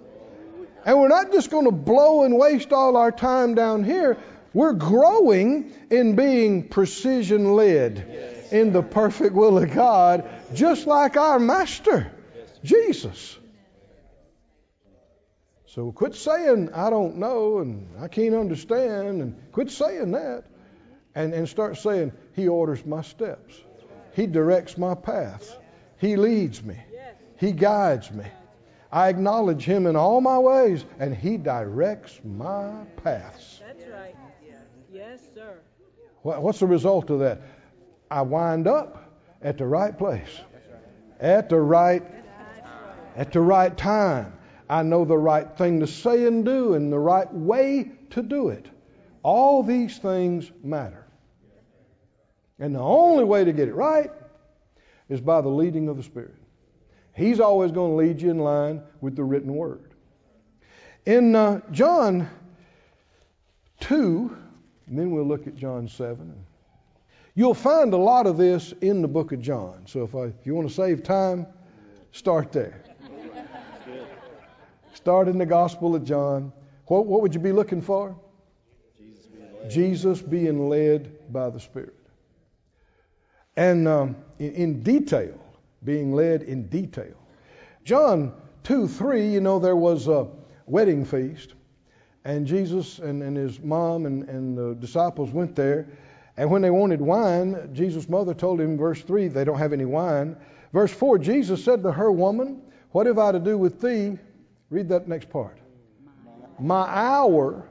And 0.84 0.98
we're 0.98 1.08
not 1.08 1.32
just 1.32 1.50
going 1.50 1.66
to 1.66 1.72
blow 1.72 2.24
and 2.24 2.38
waste 2.38 2.72
all 2.72 2.96
our 2.96 3.12
time 3.12 3.54
down 3.54 3.84
here. 3.84 4.16
We're 4.52 4.72
growing 4.72 5.72
in 5.90 6.16
being 6.16 6.68
precision 6.68 7.54
led 7.54 8.48
in 8.50 8.72
the 8.72 8.82
perfect 8.82 9.34
will 9.34 9.58
of 9.58 9.72
God, 9.72 10.28
just 10.54 10.86
like 10.86 11.16
our 11.16 11.38
Master, 11.38 12.10
Jesus. 12.64 13.38
So 15.66 15.92
quit 15.92 16.16
saying, 16.16 16.70
I 16.74 16.90
don't 16.90 17.18
know 17.18 17.58
and 17.58 17.86
I 18.00 18.08
can't 18.08 18.34
understand, 18.34 19.22
and 19.22 19.52
quit 19.52 19.70
saying 19.70 20.12
that. 20.12 20.44
And, 21.14 21.32
and 21.32 21.48
start 21.48 21.76
saying, 21.76 22.12
He 22.34 22.48
orders 22.48 22.84
my 22.84 23.02
steps, 23.02 23.54
He 24.14 24.26
directs 24.26 24.76
my 24.78 24.94
paths, 24.94 25.56
He 25.98 26.16
leads 26.16 26.62
me, 26.62 26.76
He 27.36 27.52
guides 27.52 28.10
me. 28.10 28.24
I 28.92 29.08
acknowledge 29.08 29.64
Him 29.64 29.86
in 29.86 29.96
all 29.96 30.20
my 30.20 30.38
ways, 30.38 30.84
and 30.98 31.14
He 31.14 31.36
directs 31.36 32.20
my 32.24 32.84
paths. 32.96 33.60
That's 33.64 33.88
right. 33.90 34.16
Yes, 34.92 35.20
sir. 35.34 35.58
What's 36.22 36.58
the 36.58 36.66
result 36.66 37.10
of 37.10 37.20
that? 37.20 37.40
I 38.10 38.22
wind 38.22 38.66
up 38.66 39.14
at 39.40 39.56
the 39.56 39.66
right 39.66 39.96
place, 39.96 40.40
at 41.20 41.48
the 41.48 41.60
right, 41.60 42.02
at 43.16 43.32
the 43.32 43.40
right 43.40 43.76
time. 43.76 44.34
I 44.68 44.82
know 44.82 45.04
the 45.04 45.18
right 45.18 45.56
thing 45.56 45.80
to 45.80 45.86
say 45.86 46.26
and 46.26 46.44
do, 46.44 46.74
and 46.74 46.92
the 46.92 46.98
right 46.98 47.32
way 47.32 47.92
to 48.10 48.22
do 48.22 48.48
it. 48.48 48.66
All 49.22 49.62
these 49.62 49.98
things 49.98 50.50
matter. 50.62 51.06
And 52.58 52.74
the 52.74 52.80
only 52.80 53.24
way 53.24 53.44
to 53.44 53.52
get 53.52 53.68
it 53.68 53.74
right 53.74 54.10
is 55.08 55.20
by 55.20 55.40
the 55.40 55.48
leading 55.48 55.88
of 55.88 55.96
the 55.96 56.02
Spirit. 56.02 56.34
He's 57.14 57.40
always 57.40 57.72
going 57.72 57.92
to 57.92 57.96
lead 57.96 58.22
you 58.22 58.30
in 58.30 58.38
line 58.38 58.82
with 59.00 59.16
the 59.16 59.24
written 59.24 59.54
word. 59.54 59.94
In 61.06 61.34
uh, 61.34 61.60
John 61.70 62.28
2, 63.80 64.36
and 64.86 64.98
then 64.98 65.10
we'll 65.10 65.26
look 65.26 65.46
at 65.46 65.56
John 65.56 65.88
7. 65.88 66.34
You'll 67.34 67.54
find 67.54 67.92
a 67.94 67.96
lot 67.96 68.26
of 68.26 68.36
this 68.36 68.72
in 68.80 69.02
the 69.02 69.08
book 69.08 69.32
of 69.32 69.40
John. 69.40 69.86
So 69.86 70.04
if, 70.04 70.14
I, 70.14 70.24
if 70.24 70.44
you 70.44 70.54
want 70.54 70.68
to 70.68 70.74
save 70.74 71.02
time, 71.02 71.46
start 72.12 72.52
there. 72.52 72.82
Start 74.94 75.28
in 75.28 75.38
the 75.38 75.46
Gospel 75.46 75.94
of 75.94 76.04
John. 76.04 76.52
What, 76.86 77.06
what 77.06 77.22
would 77.22 77.32
you 77.32 77.40
be 77.40 77.52
looking 77.52 77.80
for? 77.80 78.14
Jesus 78.98 79.26
being, 79.26 79.70
Jesus 79.70 80.20
being 80.20 80.68
led 80.68 81.32
by 81.32 81.48
the 81.48 81.60
Spirit. 81.60 81.94
And 83.56 83.88
um, 83.88 84.16
in, 84.38 84.52
in 84.52 84.82
detail, 84.82 85.38
being 85.84 86.12
led 86.12 86.42
in 86.42 86.68
detail. 86.68 87.14
John 87.84 88.32
2 88.64 88.86
3, 88.86 89.28
you 89.28 89.40
know, 89.40 89.58
there 89.58 89.76
was 89.76 90.08
a 90.08 90.28
wedding 90.66 91.04
feast, 91.04 91.54
and 92.24 92.46
Jesus 92.46 92.98
and, 92.98 93.22
and 93.22 93.36
his 93.36 93.60
mom 93.60 94.06
and, 94.06 94.28
and 94.28 94.56
the 94.56 94.74
disciples 94.74 95.30
went 95.30 95.56
there. 95.56 95.88
And 96.36 96.50
when 96.50 96.62
they 96.62 96.70
wanted 96.70 97.00
wine, 97.00 97.70
Jesus' 97.72 98.08
mother 98.08 98.34
told 98.34 98.60
him, 98.60 98.78
verse 98.78 99.02
3, 99.02 99.28
they 99.28 99.44
don't 99.44 99.58
have 99.58 99.72
any 99.72 99.84
wine. 99.84 100.36
Verse 100.72 100.92
4, 100.92 101.18
Jesus 101.18 101.62
said 101.62 101.82
to 101.82 101.92
her, 101.92 102.12
Woman, 102.12 102.62
what 102.92 103.06
have 103.06 103.18
I 103.18 103.32
to 103.32 103.38
do 103.38 103.58
with 103.58 103.80
thee? 103.80 104.18
Read 104.70 104.88
that 104.88 105.08
next 105.08 105.28
part. 105.28 105.58
My 106.58 106.86
hour 106.86 107.68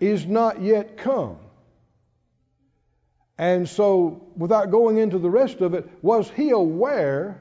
is 0.00 0.26
not 0.26 0.60
yet 0.60 0.96
come. 0.96 1.38
And 3.36 3.68
so, 3.68 4.26
without 4.36 4.70
going 4.70 4.98
into 4.98 5.18
the 5.18 5.30
rest 5.30 5.60
of 5.60 5.74
it, 5.74 5.88
was 6.02 6.30
he 6.30 6.50
aware 6.50 7.40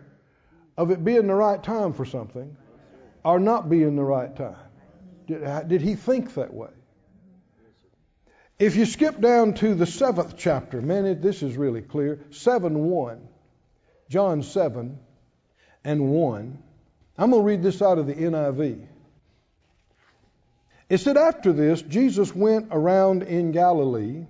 of 0.75 0.89
it 0.91 1.03
being 1.03 1.27
the 1.27 1.35
right 1.35 1.61
time 1.61 1.93
for 1.93 2.05
something 2.05 2.57
or 3.23 3.39
not 3.39 3.69
being 3.69 3.95
the 3.95 4.03
right 4.03 4.35
time? 4.35 4.55
Did, 5.27 5.67
did 5.67 5.81
he 5.81 5.95
think 5.95 6.33
that 6.33 6.53
way? 6.53 6.71
If 8.59 8.75
you 8.75 8.85
skip 8.85 9.19
down 9.19 9.53
to 9.55 9.75
the 9.75 9.85
seventh 9.85 10.35
chapter, 10.37 10.81
man, 10.81 11.05
it, 11.05 11.21
this 11.21 11.43
is 11.43 11.57
really 11.57 11.81
clear. 11.81 12.19
7 12.31 12.77
1. 12.77 13.27
John 14.09 14.43
7 14.43 14.99
and 15.83 16.09
1. 16.09 16.57
I'm 17.17 17.29
going 17.31 17.41
to 17.41 17.45
read 17.45 17.63
this 17.63 17.81
out 17.81 17.97
of 17.97 18.07
the 18.07 18.13
NIV. 18.13 18.85
It 20.89 20.97
said, 20.99 21.17
After 21.17 21.53
this, 21.53 21.81
Jesus 21.81 22.35
went 22.35 22.67
around 22.71 23.23
in 23.23 23.51
Galilee, 23.51 24.25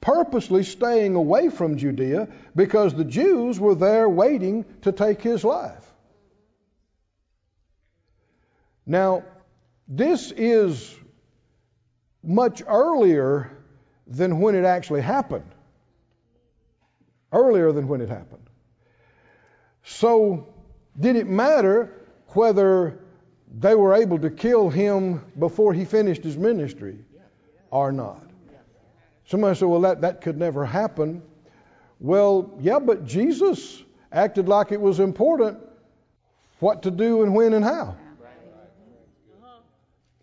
purposely 0.00 0.62
staying 0.62 1.14
away 1.16 1.48
from 1.48 1.76
Judea 1.76 2.28
because 2.54 2.94
the 2.94 3.04
Jews 3.04 3.58
were 3.58 3.74
there 3.74 4.08
waiting 4.08 4.64
to 4.82 4.92
take 4.92 5.20
his 5.20 5.44
life. 5.44 5.84
Now, 8.86 9.24
this 9.86 10.32
is 10.32 10.94
much 12.22 12.62
earlier 12.66 13.50
than 14.06 14.40
when 14.40 14.54
it 14.54 14.64
actually 14.64 15.02
happened. 15.02 15.50
Earlier 17.32 17.72
than 17.72 17.88
when 17.88 18.00
it 18.00 18.08
happened. 18.08 18.48
So, 19.84 20.48
did 20.98 21.16
it 21.16 21.26
matter 21.26 21.92
whether 22.28 23.00
they 23.54 23.74
were 23.74 23.94
able 23.94 24.18
to 24.20 24.30
kill 24.30 24.70
him 24.70 25.24
before 25.38 25.72
he 25.72 25.84
finished 25.84 26.22
his 26.22 26.36
ministry 26.36 26.98
or 27.70 27.92
not? 27.92 28.27
Somebody 29.28 29.58
said, 29.58 29.68
well, 29.68 29.82
that, 29.82 30.00
that 30.00 30.22
could 30.22 30.38
never 30.38 30.64
happen. 30.64 31.22
Well, 32.00 32.58
yeah, 32.60 32.78
but 32.78 33.04
Jesus 33.04 33.82
acted 34.10 34.48
like 34.48 34.72
it 34.72 34.80
was 34.80 35.00
important 35.00 35.58
what 36.60 36.84
to 36.84 36.90
do 36.90 37.22
and 37.22 37.34
when 37.34 37.52
and 37.52 37.62
how. 37.62 37.96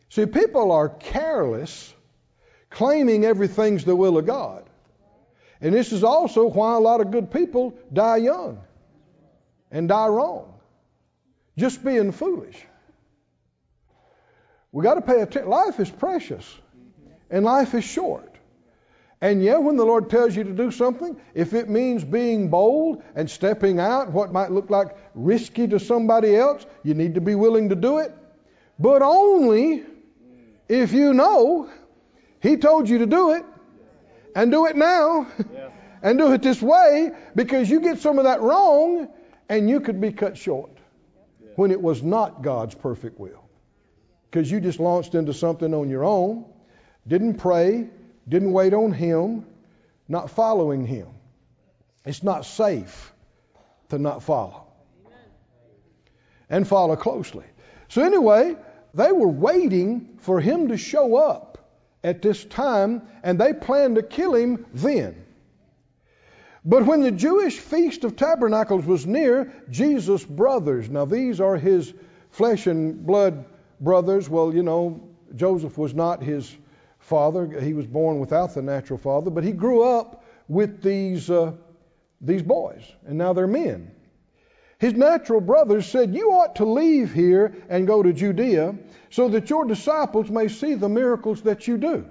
See, 0.10 0.26
people 0.26 0.72
are 0.72 0.90
careless, 0.90 1.94
claiming 2.72 3.26
everything's 3.26 3.86
the 3.86 3.96
will 3.96 4.18
of 4.18 4.26
God. 4.26 4.68
And 5.62 5.74
this 5.74 5.92
is 5.92 6.04
also 6.04 6.50
why 6.50 6.76
a 6.76 6.80
lot 6.80 7.00
of 7.00 7.12
good 7.12 7.30
people 7.30 7.76
die 7.94 8.18
young 8.18 8.60
and 9.70 9.88
die 9.88 10.08
wrong. 10.08 10.52
Just 11.58 11.86
being 11.86 12.12
foolish. 12.12 12.58
We 14.72 14.84
got 14.84 14.96
to 14.96 15.02
pay 15.02 15.22
attention. 15.22 15.50
Life 15.50 15.80
is 15.80 15.92
precious, 15.92 16.58
and 17.30 17.46
life 17.46 17.76
is 17.76 17.84
short. 17.84 18.35
And 19.26 19.42
yeah, 19.42 19.58
when 19.58 19.76
the 19.76 19.84
Lord 19.84 20.12
tells 20.12 20.36
you 20.36 20.44
to 20.44 20.52
do 20.52 20.70
something, 20.70 21.20
if 21.34 21.56
it 21.56 21.68
means 21.68 22.04
being 22.04 22.48
bold 22.52 23.02
and 23.16 23.28
stepping 23.28 23.80
out, 23.80 24.12
what 24.12 24.32
might 24.32 24.52
look 24.52 24.70
like 24.70 24.96
risky 25.16 25.68
to 25.70 25.80
somebody 25.80 26.36
else, 26.36 26.64
you 26.84 26.94
need 26.94 27.16
to 27.16 27.22
be 27.22 27.34
willing 27.34 27.70
to 27.70 27.76
do 27.76 27.98
it. 27.98 28.14
But 28.78 29.02
only 29.02 29.84
if 30.70 30.94
you 30.94 31.16
know 31.16 31.72
He 32.40 32.58
told 32.58 32.88
you 32.88 33.00
to 33.00 33.08
do 33.08 33.32
it, 33.32 33.44
and 34.36 34.52
do 34.52 34.68
it 34.68 34.76
now, 34.76 35.26
and 36.04 36.20
do 36.20 36.32
it 36.34 36.44
this 36.44 36.62
way, 36.62 37.10
because 37.34 37.68
you 37.68 37.80
get 37.80 37.98
some 37.98 38.20
of 38.20 38.26
that 38.26 38.42
wrong, 38.42 39.08
and 39.50 39.68
you 39.68 39.80
could 39.80 40.00
be 40.00 40.12
cut 40.12 40.38
short 40.38 40.78
when 41.56 41.72
it 41.72 41.82
was 41.82 42.04
not 42.04 42.44
God's 42.44 42.76
perfect 42.76 43.20
will. 43.20 43.50
Because 44.30 44.52
you 44.52 44.60
just 44.60 44.80
launched 44.80 45.16
into 45.16 45.34
something 45.34 45.74
on 45.74 45.90
your 45.90 46.04
own, 46.04 46.46
didn't 47.08 47.40
pray, 47.40 47.90
didn't 48.28 48.52
wait 48.52 48.74
on 48.74 48.92
Him, 48.92 49.46
not 50.08 50.30
following 50.30 50.86
Him. 50.86 51.08
It's 52.06 52.24
not 52.24 52.46
safe 52.46 53.14
to 53.90 53.98
not 53.98 54.24
follow 54.24 54.66
and 56.50 56.68
follow 56.68 56.96
closely. 56.96 57.46
So, 57.88 58.04
anyway, 58.04 58.56
they 58.94 59.12
were 59.12 59.28
waiting 59.28 60.18
for 60.20 60.40
him 60.40 60.70
to 60.70 60.78
show 60.78 61.18
up 61.18 61.58
at 62.04 62.22
this 62.22 62.44
time, 62.46 63.02
and 63.24 63.40
they 63.40 63.54
planned 63.54 63.96
to 63.96 64.04
kill 64.04 64.36
him 64.36 64.66
then. 64.74 65.26
But 66.64 66.86
when 66.86 67.02
the 67.02 67.12
Jewish 67.12 67.60
Feast 67.60 68.04
of 68.04 68.16
Tabernacles 68.16 68.86
was 68.86 69.06
near, 69.06 69.54
Jesus' 69.70 70.24
brothers, 70.24 70.90
now 70.90 71.06
these 71.06 71.40
are 71.40 71.58
his 71.58 71.94
flesh 72.32 72.68
and 72.68 73.06
blood 73.06 73.46
brothers. 73.80 74.30
Well, 74.30 74.54
you 74.54 74.64
know, 74.64 75.08
Joseph 75.36 75.78
was 75.78 75.94
not 75.94 76.24
his 76.24 76.56
father, 77.06 77.60
he 77.60 77.74
was 77.74 77.86
born 77.86 78.20
without 78.20 78.54
the 78.54 78.62
natural 78.62 78.98
father, 78.98 79.30
but 79.30 79.44
he 79.44 79.52
grew 79.52 79.84
up 79.84 80.24
with 80.48 80.82
these, 80.82 81.30
uh, 81.30 81.54
these 82.20 82.42
boys, 82.42 82.84
and 83.06 83.18
now 83.18 83.34
they're 83.34 83.48
men. 83.48 83.92
His 84.80 84.94
natural 84.94 85.40
brothers 85.40 85.86
said, 85.86 86.14
You 86.14 86.32
ought 86.32 86.58
to 86.58 86.66
leave 86.66 87.14
here 87.14 87.56
and 87.70 87.88
go 87.88 88.02
to 88.04 88.12
Judea 88.12 88.76
so 89.10 89.30
that 89.30 89.50
your 89.50 89.66
disciples 89.66 90.30
may 90.30 90.48
see 90.48 90.74
the 90.74 90.90
miracles 90.90 91.44
that 91.44 91.68
you 91.68 91.78
do. 91.78 92.06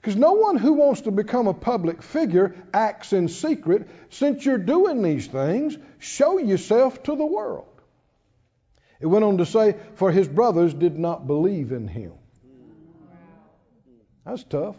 Because 0.00 0.14
no 0.14 0.34
one 0.34 0.56
who 0.56 0.74
wants 0.74 1.02
to 1.02 1.10
become 1.10 1.48
a 1.48 1.54
public 1.54 2.02
figure 2.02 2.54
acts 2.72 3.12
in 3.12 3.28
secret. 3.28 3.88
Since 4.10 4.44
you're 4.44 4.58
doing 4.58 5.02
these 5.02 5.26
things, 5.26 5.76
show 5.98 6.38
yourself 6.38 7.02
to 7.04 7.16
the 7.16 7.26
world. 7.26 7.66
It 9.00 9.06
went 9.06 9.24
on 9.24 9.38
to 9.38 9.46
say, 9.46 9.76
For 9.94 10.12
his 10.12 10.28
brothers 10.28 10.72
did 10.72 10.98
not 10.98 11.26
believe 11.26 11.72
in 11.72 11.88
him. 11.88 12.12
That's 14.28 14.44
tough. 14.44 14.76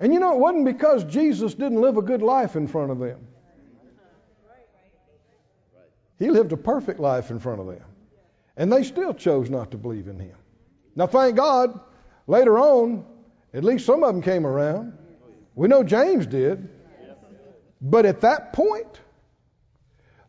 And 0.00 0.14
you 0.14 0.20
know, 0.20 0.32
it 0.32 0.38
wasn't 0.38 0.64
because 0.64 1.04
Jesus 1.04 1.52
didn't 1.52 1.80
live 1.80 1.98
a 1.98 2.02
good 2.02 2.22
life 2.22 2.56
in 2.56 2.66
front 2.66 2.90
of 2.90 2.98
them. 2.98 3.18
He 6.18 6.30
lived 6.30 6.52
a 6.52 6.56
perfect 6.56 6.98
life 6.98 7.30
in 7.30 7.38
front 7.38 7.60
of 7.60 7.66
them. 7.66 7.84
And 8.56 8.72
they 8.72 8.82
still 8.82 9.12
chose 9.12 9.50
not 9.50 9.70
to 9.72 9.76
believe 9.76 10.08
in 10.08 10.18
him. 10.18 10.36
Now, 10.96 11.06
thank 11.06 11.36
God, 11.36 11.78
later 12.26 12.58
on, 12.58 13.04
at 13.52 13.62
least 13.62 13.84
some 13.84 14.02
of 14.02 14.14
them 14.14 14.22
came 14.22 14.46
around. 14.46 14.96
We 15.54 15.68
know 15.68 15.84
James 15.84 16.26
did. 16.26 16.68
But 17.80 18.06
at 18.06 18.22
that 18.22 18.54
point, 18.54 19.00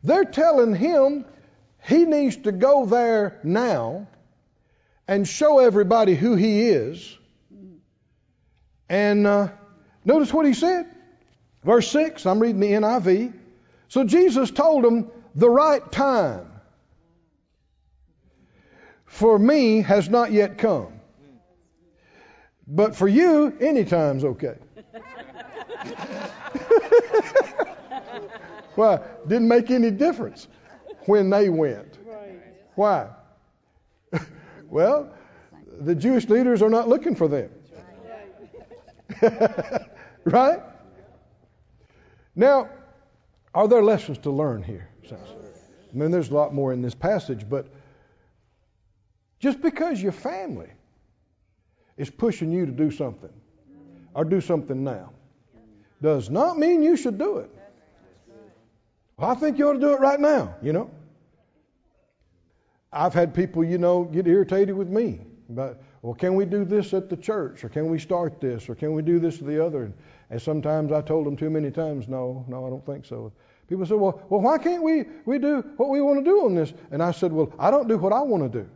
they're 0.03 0.25
telling 0.25 0.75
him 0.75 1.25
he 1.81 2.03
needs 2.03 2.35
to 2.37 2.51
go 2.51 2.85
there 2.85 3.39
now 3.43 4.07
and 5.09 5.27
show 5.27 5.57
everybody 5.57 6.13
who 6.13 6.35
he 6.35 6.69
is. 6.69 7.17
And 8.87 9.25
uh, 9.25 9.47
notice 10.05 10.31
what 10.31 10.45
he 10.45 10.53
said. 10.53 10.85
Verse 11.63 11.87
6, 11.87 12.27
I'm 12.27 12.39
reading 12.39 12.59
the 12.59 12.73
NIV. 12.73 13.33
So 13.87 14.03
Jesus 14.03 14.51
told 14.51 14.83
them, 14.83 15.09
the 15.33 15.49
right 15.49 15.91
time 15.91 16.51
for 19.07 19.39
me 19.39 19.81
has 19.81 20.07
not 20.09 20.31
yet 20.31 20.59
come. 20.59 20.93
But 22.67 22.95
for 22.95 23.07
you, 23.07 23.57
any 23.59 23.85
time's 23.85 24.23
okay. 24.23 24.57
Why? 28.75 28.99
Didn't 29.27 29.47
make 29.47 29.71
any 29.71 29.89
difference 29.89 30.47
when 31.07 31.31
they 31.31 31.49
went. 31.49 31.97
Why? 32.75 33.07
Well, 34.69 35.11
the 35.81 35.95
Jewish 35.95 36.29
leaders 36.29 36.61
are 36.61 36.69
not 36.69 36.87
looking 36.87 37.15
for 37.15 37.27
them. 37.27 37.49
Right? 40.25 40.59
Now, 42.35 42.69
are 43.53 43.67
there 43.67 43.81
lessons 43.81 44.17
to 44.19 44.31
learn 44.31 44.61
here? 44.61 44.89
I 45.91 45.97
mean, 45.97 46.11
there's 46.11 46.29
a 46.29 46.33
lot 46.33 46.53
more 46.53 46.71
in 46.71 46.81
this 46.81 46.93
passage, 46.93 47.49
but 47.49 47.67
just 49.39 49.61
because 49.61 50.01
your 50.01 50.11
family 50.11 50.69
is 51.97 52.09
pushing 52.09 52.51
you 52.51 52.65
to 52.65 52.71
do 52.71 52.91
something 52.91 53.31
or 54.13 54.23
do 54.23 54.39
something 54.39 54.83
now 54.83 55.11
does 56.01 56.29
not 56.29 56.59
mean 56.59 56.83
you 56.83 56.95
should 56.95 57.17
do 57.17 57.37
it. 57.37 57.49
Well, 59.17 59.31
I 59.31 59.35
think 59.35 59.57
you 59.57 59.69
ought 59.69 59.73
to 59.73 59.79
do 59.79 59.93
it 59.93 59.99
right 59.99 60.19
now, 60.19 60.55
you 60.61 60.73
know. 60.73 60.91
I've 62.91 63.13
had 63.13 63.33
people, 63.33 63.63
you 63.63 63.77
know, 63.77 64.03
get 64.03 64.27
irritated 64.27 64.75
with 64.75 64.89
me 64.89 65.19
about, 65.49 65.77
well, 66.01 66.13
can 66.13 66.35
we 66.35 66.45
do 66.45 66.65
this 66.65 66.93
at 66.93 67.09
the 67.09 67.17
church, 67.17 67.63
or 67.63 67.69
can 67.69 67.89
we 67.89 67.99
start 67.99 68.39
this, 68.41 68.69
or 68.69 68.75
can 68.75 68.93
we 68.93 69.01
do 69.01 69.19
this 69.19 69.41
or 69.41 69.45
the 69.45 69.63
other? 69.63 69.83
And, 69.83 69.93
and 70.29 70.41
sometimes 70.41 70.91
I 70.91 71.01
told 71.01 71.25
them 71.25 71.35
too 71.35 71.49
many 71.49 71.71
times, 71.71 72.07
no, 72.07 72.45
no, 72.47 72.65
I 72.65 72.69
don't 72.69 72.85
think 72.85 73.05
so. 73.05 73.31
People 73.67 73.85
said, 73.85 73.97
well, 73.97 74.21
well, 74.29 74.41
why 74.41 74.57
can't 74.57 74.81
we, 74.81 75.05
we 75.25 75.37
do 75.37 75.61
what 75.77 75.89
we 75.89 76.01
want 76.01 76.23
to 76.23 76.25
do 76.25 76.45
on 76.45 76.55
this? 76.55 76.73
And 76.89 77.03
I 77.03 77.11
said, 77.11 77.31
well, 77.31 77.53
I 77.59 77.69
don't 77.69 77.87
do 77.87 77.97
what 77.97 78.11
I 78.11 78.21
want 78.21 78.51
to 78.51 78.63
do. 78.63 78.69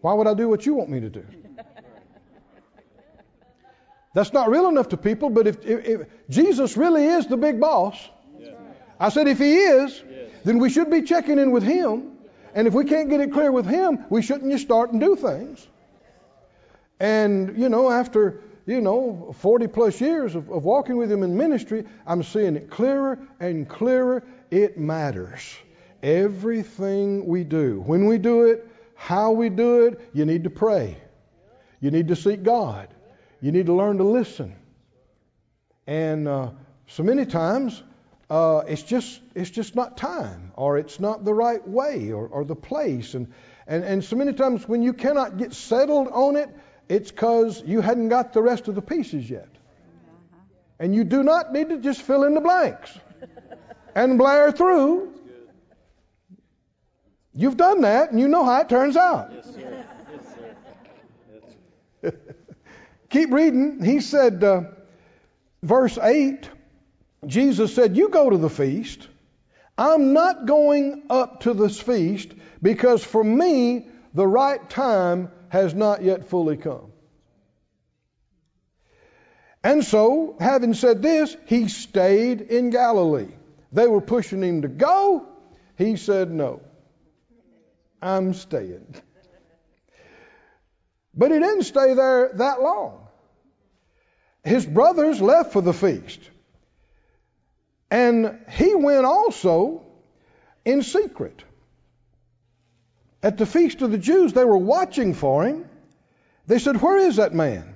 Why 0.00 0.12
would 0.14 0.26
I 0.26 0.34
do 0.34 0.48
what 0.48 0.66
you 0.66 0.74
want 0.74 0.90
me 0.90 1.00
to 1.00 1.08
do? 1.08 1.24
That's 4.14 4.32
not 4.32 4.48
real 4.48 4.68
enough 4.68 4.88
to 4.88 4.96
people, 4.96 5.30
but 5.30 5.46
if, 5.46 5.64
if, 5.64 5.84
if 5.84 6.06
Jesus 6.30 6.76
really 6.76 7.04
is 7.04 7.26
the 7.26 7.36
big 7.36 7.60
boss, 7.60 7.96
I 8.98 9.10
said, 9.10 9.28
if 9.28 9.38
he 9.38 9.56
is, 9.56 10.02
then 10.42 10.58
we 10.58 10.70
should 10.70 10.90
be 10.90 11.02
checking 11.02 11.38
in 11.38 11.52
with 11.52 11.62
him. 11.62 12.15
And 12.56 12.66
if 12.66 12.74
we 12.74 12.84
can't 12.84 13.08
get 13.08 13.20
it 13.20 13.32
clear 13.32 13.52
with 13.52 13.66
him, 13.66 14.04
we 14.10 14.20
shouldn't 14.20 14.50
just 14.50 14.64
start 14.64 14.90
and 14.90 15.00
do 15.00 15.14
things. 15.14 15.68
And, 16.98 17.56
you 17.56 17.68
know, 17.68 17.90
after 17.90 18.42
you 18.66 18.80
know, 18.80 19.32
40 19.38 19.68
plus 19.68 20.00
years 20.00 20.34
of, 20.34 20.50
of 20.50 20.64
walking 20.64 20.96
with 20.96 21.10
Him 21.10 21.22
in 21.22 21.36
ministry, 21.36 21.84
I'm 22.04 22.22
seeing 22.22 22.56
it 22.56 22.68
clearer 22.68 23.18
and 23.38 23.68
clearer. 23.68 24.24
It 24.50 24.76
matters. 24.76 25.56
Everything 26.02 27.26
we 27.26 27.44
do, 27.44 27.82
when 27.86 28.06
we 28.06 28.18
do 28.18 28.44
it, 28.44 28.68
how 28.96 29.30
we 29.30 29.48
do 29.48 29.86
it, 29.86 30.10
you 30.12 30.24
need 30.24 30.44
to 30.44 30.50
pray. 30.50 30.96
You 31.80 31.90
need 31.90 32.08
to 32.08 32.16
seek 32.16 32.42
God. 32.42 32.88
You 33.40 33.52
need 33.52 33.66
to 33.66 33.74
learn 33.74 33.98
to 33.98 34.04
listen. 34.04 34.54
And 35.86 36.26
uh, 36.26 36.50
so 36.88 37.02
many 37.04 37.24
times, 37.24 37.84
uh, 38.28 38.62
it's 38.66 38.82
just 38.82 39.20
it's 39.34 39.50
just 39.50 39.76
not 39.76 39.96
time, 39.96 40.52
or 40.56 40.78
it's 40.78 40.98
not 40.98 41.24
the 41.24 41.32
right 41.32 41.66
way, 41.66 42.12
or, 42.12 42.26
or 42.26 42.44
the 42.44 42.56
place. 42.56 43.14
And, 43.14 43.32
and 43.66 43.84
and 43.84 44.04
so 44.04 44.16
many 44.16 44.32
times 44.32 44.68
when 44.68 44.82
you 44.82 44.92
cannot 44.92 45.36
get 45.36 45.54
settled 45.54 46.08
on 46.08 46.36
it, 46.36 46.48
it's 46.88 47.10
because 47.10 47.62
you 47.64 47.80
hadn't 47.80 48.08
got 48.08 48.32
the 48.32 48.42
rest 48.42 48.68
of 48.68 48.74
the 48.74 48.82
pieces 48.82 49.28
yet. 49.28 49.48
And 50.78 50.94
you 50.94 51.04
do 51.04 51.22
not 51.22 51.52
need 51.52 51.70
to 51.70 51.78
just 51.78 52.02
fill 52.02 52.24
in 52.24 52.34
the 52.34 52.40
blanks 52.40 52.96
and 53.94 54.18
blare 54.18 54.52
through. 54.52 55.14
You've 57.32 57.56
done 57.56 57.82
that 57.82 58.10
and 58.10 58.20
you 58.20 58.28
know 58.28 58.44
how 58.44 58.60
it 58.60 58.68
turns 58.68 58.96
out. 58.96 59.30
Yes, 59.32 59.54
sir. 59.54 59.84
Yes, 60.12 61.42
sir. 62.02 62.18
Keep 63.10 63.32
reading. 63.32 63.84
He 63.84 64.00
said, 64.00 64.42
uh, 64.42 64.62
verse 65.62 65.98
8, 65.98 66.48
Jesus 67.26 67.74
said, 67.74 67.96
You 67.96 68.08
go 68.08 68.30
to 68.30 68.38
the 68.38 68.50
feast. 68.50 69.06
I'm 69.78 70.12
not 70.12 70.46
going 70.46 71.04
up 71.10 71.40
to 71.40 71.52
this 71.52 71.78
feast 71.78 72.32
because 72.62 73.04
for 73.04 73.22
me, 73.22 73.88
the 74.14 74.26
right 74.26 74.68
time 74.70 75.30
has 75.50 75.74
not 75.74 76.02
yet 76.02 76.28
fully 76.28 76.56
come. 76.56 76.92
And 79.62 79.84
so, 79.84 80.36
having 80.38 80.74
said 80.74 81.02
this, 81.02 81.36
he 81.46 81.68
stayed 81.68 82.40
in 82.40 82.70
Galilee. 82.70 83.32
They 83.72 83.86
were 83.86 84.00
pushing 84.00 84.42
him 84.42 84.62
to 84.62 84.68
go. 84.68 85.26
He 85.76 85.96
said, 85.96 86.30
No, 86.30 86.62
I'm 88.00 88.32
staying. 88.32 88.94
But 91.14 91.32
he 91.32 91.38
didn't 91.38 91.64
stay 91.64 91.94
there 91.94 92.30
that 92.34 92.62
long. 92.62 93.08
His 94.44 94.64
brothers 94.64 95.20
left 95.20 95.52
for 95.52 95.60
the 95.60 95.72
feast. 95.72 96.20
And 97.90 98.40
he 98.50 98.74
went 98.74 99.06
also 99.06 99.84
in 100.64 100.82
secret. 100.82 101.44
At 103.22 103.38
the 103.38 103.46
feast 103.46 103.82
of 103.82 103.90
the 103.90 103.98
Jews, 103.98 104.32
they 104.32 104.44
were 104.44 104.58
watching 104.58 105.14
for 105.14 105.44
him. 105.44 105.68
They 106.46 106.58
said, 106.58 106.80
Where 106.80 106.98
is 106.98 107.16
that 107.16 107.34
man? 107.34 107.74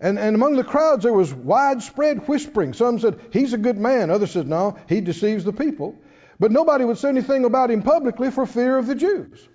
And, 0.00 0.18
and 0.18 0.34
among 0.34 0.56
the 0.56 0.64
crowds, 0.64 1.04
there 1.04 1.12
was 1.12 1.32
widespread 1.32 2.26
whispering. 2.26 2.72
Some 2.72 2.98
said, 2.98 3.20
He's 3.32 3.52
a 3.52 3.58
good 3.58 3.78
man. 3.78 4.10
Others 4.10 4.32
said, 4.32 4.48
No, 4.48 4.76
he 4.88 5.00
deceives 5.00 5.44
the 5.44 5.52
people. 5.52 5.96
But 6.40 6.50
nobody 6.50 6.84
would 6.84 6.98
say 6.98 7.08
anything 7.08 7.44
about 7.44 7.70
him 7.70 7.82
publicly 7.82 8.30
for 8.30 8.46
fear 8.46 8.76
of 8.76 8.86
the 8.86 8.94
Jews. 8.94 9.48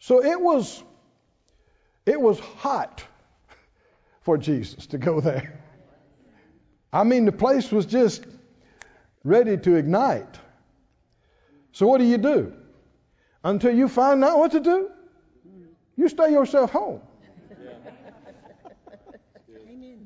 So 0.00 0.22
it 0.22 0.40
was, 0.40 0.82
it 2.06 2.20
was 2.20 2.38
hot 2.38 3.02
for 4.22 4.36
Jesus 4.36 4.86
to 4.88 4.98
go 4.98 5.20
there. 5.20 5.57
I 6.92 7.04
mean, 7.04 7.24
the 7.24 7.32
place 7.32 7.70
was 7.70 7.86
just 7.86 8.24
ready 9.24 9.56
to 9.58 9.74
ignite. 9.74 10.38
So 11.72 11.86
what 11.86 11.98
do 11.98 12.04
you 12.04 12.18
do? 12.18 12.54
until 13.44 13.74
you 13.74 13.88
find 13.88 14.22
out 14.24 14.38
what 14.38 14.52
to 14.52 14.60
do, 14.60 14.90
you 15.96 16.08
stay 16.08 16.32
yourself 16.32 16.70
home. 16.70 17.00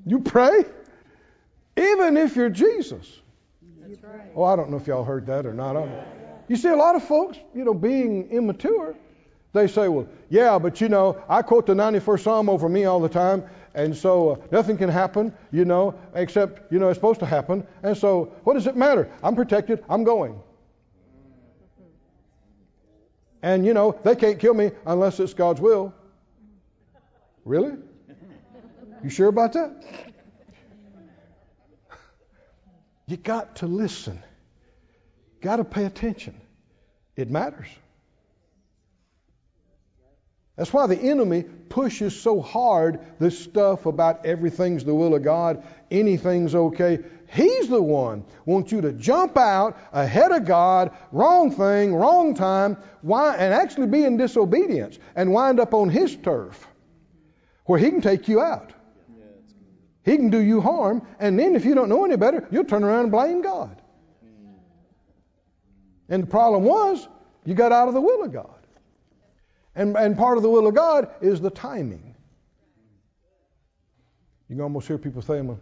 You 0.05 0.19
pray, 0.21 0.65
even 1.77 2.17
if 2.17 2.35
you're 2.35 2.51
Jesus. 2.51 3.21
Oh, 4.35 4.45
I 4.45 4.57
don't 4.57 4.71
know 4.71 4.77
if 4.77 4.87
y'all 4.87 5.05
heard 5.05 5.27
that 5.27 5.47
or 5.47 5.55
not. 5.55 5.77
You 6.49 6.57
see, 6.57 6.69
a 6.69 6.77
lot 6.77 6.97
of 6.97 7.05
folks, 7.05 7.39
you 7.55 7.65
know, 7.65 7.75
being 7.75 8.31
immature, 8.31 8.97
they 9.53 9.69
say, 9.69 9.89
well, 9.89 10.09
yeah, 10.29 10.59
but 10.59 10.81
you 10.81 10.89
know, 10.89 11.23
I 11.29 11.43
quote 11.43 11.67
the 11.67 11.75
91st 11.75 12.21
Psalm 12.21 12.49
over 12.49 12.69
me 12.69 12.85
all 12.85 13.01
the 13.01 13.09
time, 13.09 13.45
and 13.75 13.97
so 13.97 14.31
uh, 14.31 14.37
nothing 14.51 14.77
can 14.77 14.89
happen, 14.89 15.35
you 15.51 15.65
know, 15.65 15.95
except, 16.15 16.73
you 16.73 16.79
know, 16.79 16.89
it's 16.89 16.97
supposed 16.97 17.21
to 17.21 17.27
happen. 17.27 17.67
And 17.83 17.97
so, 17.97 18.33
what 18.45 18.55
does 18.55 18.67
it 18.67 18.77
matter? 18.77 19.11
I'm 19.23 19.35
protected, 19.35 19.85
I'm 19.89 20.05
going. 20.05 20.41
And 23.43 23.67
you 23.67 23.75
know, 23.75 23.99
they 24.05 24.15
can't 24.15 24.39
kill 24.39 24.55
me 24.55 24.71
unless 24.87 25.19
it's 25.19 25.35
God's 25.35 25.61
will. 25.61 25.93
Really? 27.45 27.77
You 29.03 29.11
sure 29.11 29.29
about 29.29 29.55
that? 29.55 29.85
You 33.07 33.17
got 33.17 33.57
to 33.57 33.67
listen. 33.67 34.23
Got 35.41 35.57
to 35.57 35.65
pay 35.65 35.85
attention. 35.85 36.41
It 37.17 37.29
matters. 37.29 37.67
That's 40.57 40.73
why 40.73 40.87
the 40.87 40.99
enemy 40.99 41.43
pushes 41.43 42.19
so 42.19 42.41
hard 42.41 43.01
this 43.19 43.39
stuff 43.39 43.87
about 43.87 44.27
everything's 44.27 44.85
the 44.85 44.95
will 44.95 45.15
of 45.15 45.23
God, 45.23 45.65
anything's 45.91 46.55
okay. 46.55 46.99
He's 47.33 47.69
the 47.69 47.83
one 47.83 48.25
wants 48.45 48.71
you 48.71 48.83
to 48.83 48.93
jump 48.93 49.39
out 49.39 49.79
ahead 49.93 50.33
of 50.33 50.45
God, 50.45 50.91
wrong 51.11 51.51
thing, 51.51 51.95
wrong 51.95 52.35
time, 52.35 52.77
why, 53.01 53.37
and 53.37 53.55
actually 53.55 53.87
be 53.87 54.05
in 54.05 54.19
disobedience 54.19 54.99
and 55.17 55.33
wind 55.33 55.59
up 55.59 55.73
on 55.73 55.89
his 55.89 56.15
turf 56.17 56.67
where 57.65 57.79
he 57.79 57.91
can 57.91 58.03
take 58.03 58.29
you 58.29 58.43
out. 58.43 58.73
He 60.05 60.17
can 60.17 60.31
do 60.31 60.39
you 60.39 60.61
harm, 60.61 61.07
and 61.21 61.39
then 61.39 61.55
if 61.55 61.65
you 61.65 61.75
don't 61.75 61.89
know 61.89 62.05
any 62.05 62.17
better, 62.17 62.47
you'll 62.51 62.65
turn 62.65 62.83
around 62.83 63.05
and 63.05 63.13
blame 63.13 63.41
God. 63.41 63.81
And 66.09 66.25
the 66.25 66.27
problem 66.27 66.65
was, 66.65 67.09
you 67.45 67.55
got 67.55 67.73
out 67.73 67.89
of 67.89 67.95
the 67.95 68.01
will 68.01 68.25
of 68.25 68.33
God. 68.33 68.62
And, 69.75 69.97
and 69.97 70.17
part 70.17 70.37
of 70.37 70.43
the 70.43 70.51
will 70.51 70.67
of 70.67 70.75
God 70.75 71.09
is 71.21 71.41
the 71.41 71.51
timing. 71.51 72.15
You 74.49 74.57
can 74.57 74.63
almost 74.63 74.87
hear 74.87 74.99
people 74.99 75.23
saying, 75.23 75.59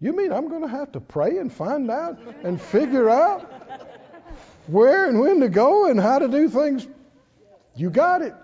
you 0.00 0.12
mean 0.14 0.32
I'm 0.32 0.48
going 0.48 0.62
to 0.62 0.68
have 0.68 0.92
to 0.92 1.00
pray 1.00 1.38
and 1.38 1.52
find 1.52 1.90
out 1.90 2.18
and 2.42 2.60
figure 2.60 3.08
out 3.08 3.50
where 4.66 5.08
and 5.08 5.20
when 5.20 5.40
to 5.40 5.48
go 5.48 5.88
and 5.88 5.98
how 5.98 6.18
to 6.18 6.28
do 6.28 6.48
things? 6.48 6.86
You 7.74 7.88
got 7.88 8.22
it. 8.22 8.34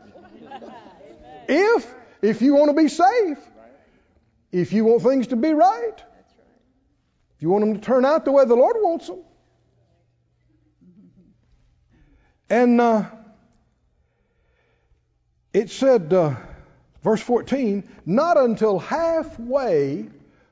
If 1.48 1.94
if 2.22 2.42
you 2.42 2.54
want 2.54 2.70
to 2.70 2.76
be 2.76 2.88
safe, 2.88 3.38
if 4.50 4.72
you 4.72 4.84
want 4.84 5.02
things 5.02 5.28
to 5.28 5.36
be 5.36 5.52
right, 5.52 6.02
if 7.36 7.42
you 7.42 7.50
want 7.50 7.64
them 7.64 7.74
to 7.74 7.80
turn 7.80 8.04
out 8.04 8.24
the 8.24 8.32
way 8.32 8.44
the 8.44 8.56
Lord 8.56 8.76
wants 8.78 9.06
them. 9.06 9.20
And 12.50 12.80
uh, 12.80 13.04
it 15.52 15.70
said, 15.70 16.12
uh, 16.12 16.34
verse 17.02 17.20
14, 17.22 17.88
not 18.06 18.36
until 18.36 18.78
halfway 18.78 20.08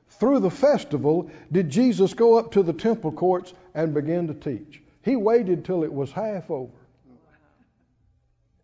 through 0.09 0.39
the 0.39 0.49
festival 0.51 1.29
did 1.51 1.69
Jesus 1.69 2.13
go 2.13 2.37
up 2.37 2.53
to 2.53 2.63
the 2.63 2.73
temple 2.73 3.11
courts 3.11 3.53
and 3.73 3.93
begin 3.93 4.27
to 4.27 4.33
teach. 4.33 4.81
He 5.03 5.15
waited 5.15 5.65
till 5.65 5.83
it 5.83 5.93
was 5.93 6.11
half 6.11 6.49
over. 6.49 6.71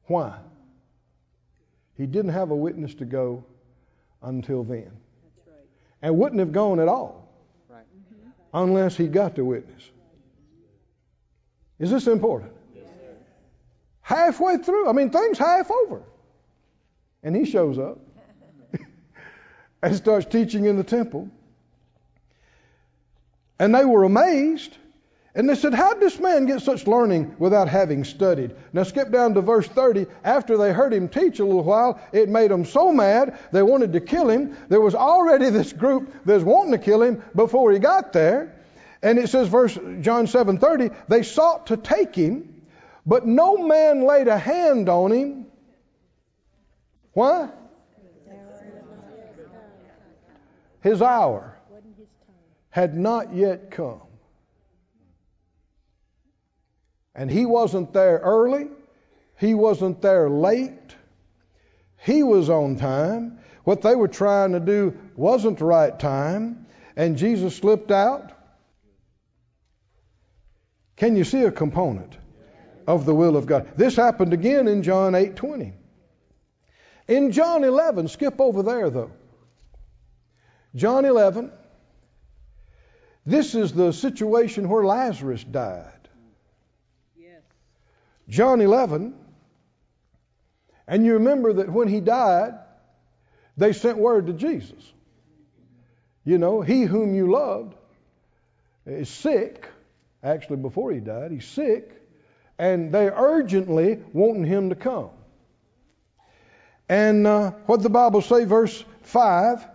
Why? 0.05 0.37
He 1.95 2.05
didn't 2.05 2.31
have 2.31 2.51
a 2.51 2.55
witness 2.55 2.95
to 2.95 3.05
go 3.05 3.43
until 4.21 4.63
then. 4.63 4.91
and 6.01 6.17
wouldn't 6.17 6.39
have 6.39 6.51
gone 6.51 6.81
at 6.81 6.89
all 6.89 7.29
Right. 7.69 7.85
unless 8.53 8.97
he 8.97 9.07
got 9.07 9.35
the 9.35 9.45
witness. 9.45 9.89
Is 11.79 11.91
this 11.91 12.07
important? 12.07 12.51
Halfway 14.01 14.57
through, 14.57 14.89
I 14.89 14.91
mean, 14.91 15.11
things 15.11 15.37
half 15.37 15.71
over. 15.71 16.01
And 17.23 17.35
he 17.35 17.45
shows 17.45 17.79
up 17.79 17.99
and 19.81 19.95
starts 19.95 20.25
teaching 20.25 20.65
in 20.65 20.77
the 20.77 20.83
temple. 20.83 21.29
And 23.59 23.73
they 23.73 23.85
were 23.85 24.03
amazed. 24.03 24.77
And 25.35 25.49
they 25.49 25.55
said, 25.55 25.73
How 25.73 25.93
did 25.93 26.01
this 26.01 26.19
man 26.19 26.45
get 26.45 26.61
such 26.61 26.85
learning 26.85 27.35
without 27.39 27.67
having 27.67 28.03
studied? 28.03 28.55
Now, 28.71 28.83
skip 28.83 29.11
down 29.11 29.33
to 29.33 29.41
verse 29.41 29.67
30. 29.67 30.05
After 30.23 30.57
they 30.57 30.71
heard 30.71 30.93
him 30.93 31.09
teach 31.09 31.39
a 31.39 31.45
little 31.45 31.63
while, 31.63 31.99
it 32.11 32.29
made 32.29 32.51
them 32.51 32.65
so 32.65 32.91
mad 32.91 33.39
they 33.51 33.63
wanted 33.63 33.93
to 33.93 34.01
kill 34.01 34.29
him. 34.29 34.55
There 34.69 34.81
was 34.81 34.93
already 34.93 35.49
this 35.49 35.73
group 35.73 36.13
that 36.25 36.33
was 36.33 36.43
wanting 36.43 36.73
to 36.73 36.77
kill 36.77 37.01
him 37.01 37.23
before 37.35 37.71
he 37.71 37.79
got 37.79 38.13
there. 38.13 38.53
And 39.01 39.17
it 39.17 39.29
says, 39.29 39.47
verse 39.47 39.73
John 40.01 40.27
7:30, 40.27 40.95
they 41.07 41.23
sought 41.23 41.67
to 41.67 41.77
take 41.77 42.15
him, 42.15 42.61
but 43.05 43.25
no 43.25 43.57
man 43.57 44.05
laid 44.05 44.27
a 44.27 44.37
hand 44.37 44.87
on 44.87 45.11
him. 45.11 45.45
Why? 47.13 47.49
His 50.81 51.01
hour 51.01 51.57
had 52.69 52.97
not 52.97 53.33
yet 53.33 53.71
come. 53.71 54.01
And 57.15 57.29
he 57.29 57.45
wasn't 57.45 57.93
there 57.93 58.17
early, 58.17 58.67
he 59.39 59.53
wasn't 59.53 60.01
there 60.01 60.29
late, 60.29 60.95
he 61.97 62.23
was 62.23 62.49
on 62.49 62.75
time. 62.75 63.39
What 63.63 63.81
they 63.81 63.95
were 63.95 64.09
trying 64.09 64.51
to 64.53 64.59
do 64.59 64.97
wasn't 65.15 65.59
the 65.59 65.65
right 65.65 65.97
time, 65.97 66.65
and 66.97 67.17
Jesus 67.17 67.55
slipped 67.55 67.91
out. 67.91 68.31
Can 70.97 71.15
you 71.15 71.23
see 71.23 71.43
a 71.43 71.51
component 71.51 72.17
of 72.87 73.05
the 73.05 73.15
will 73.15 73.37
of 73.37 73.45
God? 73.45 73.71
This 73.77 73.95
happened 73.95 74.33
again 74.33 74.67
in 74.67 74.83
John 74.83 75.13
8:20. 75.13 75.73
In 77.07 77.31
John 77.31 77.63
11, 77.63 78.07
skip 78.07 78.39
over 78.39 78.63
there 78.63 78.89
though. 78.89 79.11
John 80.75 81.05
11, 81.05 81.51
this 83.25 83.55
is 83.55 83.73
the 83.73 83.91
situation 83.91 84.69
where 84.69 84.83
Lazarus 84.83 85.43
died. 85.43 86.09
Yes. 87.17 87.41
John 88.27 88.59
11, 88.59 89.13
and 90.87 91.05
you 91.05 91.13
remember 91.13 91.53
that 91.53 91.69
when 91.69 91.87
he 91.87 91.99
died, 91.99 92.53
they 93.55 93.73
sent 93.73 93.97
word 93.97 94.27
to 94.27 94.33
Jesus. 94.33 94.91
You 96.25 96.37
know, 96.37 96.61
he 96.61 96.83
whom 96.83 97.13
you 97.13 97.31
loved 97.31 97.75
is 98.85 99.09
sick. 99.09 99.67
Actually, 100.23 100.57
before 100.57 100.91
he 100.91 100.99
died, 100.99 101.31
he's 101.31 101.45
sick, 101.45 101.91
and 102.57 102.91
they 102.91 103.09
urgently 103.09 103.99
wanting 104.13 104.45
him 104.45 104.69
to 104.69 104.75
come. 104.75 105.09
And 106.89 107.25
uh, 107.25 107.51
what 107.65 107.81
the 107.81 107.89
Bible 107.89 108.21
say, 108.21 108.45
verse 108.45 108.83
five. 109.01 109.65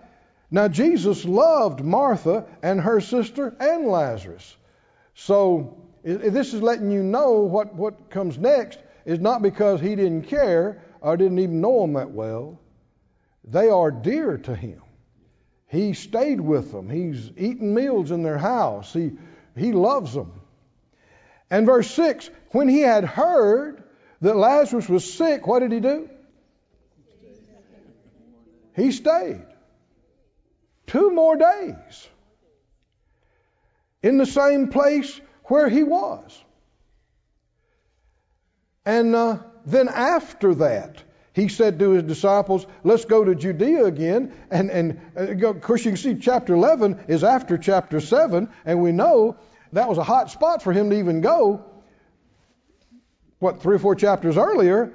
Now 0.50 0.68
Jesus 0.68 1.24
loved 1.24 1.84
Martha 1.84 2.46
and 2.62 2.80
her 2.80 3.00
sister 3.00 3.54
and 3.60 3.86
Lazarus. 3.86 4.56
So 5.14 5.76
this 6.02 6.54
is 6.54 6.62
letting 6.62 6.90
you 6.90 7.02
know 7.02 7.40
what 7.40 7.74
what 7.74 8.10
comes 8.10 8.38
next 8.38 8.78
is 9.04 9.18
not 9.18 9.42
because 9.42 9.80
he 9.80 9.94
didn't 9.94 10.22
care 10.22 10.82
or 11.00 11.16
didn't 11.16 11.38
even 11.38 11.60
know 11.60 11.82
them 11.82 11.94
that 11.94 12.10
well. 12.10 12.60
They 13.44 13.68
are 13.68 13.90
dear 13.90 14.38
to 14.38 14.54
him. 14.54 14.82
He 15.66 15.92
stayed 15.92 16.40
with 16.40 16.72
them. 16.72 16.88
He's 16.88 17.30
eaten 17.36 17.74
meals 17.74 18.10
in 18.10 18.22
their 18.22 18.38
house. 18.38 18.92
He 18.92 19.12
he 19.56 19.72
loves 19.72 20.14
them. 20.14 20.32
And 21.50 21.66
verse 21.66 21.90
6 21.90 22.30
when 22.52 22.68
he 22.68 22.80
had 22.80 23.04
heard 23.04 23.82
that 24.20 24.36
Lazarus 24.36 24.88
was 24.88 25.12
sick, 25.12 25.46
what 25.46 25.60
did 25.60 25.72
he 25.72 25.80
do? 25.80 26.08
He 28.78 28.92
stayed. 28.92 29.44
Two 30.86 31.10
more 31.10 31.36
days 31.36 32.08
in 34.02 34.16
the 34.16 34.26
same 34.26 34.68
place 34.68 35.20
where 35.44 35.68
he 35.68 35.82
was. 35.82 36.44
And 38.86 39.14
uh, 39.14 39.38
then 39.66 39.88
after 39.88 40.54
that, 40.56 41.02
he 41.34 41.48
said 41.48 41.78
to 41.80 41.90
his 41.90 42.04
disciples, 42.04 42.66
Let's 42.84 43.04
go 43.04 43.22
to 43.22 43.34
Judea 43.34 43.84
again. 43.84 44.32
And, 44.50 44.70
and 44.70 45.00
uh, 45.16 45.48
of 45.48 45.60
course, 45.60 45.84
you 45.84 45.90
can 45.90 45.98
see 45.98 46.14
chapter 46.14 46.54
11 46.54 47.04
is 47.08 47.22
after 47.22 47.58
chapter 47.58 48.00
7, 48.00 48.48
and 48.64 48.82
we 48.82 48.92
know 48.92 49.36
that 49.72 49.88
was 49.88 49.98
a 49.98 50.04
hot 50.04 50.30
spot 50.30 50.62
for 50.62 50.72
him 50.72 50.90
to 50.90 50.98
even 50.98 51.20
go, 51.20 51.64
what, 53.40 53.60
three 53.60 53.76
or 53.76 53.78
four 53.78 53.94
chapters 53.94 54.36
earlier. 54.36 54.94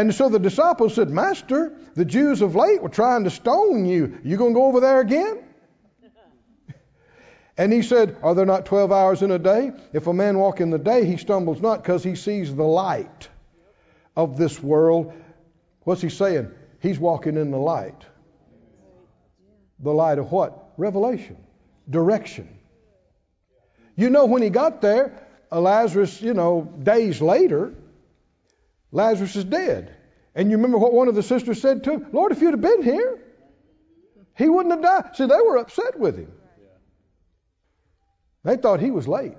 And 0.00 0.14
so 0.14 0.30
the 0.30 0.38
disciples 0.38 0.94
said, 0.94 1.10
Master, 1.10 1.74
the 1.94 2.06
Jews 2.06 2.40
of 2.40 2.56
late 2.56 2.80
were 2.80 2.88
trying 2.88 3.24
to 3.24 3.30
stone 3.30 3.84
you. 3.84 4.18
You 4.24 4.38
going 4.38 4.54
to 4.54 4.58
go 4.58 4.64
over 4.64 4.80
there 4.80 5.00
again? 5.00 5.44
And 7.58 7.70
he 7.70 7.82
said, 7.82 8.16
Are 8.22 8.34
there 8.34 8.46
not 8.46 8.64
12 8.64 8.90
hours 8.90 9.20
in 9.20 9.30
a 9.30 9.38
day? 9.38 9.72
If 9.92 10.06
a 10.06 10.14
man 10.14 10.38
walk 10.38 10.62
in 10.62 10.70
the 10.70 10.78
day, 10.78 11.04
he 11.04 11.18
stumbles 11.18 11.60
not 11.60 11.82
because 11.82 12.02
he 12.02 12.14
sees 12.14 12.54
the 12.54 12.64
light 12.64 13.28
of 14.16 14.38
this 14.38 14.62
world. 14.62 15.12
What's 15.80 16.00
he 16.00 16.08
saying? 16.08 16.50
He's 16.80 16.98
walking 16.98 17.36
in 17.36 17.50
the 17.50 17.58
light. 17.58 18.02
The 19.80 19.92
light 19.92 20.18
of 20.18 20.32
what? 20.32 20.72
Revelation, 20.78 21.36
direction. 21.90 22.48
You 23.96 24.08
know, 24.08 24.24
when 24.24 24.40
he 24.40 24.48
got 24.48 24.80
there, 24.80 25.12
uh, 25.52 25.60
Lazarus, 25.60 26.22
you 26.22 26.32
know, 26.32 26.62
days 26.82 27.20
later, 27.20 27.74
Lazarus 28.92 29.36
is 29.36 29.44
dead. 29.44 29.94
And 30.34 30.50
you 30.50 30.56
remember 30.56 30.78
what 30.78 30.92
one 30.92 31.08
of 31.08 31.14
the 31.14 31.22
sisters 31.22 31.60
said 31.60 31.84
to 31.84 31.92
him? 31.92 32.06
Lord, 32.12 32.32
if 32.32 32.40
you'd 32.40 32.52
have 32.52 32.60
been 32.60 32.82
here, 32.82 33.18
he 34.36 34.48
wouldn't 34.48 34.72
have 34.72 34.82
died. 34.82 35.16
See, 35.16 35.26
they 35.26 35.40
were 35.40 35.58
upset 35.58 35.98
with 35.98 36.16
him. 36.16 36.32
They 38.44 38.56
thought 38.56 38.80
he 38.80 38.90
was 38.90 39.06
late. 39.06 39.36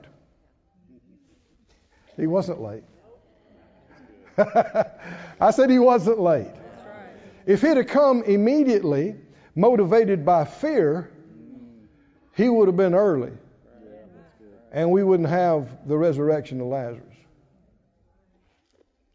He 2.17 2.27
wasn't 2.27 2.61
late. 2.61 2.83
I 4.37 5.51
said 5.51 5.69
he 5.69 5.79
wasn't 5.79 6.19
late. 6.19 6.51
If 7.45 7.61
he'd 7.61 7.77
have 7.77 7.87
come 7.87 8.23
immediately, 8.23 9.15
motivated 9.55 10.25
by 10.25 10.45
fear, 10.45 11.11
he 12.35 12.47
would 12.47 12.67
have 12.67 12.77
been 12.77 12.93
early. 12.93 13.31
And 14.71 14.91
we 14.91 15.03
wouldn't 15.03 15.29
have 15.29 15.87
the 15.87 15.97
resurrection 15.97 16.61
of 16.61 16.67
Lazarus. 16.67 17.10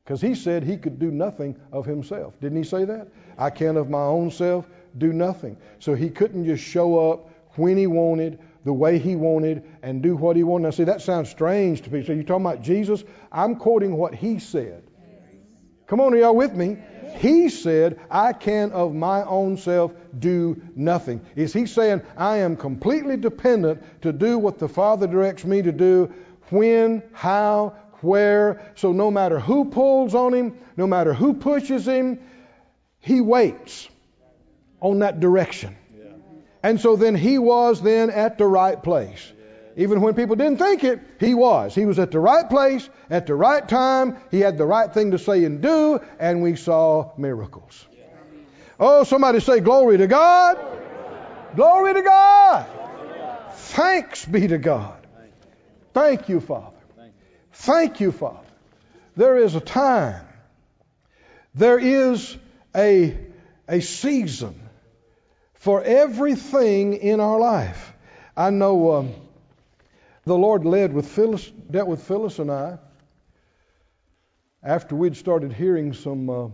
Because 0.07 0.21
he 0.21 0.37
said 0.37 0.63
he 0.63 0.77
could 0.77 1.01
do 1.01 1.11
nothing 1.11 1.57
of 1.73 1.85
himself. 1.85 2.39
Didn't 2.41 2.59
he 2.59 2.63
say 2.63 2.85
that? 2.85 3.09
I 3.37 3.51
can 3.51 3.77
of 3.77 3.91
my 3.91 4.05
own 4.05 4.31
self 4.31 4.65
do 4.99 5.13
nothing. 5.13 5.57
So 5.81 5.95
he 5.95 6.11
couldn't 6.11 6.47
just 6.47 6.63
show 6.63 7.11
up 7.11 7.29
when 7.57 7.77
he 7.77 7.89
wanted, 7.89 8.39
the 8.65 8.73
way 8.73 9.01
he 9.01 9.17
wanted, 9.17 9.65
and 9.83 10.05
do 10.05 10.15
what 10.15 10.37
he 10.37 10.45
wanted. 10.45 10.63
Now, 10.63 10.71
see, 10.71 10.85
that 10.85 11.03
sounds 11.03 11.29
strange 11.29 11.83
to 11.83 11.91
people. 11.91 12.07
So 12.07 12.13
you're 12.13 12.23
talking 12.23 12.47
about 12.47 12.63
Jesus? 12.63 13.03
I'm 13.33 13.57
quoting 13.57 13.97
what 13.97 14.15
he 14.15 14.39
said. 14.39 14.85
Come 15.89 16.01
on, 16.01 16.15
are 16.15 16.19
y'all 16.19 16.37
with 16.37 16.55
me? 16.55 16.79
He 17.17 17.49
said, 17.49 17.99
I 18.09 18.33
can 18.33 18.71
of 18.71 18.95
my 18.95 19.25
own 19.25 19.57
self 19.57 19.93
do 20.17 20.63
nothing. 20.77 21.21
Is 21.35 21.53
he 21.53 21.67
saying, 21.67 22.03
I 22.17 22.37
am 22.39 22.57
completely 22.57 23.17
dependent 23.17 23.83
to 24.03 24.13
do 24.13 24.39
what 24.39 24.61
the 24.61 24.69
Father 24.69 25.09
directs 25.09 25.45
me 25.45 25.63
to 25.63 25.73
do, 25.73 26.13
when, 26.51 27.03
how, 27.13 27.75
where? 28.03 28.72
So 28.76 28.92
no 28.92 29.11
matter 29.11 29.38
who 29.38 29.66
pulls 29.66 30.14
on 30.14 30.34
him, 30.34 30.59
no 30.76 30.86
matter 30.86 31.12
who 31.12 31.34
pushes 31.34 31.86
him, 31.86 32.20
he 33.01 33.20
waits 33.20 33.88
on 34.80 35.01
that 35.01 35.20
direction. 35.20 35.76
And 36.62 36.80
so 36.80 36.97
then 36.97 37.14
he 37.14 37.38
was 37.38 37.80
then 37.80 38.11
at 38.11 38.38
the 38.38 38.47
right 38.47 38.82
place. 38.82 39.32
Even 39.76 40.01
when 40.01 40.14
people 40.14 40.36
didn't 40.36 40.59
think 40.59 40.84
it, 40.84 41.01
he 41.20 41.34
was. 41.34 41.74
He 41.74 41.84
was 41.84 41.99
at 41.99 42.11
the 42.11 42.18
right 42.18 42.49
place, 42.49 42.88
at 43.11 43.26
the 43.26 43.34
right 43.34 43.66
time. 43.68 44.16
He 44.30 44.40
had 44.40 44.57
the 44.57 44.64
right 44.64 44.92
thing 44.92 45.11
to 45.11 45.18
say 45.18 45.44
and 45.44 45.61
do, 45.61 46.01
and 46.18 46.42
we 46.42 46.57
saw 46.57 47.12
miracles. 47.18 47.86
Oh, 48.80 49.05
somebody 49.05 49.40
say, 49.40 49.61
Glory 49.61 49.99
to 49.99 50.07
God! 50.07 50.59
Glory 51.55 51.94
to 51.94 52.03
God! 52.03 52.66
Thanks 53.53 54.24
be 54.24 54.49
to 54.49 54.59
God. 54.59 55.07
Thank 55.92 56.28
you, 56.28 56.40
Father. 56.40 56.76
Thank 57.61 58.01
you, 58.01 58.13
Father. 58.13 58.47
There 59.17 59.39
is 59.39 59.55
a 59.55 59.61
time, 59.61 60.25
there 61.55 61.79
is 61.79 62.37
a, 62.75 63.17
a 63.67 63.81
season 63.81 64.61
for 65.55 65.83
everything 65.83 66.95
in 66.95 67.19
our 67.19 67.41
life. 67.41 67.95
I 68.37 68.51
know 68.51 68.93
um, 68.93 69.15
the 70.25 70.37
Lord 70.37 70.67
led 70.67 70.93
with 70.93 71.09
Phyllis, 71.09 71.51
dealt 71.71 71.89
with 71.89 72.03
Phyllis 72.03 72.39
and 72.39 72.53
I 72.53 72.79
after 74.63 74.95
we'd 74.95 75.17
started 75.17 75.53
hearing 75.53 75.95
some 75.95 76.29
uh, 76.29 76.49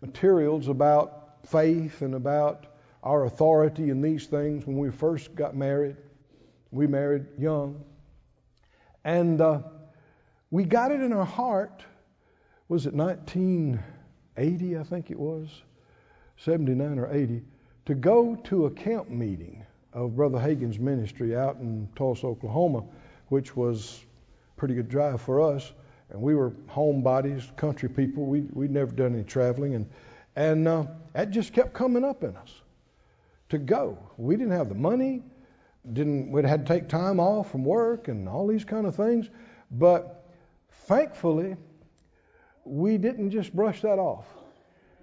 materials 0.00 0.68
about 0.68 1.46
faith 1.48 2.02
and 2.02 2.14
about 2.14 2.66
our 3.02 3.24
authority 3.24 3.90
in 3.90 4.00
these 4.00 4.26
things 4.26 4.64
when 4.64 4.78
we 4.78 4.90
first 4.90 5.34
got 5.34 5.56
married. 5.56 5.96
We 6.70 6.86
married 6.86 7.26
young. 7.36 7.84
And 9.04 9.40
uh, 9.40 9.62
we 10.50 10.64
got 10.64 10.90
it 10.90 11.00
in 11.00 11.12
our 11.12 11.24
heart, 11.24 11.82
was 12.68 12.86
it 12.86 12.94
1980, 12.94 14.78
I 14.78 14.82
think 14.82 15.10
it 15.10 15.18
was, 15.18 15.62
79 16.36 16.98
or 16.98 17.12
80, 17.12 17.42
to 17.86 17.94
go 17.94 18.36
to 18.44 18.66
a 18.66 18.70
camp 18.70 19.08
meeting 19.08 19.64
of 19.92 20.16
Brother 20.16 20.38
Hagin's 20.38 20.78
ministry 20.78 21.36
out 21.36 21.56
in 21.56 21.88
Tulsa, 21.96 22.26
Oklahoma, 22.26 22.84
which 23.28 23.56
was 23.56 24.04
pretty 24.56 24.74
good 24.74 24.88
drive 24.88 25.20
for 25.20 25.40
us. 25.40 25.72
And 26.10 26.20
we 26.20 26.34
were 26.34 26.50
homebodies, 26.68 27.54
country 27.56 27.88
people. 27.88 28.26
We, 28.26 28.42
we'd 28.52 28.70
never 28.70 28.92
done 28.92 29.14
any 29.14 29.24
traveling. 29.24 29.74
And, 29.74 29.88
and 30.36 30.66
uh, 30.66 30.86
that 31.12 31.30
just 31.30 31.52
kept 31.52 31.72
coming 31.72 32.04
up 32.04 32.24
in 32.24 32.36
us 32.36 32.60
to 33.48 33.58
go. 33.58 33.98
We 34.16 34.36
didn't 34.36 34.52
have 34.52 34.68
the 34.68 34.74
money. 34.74 35.22
Didn't 35.92 36.30
we'd 36.30 36.44
had 36.44 36.66
to 36.66 36.72
take 36.72 36.88
time 36.88 37.20
off 37.20 37.52
from 37.52 37.64
work 37.64 38.08
and 38.08 38.28
all 38.28 38.46
these 38.46 38.64
kind 38.64 38.86
of 38.86 38.94
things. 38.94 39.30
But 39.70 40.19
thankfully, 40.86 41.56
we 42.64 42.98
didn't 42.98 43.30
just 43.30 43.54
brush 43.54 43.82
that 43.82 43.98
off 43.98 44.26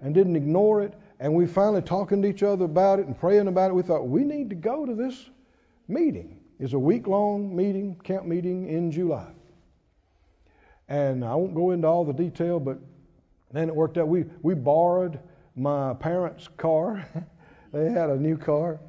and 0.00 0.14
didn't 0.14 0.36
ignore 0.36 0.82
it. 0.82 0.94
And 1.20 1.34
we 1.34 1.46
finally 1.46 1.82
talking 1.82 2.22
to 2.22 2.28
each 2.28 2.42
other 2.42 2.64
about 2.64 3.00
it 3.00 3.06
and 3.06 3.18
praying 3.18 3.48
about 3.48 3.70
it. 3.70 3.74
We 3.74 3.82
thought 3.82 4.06
we 4.06 4.22
need 4.24 4.48
to 4.50 4.56
go 4.56 4.86
to 4.86 4.94
this 4.94 5.30
meeting. 5.88 6.40
It's 6.60 6.72
a 6.72 6.78
week 6.78 7.06
long 7.06 7.54
meeting, 7.54 7.96
camp 8.04 8.26
meeting 8.26 8.68
in 8.68 8.90
July. 8.90 9.28
And 10.88 11.24
I 11.24 11.34
won't 11.34 11.54
go 11.54 11.72
into 11.72 11.86
all 11.86 12.04
the 12.04 12.12
detail, 12.12 12.60
but 12.60 12.78
then 13.52 13.68
it 13.68 13.74
worked 13.74 13.98
out. 13.98 14.08
We, 14.08 14.24
we 14.42 14.54
borrowed 14.54 15.18
my 15.56 15.94
parents' 15.94 16.48
car. 16.56 17.06
they 17.72 17.90
had 17.90 18.10
a 18.10 18.16
new 18.16 18.36
car, 18.36 18.80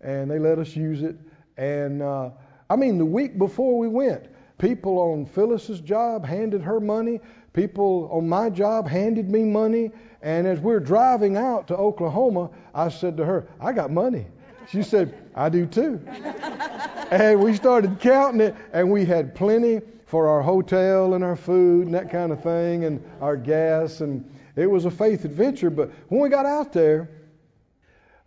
and 0.00 0.30
they 0.30 0.38
let 0.38 0.58
us 0.58 0.76
use 0.76 1.02
it. 1.02 1.16
And 1.56 2.02
uh, 2.02 2.30
I 2.68 2.76
mean, 2.76 2.98
the 2.98 3.06
week 3.06 3.38
before 3.38 3.78
we 3.78 3.88
went, 3.88 4.26
people 4.58 4.98
on 4.98 5.26
Phyllis's 5.26 5.80
job 5.80 6.24
handed 6.24 6.62
her 6.62 6.80
money. 6.80 7.20
People 7.52 8.08
on 8.12 8.28
my 8.28 8.50
job 8.50 8.88
handed 8.88 9.30
me 9.30 9.44
money. 9.44 9.90
And 10.22 10.46
as 10.46 10.58
we 10.58 10.66
we're 10.66 10.80
driving 10.80 11.36
out 11.36 11.68
to 11.68 11.76
Oklahoma, 11.76 12.50
I 12.74 12.88
said 12.88 13.16
to 13.18 13.24
her, 13.24 13.48
I 13.60 13.72
got 13.72 13.90
money. 13.90 14.26
She 14.68 14.82
said, 14.82 15.14
I 15.34 15.48
do 15.48 15.66
too. 15.66 16.00
and 17.10 17.40
we 17.40 17.54
started 17.54 18.00
counting 18.00 18.40
it, 18.40 18.56
and 18.72 18.90
we 18.90 19.04
had 19.04 19.34
plenty 19.34 19.80
for 20.06 20.28
our 20.28 20.42
hotel 20.42 21.14
and 21.14 21.22
our 21.22 21.36
food 21.36 21.86
and 21.86 21.94
that 21.94 22.10
kind 22.10 22.32
of 22.32 22.42
thing, 22.42 22.84
and 22.84 23.04
our 23.20 23.36
gas. 23.36 24.00
And 24.00 24.28
it 24.56 24.66
was 24.66 24.84
a 24.84 24.90
faith 24.90 25.24
adventure. 25.24 25.70
But 25.70 25.90
when 26.08 26.20
we 26.20 26.28
got 26.28 26.46
out 26.46 26.72
there, 26.72 27.10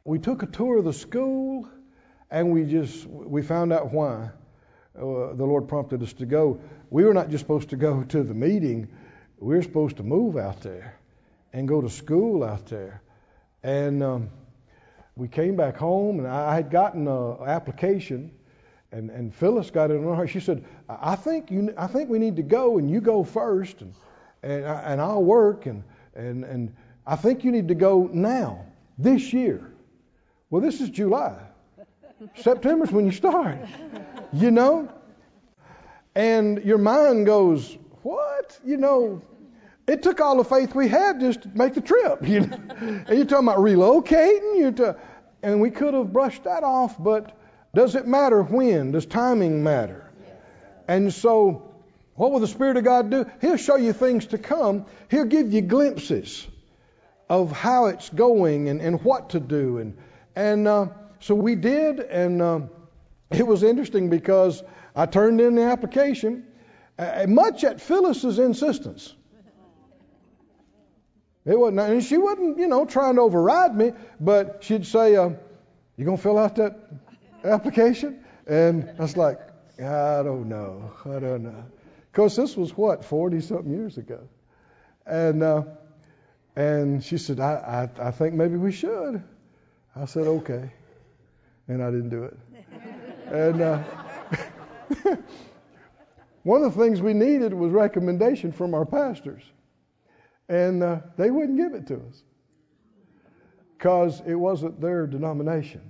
we 0.06 0.20
took 0.20 0.44
a 0.44 0.48
tour 0.48 0.78
of 0.78 0.86
the 0.86 0.94
school, 0.94 1.68
and 2.32 2.52
we 2.52 2.64
just 2.64 3.06
we 3.08 3.42
found 3.42 3.74
out 3.74 3.92
why 3.92 4.30
uh, 5.00 5.34
the 5.34 5.45
Lord 5.45 5.68
prompted 5.68 6.04
us 6.04 6.14
to 6.14 6.26
go. 6.26 6.60
We 6.89 7.04
were 7.04 7.14
not 7.14 7.30
just 7.30 7.41
supposed 7.41 7.70
to 7.70 7.78
go 7.78 8.04
to 8.10 8.24
the 8.24 8.34
meeting; 8.34 8.88
we 9.39 9.56
were 9.56 9.64
supposed 9.64 9.97
to 9.97 10.04
move 10.04 10.38
out 10.38 10.62
there 10.62 11.00
and 11.54 11.68
go 11.68 11.82
to 11.82 11.89
school 11.89 12.43
out 12.43 12.68
there. 12.68 13.02
And 13.64 14.04
um, 14.04 14.30
we 15.16 15.28
came 15.28 15.56
back 15.56 15.78
home, 15.78 16.20
and 16.20 16.28
I 16.28 16.56
had 16.56 16.70
gotten 16.70 17.08
an 17.08 17.38
application, 17.45 18.32
and, 18.91 19.10
and 19.10 19.34
Phyllis 19.34 19.72
got 19.72 19.91
it 19.91 19.97
on 20.04 20.16
her. 20.18 20.28
She 20.28 20.39
said, 20.39 20.66
"I 20.88 21.16
think 21.16 21.52
you, 21.52 21.74
I 21.78 21.88
think 21.88 22.10
we 22.10 22.20
need 22.20 22.36
to 22.36 22.43
go, 22.43 22.78
and 22.78 22.89
you 22.89 23.02
go 23.02 23.24
first, 23.24 23.82
and 23.82 23.93
and, 24.43 24.64
and 24.64 25.02
I'll 25.02 25.24
work, 25.24 25.66
and 25.66 25.84
and 26.16 26.43
and 26.43 26.76
I 27.06 27.16
think 27.16 27.43
you 27.43 27.52
need 27.52 27.68
to 27.70 27.76
go 27.76 28.10
now, 28.12 28.66
this 28.97 29.34
year." 29.34 29.66
Well, 30.50 30.62
this 30.62 30.82
is 30.82 30.89
July. 30.89 31.36
September's 32.36 32.92
when 32.92 33.06
you 33.06 33.12
start. 33.12 33.58
You 34.34 34.52
know? 34.52 34.90
And 36.16 36.64
your 36.64 36.78
mind 36.78 37.26
goes, 37.26 37.78
What? 38.02 38.60
You 38.66 38.78
know, 38.78 39.22
it 39.88 40.04
took 40.04 40.20
all 40.22 40.38
the 40.38 40.44
faith 40.44 40.76
we 40.76 40.88
had 40.88 41.20
just 41.20 41.44
to 41.44 41.50
make 41.54 41.74
the 41.74 41.82
trip. 41.82 42.28
You 42.28 42.42
know? 42.42 42.58
and 42.80 43.10
you're 43.10 43.26
talking 43.26 43.48
about 43.48 43.60
relocating. 43.60 44.60
You're 44.60 44.72
to, 44.74 44.98
and 45.42 45.62
we 45.62 45.72
could 45.72 45.94
have 45.94 46.12
brushed 46.12 46.44
that 46.44 46.64
off, 46.64 47.02
but 47.02 47.38
does 47.74 47.96
it 47.96 48.08
matter 48.08 48.42
when? 48.42 48.92
Does 48.92 49.06
timing 49.06 49.64
matter? 49.64 50.06
And 50.88 51.14
so, 51.14 51.72
what 52.16 52.32
will 52.32 52.40
the 52.40 52.48
Spirit 52.48 52.78
of 52.78 52.84
God 52.84 53.12
do? 53.12 53.26
He'll 53.42 53.58
show 53.58 53.76
you 53.76 53.94
things 53.94 54.28
to 54.28 54.38
come. 54.38 54.86
He'll 55.10 55.26
give 55.26 55.54
you 55.54 55.62
glimpses 55.62 56.48
of 57.30 57.52
how 57.52 57.86
it's 57.86 58.10
going 58.10 58.70
and, 58.70 58.82
and 58.82 59.02
what 59.04 59.30
to 59.32 59.40
do. 59.40 59.78
And, 59.78 59.98
and 60.36 60.68
uh, 60.68 60.88
so 61.20 61.36
we 61.36 61.56
did, 61.56 62.00
and 62.00 62.42
uh, 62.42 62.62
it 63.32 63.46
was 63.46 63.64
interesting 63.64 64.10
because 64.10 64.64
I 64.96 65.06
turned 65.06 65.42
in 65.42 65.56
the 65.56 65.64
application, 65.64 66.46
uh, 66.98 67.26
much 67.28 67.64
at 67.64 67.82
Phyllis's 67.82 68.40
insistence. 68.40 69.14
It 71.46 71.58
wasn't, 71.58 71.80
and 71.80 72.04
she 72.04 72.18
wasn't, 72.18 72.60
you 72.60 72.68
know, 72.68 72.86
trying 72.86 73.16
to 73.16 73.22
override 73.22 73.76
me, 73.76 73.94
but 74.20 74.64
she'd 74.64 74.86
say, 74.86 75.16
uh, 75.16 75.32
"You 75.96 76.06
gonna 76.06 76.18
fill 76.18 76.38
out 76.38 76.56
that 76.56 76.78
application?" 77.44 78.24
And 78.46 78.90
I 78.98 79.02
was 79.02 79.16
like, 79.16 79.40
"I 79.80 80.22
don't 80.24 80.50
know, 80.50 80.92
I 81.06 81.20
don't 81.20 81.44
know," 81.44 81.64
because 82.12 82.36
this 82.36 82.58
was 82.58 82.76
what 82.78 83.06
forty 83.06 83.42
something 83.42 83.72
years 83.72 83.98
ago, 83.98 84.20
and 85.06 85.42
uh, 85.42 85.64
and 86.56 87.04
she 87.04 87.18
said, 87.18 87.40
I, 87.40 87.90
I 88.00 88.08
I 88.08 88.12
think 88.12 88.36
maybe 88.36 88.58
we 88.58 88.72
should." 88.72 89.24
I 89.96 90.06
said, 90.06 90.28
"Okay," 90.28 90.72
and 91.70 91.82
I 91.82 91.92
didn't 91.92 92.10
do 92.10 92.24
it. 92.24 92.38
and 93.28 93.62
uh, 93.62 93.84
one 96.44 96.64
of 96.64 96.76
the 96.76 96.84
things 96.84 97.02
we 97.02 97.14
needed 97.14 97.54
was 97.54 97.72
recommendation 97.72 98.52
from 98.52 98.74
our 98.74 98.86
pastors. 98.86 99.44
And 100.50 100.84
uh, 100.84 101.00
they 101.16 101.30
wouldn't 101.30 101.58
give 101.58 101.76
it 101.76 101.88
to 101.88 101.96
us 101.96 102.24
because 103.78 104.22
it 104.26 104.36
wasn't 104.36 104.82
their 104.82 105.08
denomination, 105.08 105.90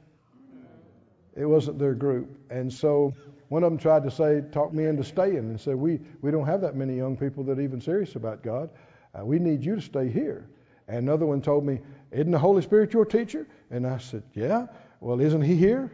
it 1.36 1.46
wasn't 1.46 1.80
their 1.80 1.96
group. 1.96 2.38
And 2.52 2.72
so 2.72 3.14
one 3.48 3.64
of 3.64 3.72
them 3.72 3.80
tried 3.80 4.04
to 4.04 4.12
say, 4.12 4.44
talk 4.52 4.74
me 4.74 4.86
into 4.86 5.04
staying, 5.04 5.38
and 5.38 5.60
said, 5.60 5.76
we, 5.76 6.00
we 6.22 6.30
don't 6.30 6.46
have 6.46 6.62
that 6.62 6.76
many 6.76 6.96
young 6.96 7.18
people 7.18 7.44
that 7.46 7.58
are 7.58 7.62
even 7.62 7.82
serious 7.82 8.16
about 8.16 8.44
God. 8.44 8.70
Uh, 9.18 9.26
we 9.26 9.40
need 9.40 9.64
you 9.64 9.76
to 9.76 9.82
stay 9.82 10.08
here. 10.08 10.48
And 10.88 10.98
another 10.98 11.26
one 11.26 11.42
told 11.42 11.66
me, 11.66 11.80
Isn't 12.12 12.32
the 12.32 12.40
Holy 12.40 12.62
Spirit 12.62 12.94
your 12.94 13.06
teacher? 13.06 13.48
And 13.72 13.88
I 13.88 13.98
said, 13.98 14.24
Yeah. 14.34 14.68
Well, 15.00 15.20
isn't 15.22 15.41
he 15.41 15.56
here? 15.56 15.91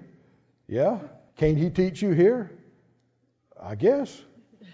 Yeah. 0.67 0.99
Can't 1.37 1.57
he 1.57 1.69
teach 1.69 2.01
you 2.01 2.11
here? 2.11 2.51
I 3.61 3.75
guess. 3.75 4.21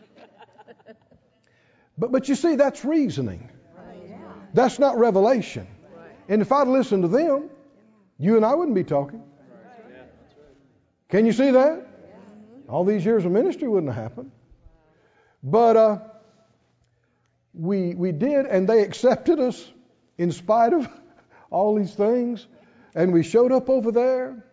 But, 1.97 2.11
but 2.11 2.29
you 2.29 2.35
see, 2.35 2.55
that's 2.55 2.83
reasoning. 2.83 3.51
That's 4.53 4.79
not 4.79 4.97
revelation. 4.97 5.67
And 6.27 6.41
if 6.41 6.51
I'd 6.51 6.67
listened 6.67 7.03
to 7.03 7.07
them, 7.07 7.49
you 8.17 8.37
and 8.37 8.45
I 8.45 8.55
wouldn't 8.55 8.75
be 8.75 8.83
talking. 8.83 9.21
Can 11.09 11.25
you 11.25 11.33
see 11.33 11.51
that? 11.51 11.87
All 12.69 12.85
these 12.85 13.03
years 13.03 13.25
of 13.25 13.31
ministry 13.31 13.67
wouldn't 13.67 13.93
have 13.93 14.01
happened. 14.01 14.31
But 15.43 15.75
uh, 15.75 15.99
we 17.53 17.93
we 17.95 18.11
did, 18.11 18.45
and 18.45 18.67
they 18.67 18.81
accepted 18.83 19.39
us 19.39 19.71
in 20.17 20.31
spite 20.31 20.73
of 20.73 20.87
all 21.49 21.75
these 21.75 21.93
things. 21.93 22.47
And 22.93 23.13
we 23.13 23.23
showed 23.23 23.51
up 23.51 23.69
over 23.69 23.91
there, 23.91 24.45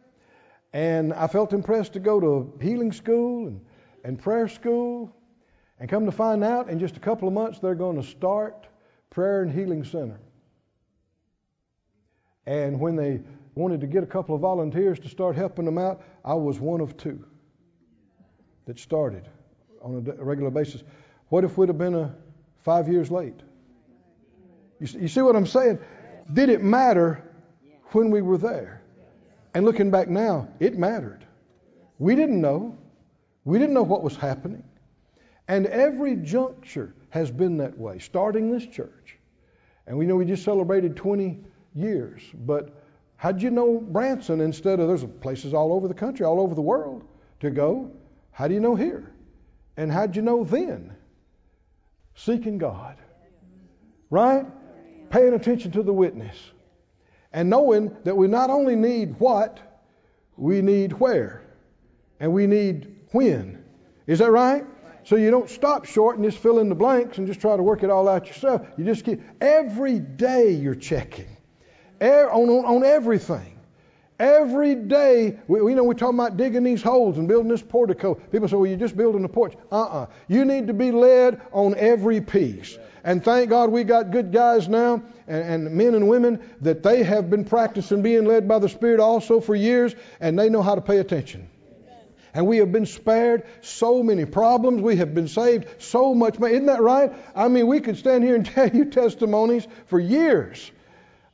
and 0.73 1.13
I 1.13 1.27
felt 1.27 1.53
impressed 1.53 1.95
to 1.95 2.01
go 2.01 2.21
to 2.21 2.59
healing 2.61 2.93
school 2.93 3.49
and, 3.49 3.61
and 4.05 4.19
prayer 4.19 4.49
school. 4.49 5.15
And 5.81 5.89
come 5.89 6.07
to 6.07 6.13
find 6.13 6.43
out, 6.43 6.69
in 6.69 6.81
just 6.81 6.97
a 6.97 7.01
couple 7.01 7.29
of 7.29 7.35
months, 7.35 7.61
they're 7.61 7.75
going 7.75 8.01
to 8.01 8.07
start 8.07 8.67
Prayer 9.11 9.43
and 9.43 9.53
Healing 9.53 9.85
Center. 9.85 10.21
And 12.47 12.81
when 12.81 12.97
they 12.97 13.21
wanted 13.55 13.81
to 13.83 13.87
get 13.87 14.03
a 14.03 14.07
couple 14.07 14.35
of 14.35 14.41
volunteers 14.41 14.99
to 15.01 15.09
start 15.09 15.37
helping 15.37 15.65
them 15.65 15.79
out, 15.79 16.03
I 16.25 16.35
was 16.35 16.59
one 16.59 16.81
of 16.81 16.97
two 16.97 17.25
that 18.67 18.79
started 18.79 19.29
on 19.83 20.07
a 20.19 20.25
regular 20.25 20.51
basis. 20.51 20.83
What 21.29 21.45
if 21.45 21.57
we'd 21.59 21.69
have 21.69 21.79
been 21.79 21.95
a 21.95 22.15
five 22.65 22.89
years 22.89 23.11
late? 23.11 23.41
You 24.81 25.09
see 25.09 25.21
what 25.21 25.37
I'm 25.37 25.47
saying? 25.47 25.79
Did 26.33 26.49
it 26.49 26.63
matter 26.63 27.28
when 27.93 28.11
we 28.11 28.23
were 28.23 28.39
there? 28.39 28.83
And 29.55 29.65
looking 29.65 29.91
back 29.91 30.09
now, 30.09 30.49
it 30.61 30.79
mattered. 30.79 31.25
We 31.99 32.15
didn't 32.15 32.41
know. 32.41 32.77
We 33.45 33.59
didn't 33.59 33.75
know 33.75 33.83
what 33.83 34.03
was 34.03 34.17
happening. 34.17 34.65
And 35.49 35.67
every 35.67 36.17
juncture 36.17 36.95
has 37.11 37.31
been 37.31 37.57
that 37.59 37.77
way, 37.77 37.99
starting 37.99 38.51
this 38.51 38.67
church. 38.67 39.19
And 39.87 39.97
we 39.97 40.05
know 40.05 40.17
we 40.17 40.27
just 40.27 40.45
celebrated 40.45 40.97
20 40.97 41.39
years, 41.75 42.23
but 42.45 42.83
how'd 43.17 43.41
you 43.41 43.51
know 43.51 43.79
Branson 43.79 44.43
instead 44.43 44.81
of 44.81 44.89
there's 44.89 45.05
places 45.21 45.55
all 45.55 45.73
over 45.73 45.89
the 45.89 45.95
country, 45.95 46.27
all 46.27 46.41
over 46.41 46.55
the 46.55 46.61
world 46.61 47.05
to 47.41 47.51
go? 47.51 47.91
How 48.31 48.47
do 48.47 48.55
you 48.55 48.61
know 48.61 48.75
here? 48.75 49.11
And 49.79 49.91
how'd 49.91 50.15
you 50.15 50.23
know 50.23 50.45
then? 50.45 50.95
Seeking 52.15 52.59
God, 52.59 52.97
right? 54.11 54.45
Paying 55.09 55.35
attention 55.35 55.71
to 55.73 55.83
the 55.83 55.93
witness. 55.93 56.37
And 57.33 57.51
knowing 57.51 57.97
that 58.05 58.17
we 58.17 58.27
not 58.29 58.51
only 58.51 58.77
need 58.77 59.19
what, 59.19 59.61
we 60.37 60.63
need 60.63 60.93
where. 60.95 61.43
And 62.21 62.33
we 62.33 62.47
need 62.47 62.97
when. 63.13 63.65
Is 64.07 64.21
that 64.21 64.31
right? 64.31 64.65
So 65.05 65.17
you 65.17 65.31
don't 65.31 65.49
stop 65.49 65.85
short 65.85 66.17
and 66.17 66.25
just 66.25 66.39
fill 66.39 66.59
in 66.59 66.69
the 66.69 66.75
blanks 66.75 67.19
and 67.19 67.27
just 67.27 67.41
try 67.41 67.57
to 67.57 67.63
work 67.63 67.83
it 67.83 67.91
all 67.91 68.09
out 68.09 68.27
yourself. 68.27 68.67
You 68.77 68.85
just 68.85 69.05
keep 69.05 69.21
every 69.41 69.99
day 69.99 70.51
you're 70.51 70.75
checking 70.75 71.37
er, 72.03 72.31
on, 72.31 72.49
on, 72.49 72.65
on 72.65 72.85
everything. 72.85 73.58
Every 74.19 74.75
day, 74.75 75.39
we, 75.47 75.63
we 75.63 75.75
know 75.75 75.85
we're 75.85 75.95
talking 75.95 76.19
about 76.19 76.37
digging 76.37 76.65
these 76.65 76.83
holes 76.83 77.19
and 77.19 77.29
building 77.29 77.49
this 77.49 77.63
portico. 77.63 78.15
People 78.15 78.49
say, 78.49 78.57
well, 78.57 78.67
you're 78.67 78.77
just 78.77 78.97
building 78.97 79.25
a 79.25 79.29
porch. 79.29 79.55
Uh-uh. 79.71 80.07
You 80.27 80.45
need 80.45 80.67
to 80.67 80.73
be 80.73 80.91
led 80.91 81.41
on 81.53 81.77
every 81.77 82.21
piece. 82.21 82.77
And 83.05 83.23
thank 83.23 83.51
God 83.51 83.71
we 83.71 83.85
got 83.85 84.11
good 84.11 84.33
guys 84.33 84.69
now 84.69 85.03
and, 85.29 85.67
and, 85.67 85.71
men 85.71 85.95
and 85.95 86.09
women 86.09 86.41
that 86.63 86.83
they 86.83 87.05
have 87.05 87.31
been 87.31 87.45
practicing 87.45 88.03
being 88.03 88.25
led 88.25 88.49
by 88.49 88.59
the 88.59 88.69
Spirit 88.69 88.99
also 88.99 89.41
for 89.41 89.55
years 89.55 89.95
and 90.19 90.37
they 90.37 90.49
know 90.49 90.63
how 90.63 90.75
to 90.75 90.81
pay 90.81 90.99
attention. 90.99 91.49
And 92.35 92.47
we 92.47 92.59
have 92.59 92.73
been 92.73 92.87
spared 92.87 93.45
so 93.63 94.03
many 94.03 94.25
problems. 94.25 94.83
We 94.83 94.97
have 94.97 95.15
been 95.15 95.29
saved 95.29 95.81
so 95.81 96.13
much. 96.15 96.41
Isn't 96.41 96.67
that 96.67 96.83
right? 96.83 97.13
I 97.35 97.49
mean, 97.49 97.69
we 97.69 97.81
could 97.81 97.97
stand 97.97 98.25
here 98.25 98.35
and 98.35 98.45
tell 98.55 98.69
you 98.69 98.87
testimonies 98.87 99.67
for 99.87 100.01
years 100.01 100.71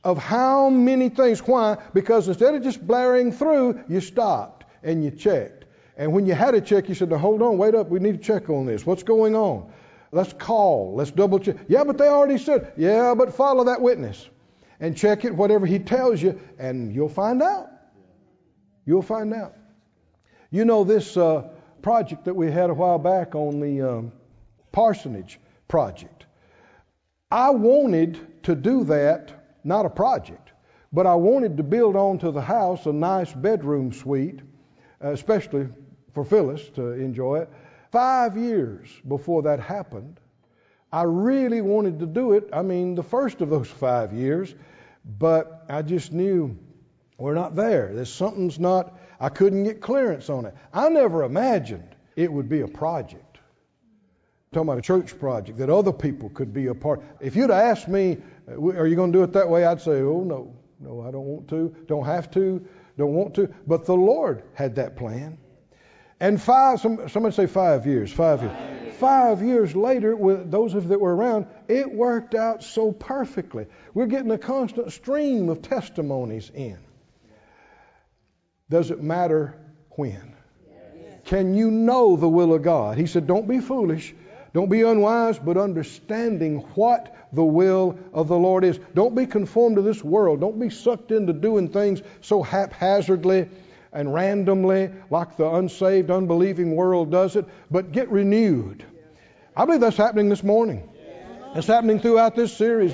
of 0.05 0.19
how 0.19 0.69
many 0.69 1.09
things. 1.09 1.39
Why? 1.39 1.77
Because 1.93 2.27
instead 2.27 2.53
of 2.53 2.63
just 2.63 2.85
blaring 2.85 3.31
through, 3.31 3.83
you 3.89 3.99
stopped 3.99 4.63
and 4.83 5.03
you 5.03 5.09
checked. 5.09 5.65
And 5.97 6.13
when 6.13 6.27
you 6.27 6.35
had 6.35 6.53
a 6.53 6.61
check, 6.61 6.87
you 6.87 6.95
said, 6.95 7.09
now 7.09 7.17
hold 7.17 7.41
on, 7.41 7.57
wait 7.57 7.73
up, 7.73 7.89
we 7.89 7.99
need 7.99 8.21
to 8.21 8.23
check 8.23 8.49
on 8.49 8.67
this. 8.67 8.85
What's 8.85 9.01
going 9.01 9.35
on? 9.35 9.71
Let's 10.11 10.31
call. 10.31 10.93
Let's 10.95 11.09
double 11.09 11.39
check. 11.39 11.57
Yeah, 11.67 11.83
but 11.83 11.97
they 11.97 12.07
already 12.07 12.37
said. 12.37 12.73
Yeah, 12.77 13.15
but 13.15 13.33
follow 13.33 13.63
that 13.65 13.81
witness 13.81 14.29
and 14.79 14.95
check 14.95 15.25
it, 15.25 15.33
whatever 15.33 15.65
he 15.65 15.79
tells 15.79 16.21
you, 16.21 16.39
and 16.59 16.93
you'll 16.93 17.09
find 17.09 17.41
out. 17.41 17.69
You'll 18.85 19.01
find 19.01 19.33
out. 19.33 19.55
You 20.51 20.65
know, 20.65 20.83
this 20.83 21.17
uh, 21.17 21.49
project 21.81 22.25
that 22.25 22.35
we 22.35 22.51
had 22.51 22.69
a 22.69 22.73
while 22.73 22.99
back 22.99 23.33
on 23.33 23.59
the 23.59 23.81
um, 23.81 24.11
parsonage 24.71 25.39
project, 25.67 26.27
I 27.31 27.49
wanted 27.49 28.43
to 28.43 28.53
do 28.53 28.83
that 28.83 29.33
not 29.65 29.85
a 29.85 29.89
project. 29.89 30.51
But 30.93 31.07
I 31.07 31.15
wanted 31.15 31.57
to 31.57 31.63
build 31.63 31.95
onto 31.95 32.31
the 32.31 32.41
house 32.41 32.85
a 32.85 32.93
nice 32.93 33.33
bedroom 33.33 33.91
suite, 33.91 34.39
uh, 35.03 35.11
especially 35.11 35.67
for 36.13 36.23
Phyllis 36.23 36.69
to 36.75 36.91
enjoy 36.91 37.39
it. 37.39 37.49
Five 37.91 38.37
years 38.37 38.89
before 39.07 39.43
that 39.43 39.59
happened, 39.59 40.19
I 40.91 41.03
really 41.03 41.61
wanted 41.61 41.99
to 41.99 42.05
do 42.05 42.33
it. 42.33 42.49
I 42.53 42.61
mean, 42.61 42.95
the 42.95 43.03
first 43.03 43.41
of 43.41 43.49
those 43.49 43.67
five 43.67 44.13
years, 44.13 44.55
but 45.03 45.65
I 45.67 45.81
just 45.81 46.13
knew 46.13 46.57
we're 47.17 47.33
not 47.33 47.55
there. 47.55 47.91
There's 47.93 48.13
something's 48.13 48.59
not, 48.59 48.97
I 49.19 49.29
couldn't 49.29 49.63
get 49.63 49.81
clearance 49.81 50.29
on 50.29 50.45
it. 50.45 50.55
I 50.73 50.87
never 50.89 51.23
imagined 51.23 51.95
it 52.15 52.31
would 52.31 52.47
be 52.47 52.61
a 52.61 52.67
project 52.67 53.25
talking 54.55 54.69
about 54.69 54.77
a 54.77 54.81
church 54.81 55.19
project 55.19 55.57
that 55.57 55.69
other 55.69 55.91
people 55.91 56.29
could 56.29 56.53
be 56.53 56.67
a 56.67 56.73
part. 56.73 57.01
If 57.19 57.35
you'd 57.35 57.51
asked 57.51 57.89
me, 57.89 58.17
Uh, 58.47 58.61
are 58.71 58.87
you 58.87 58.95
going 58.95 59.11
to 59.11 59.17
do 59.17 59.23
it 59.23 59.33
that 59.33 59.49
way? 59.49 59.65
I'd 59.65 59.81
say, 59.81 60.01
oh 60.01 60.23
no, 60.23 60.55
no, 60.79 61.01
I 61.01 61.11
don't 61.11 61.25
want 61.25 61.47
to, 61.49 61.75
don't 61.87 62.05
have 62.05 62.31
to, 62.31 62.65
don't 62.97 63.13
want 63.13 63.35
to. 63.35 63.53
But 63.67 63.85
the 63.85 63.95
Lord 63.95 64.43
had 64.53 64.75
that 64.75 64.95
plan. 64.95 65.37
And 66.19 66.41
five, 66.41 66.79
some, 66.79 67.09
somebody 67.09 67.35
say 67.35 67.47
five 67.47 67.85
years, 67.85 68.11
five 68.11 68.41
years. 68.41 68.55
Five 68.95 69.43
years 69.43 69.75
later, 69.75 70.15
with 70.15 70.49
those 70.49 70.73
of 70.73 70.83
you 70.83 70.89
that 70.89 71.01
were 71.01 71.13
around, 71.13 71.47
it 71.67 71.91
worked 71.91 72.33
out 72.33 72.63
so 72.63 72.93
perfectly. 72.93 73.67
We're 73.93 74.05
getting 74.05 74.31
a 74.31 74.37
constant 74.37 74.93
stream 74.93 75.49
of 75.49 75.61
testimonies 75.61 76.49
in. 76.53 76.77
Does 78.69 78.91
it 78.91 79.03
matter 79.03 79.59
when? 79.91 80.35
Can 81.25 81.55
you 81.55 81.71
know 81.71 82.15
the 82.15 82.29
will 82.29 82.53
of 82.53 82.61
God? 82.61 82.97
He 82.97 83.07
said, 83.07 83.27
Don't 83.27 83.47
be 83.47 83.59
foolish. 83.59 84.13
Don't 84.53 84.69
be 84.69 84.83
unwise, 84.83 85.37
but 85.37 85.57
understanding 85.57 86.59
what 86.75 87.13
the 87.33 87.43
will 87.43 87.97
of 88.13 88.27
the 88.27 88.37
Lord 88.37 88.63
is. 88.63 88.79
Don't 88.93 89.15
be 89.15 89.25
conformed 89.25 89.77
to 89.77 89.81
this 89.81 90.03
world. 90.03 90.39
Don't 90.39 90.59
be 90.59 90.69
sucked 90.69 91.11
into 91.11 91.33
doing 91.33 91.69
things 91.69 92.01
so 92.21 92.41
haphazardly 92.41 93.49
and 93.91 94.13
randomly 94.13 94.91
like 95.09 95.37
the 95.37 95.49
unsaved, 95.49 96.11
unbelieving 96.11 96.75
world 96.75 97.11
does 97.11 97.35
it, 97.35 97.45
but 97.71 97.91
get 97.91 98.09
renewed. 98.09 98.85
I 99.55 99.65
believe 99.65 99.81
that's 99.81 99.97
happening 99.97 100.29
this 100.29 100.43
morning. 100.43 100.89
It's 101.55 101.67
happening 101.67 101.99
throughout 101.99 102.35
this 102.35 102.55
series. 102.55 102.93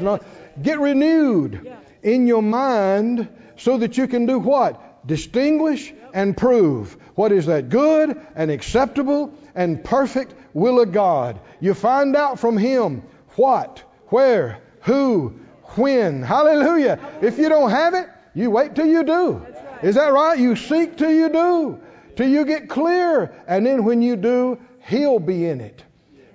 Get 0.62 0.80
renewed 0.80 1.76
in 2.04 2.28
your 2.28 2.44
mind 2.44 3.28
so 3.58 3.78
that 3.80 3.98
you 3.98 4.08
can 4.08 4.28
do 4.28 4.38
what? 4.38 5.08
Distinguish 5.08 5.92
and 6.14 6.38
prove 6.38 6.96
what 7.16 7.32
is 7.32 7.48
that 7.48 7.70
good 7.70 8.20
and 8.36 8.52
acceptable 8.52 9.34
and 9.56 9.84
perfect 9.84 10.36
will 10.54 10.80
of 10.80 10.92
God. 10.92 11.40
You 11.60 11.74
find 11.74 12.16
out 12.16 12.40
from 12.40 12.58
Him 12.58 13.02
what, 13.36 13.84
where, 14.12 14.60
who, 14.82 15.40
when. 15.76 16.22
Hallelujah. 16.22 17.00
If 17.22 17.40
you 17.40 17.50
don't 17.50 17.72
have 17.72 17.94
it, 17.96 18.08
you 18.36 18.52
wait 18.52 18.76
till 18.76 18.86
you 18.86 19.04
do. 19.04 19.46
Is 19.82 19.96
that 19.96 20.14
right? 20.14 20.38
You 20.38 20.56
seek 20.56 20.98
till 20.98 21.12
you 21.12 21.30
do, 21.30 21.80
till 22.16 22.30
you 22.30 22.46
get 22.46 22.70
clear. 22.70 23.34
And 23.48 23.66
then 23.66 23.84
when 23.84 24.02
you 24.02 24.16
do, 24.16 24.60
He'll 24.88 25.20
be 25.20 25.48
in 25.48 25.62
it. 25.62 25.84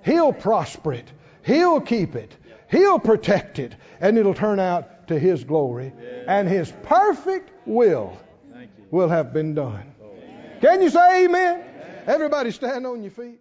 He'll 0.05 0.33
prosper 0.33 0.95
it. 0.95 1.13
He'll 1.45 1.81
keep 1.81 2.17
it. 2.17 2.37
He'll 2.71 2.99
protect 2.99 3.59
it. 3.59 3.75
And 4.01 4.19
it'll 4.19 4.35
turn 4.35 4.59
out 4.59 5.09
to 5.09 5.19
His 5.19 5.45
glory. 5.45 5.93
And 6.27 6.49
His 6.49 6.73
perfect 6.83 7.51
will 7.67 8.19
will 8.91 9.09
have 9.09 9.33
been 9.33 9.55
done. 9.55 9.95
Can 10.61 10.83
you 10.83 10.91
say 10.91 11.25
amen? 11.25 11.65
Everybody 12.07 12.51
stand 12.51 12.87
on 12.87 13.03
your 13.03 13.11
feet. 13.11 13.41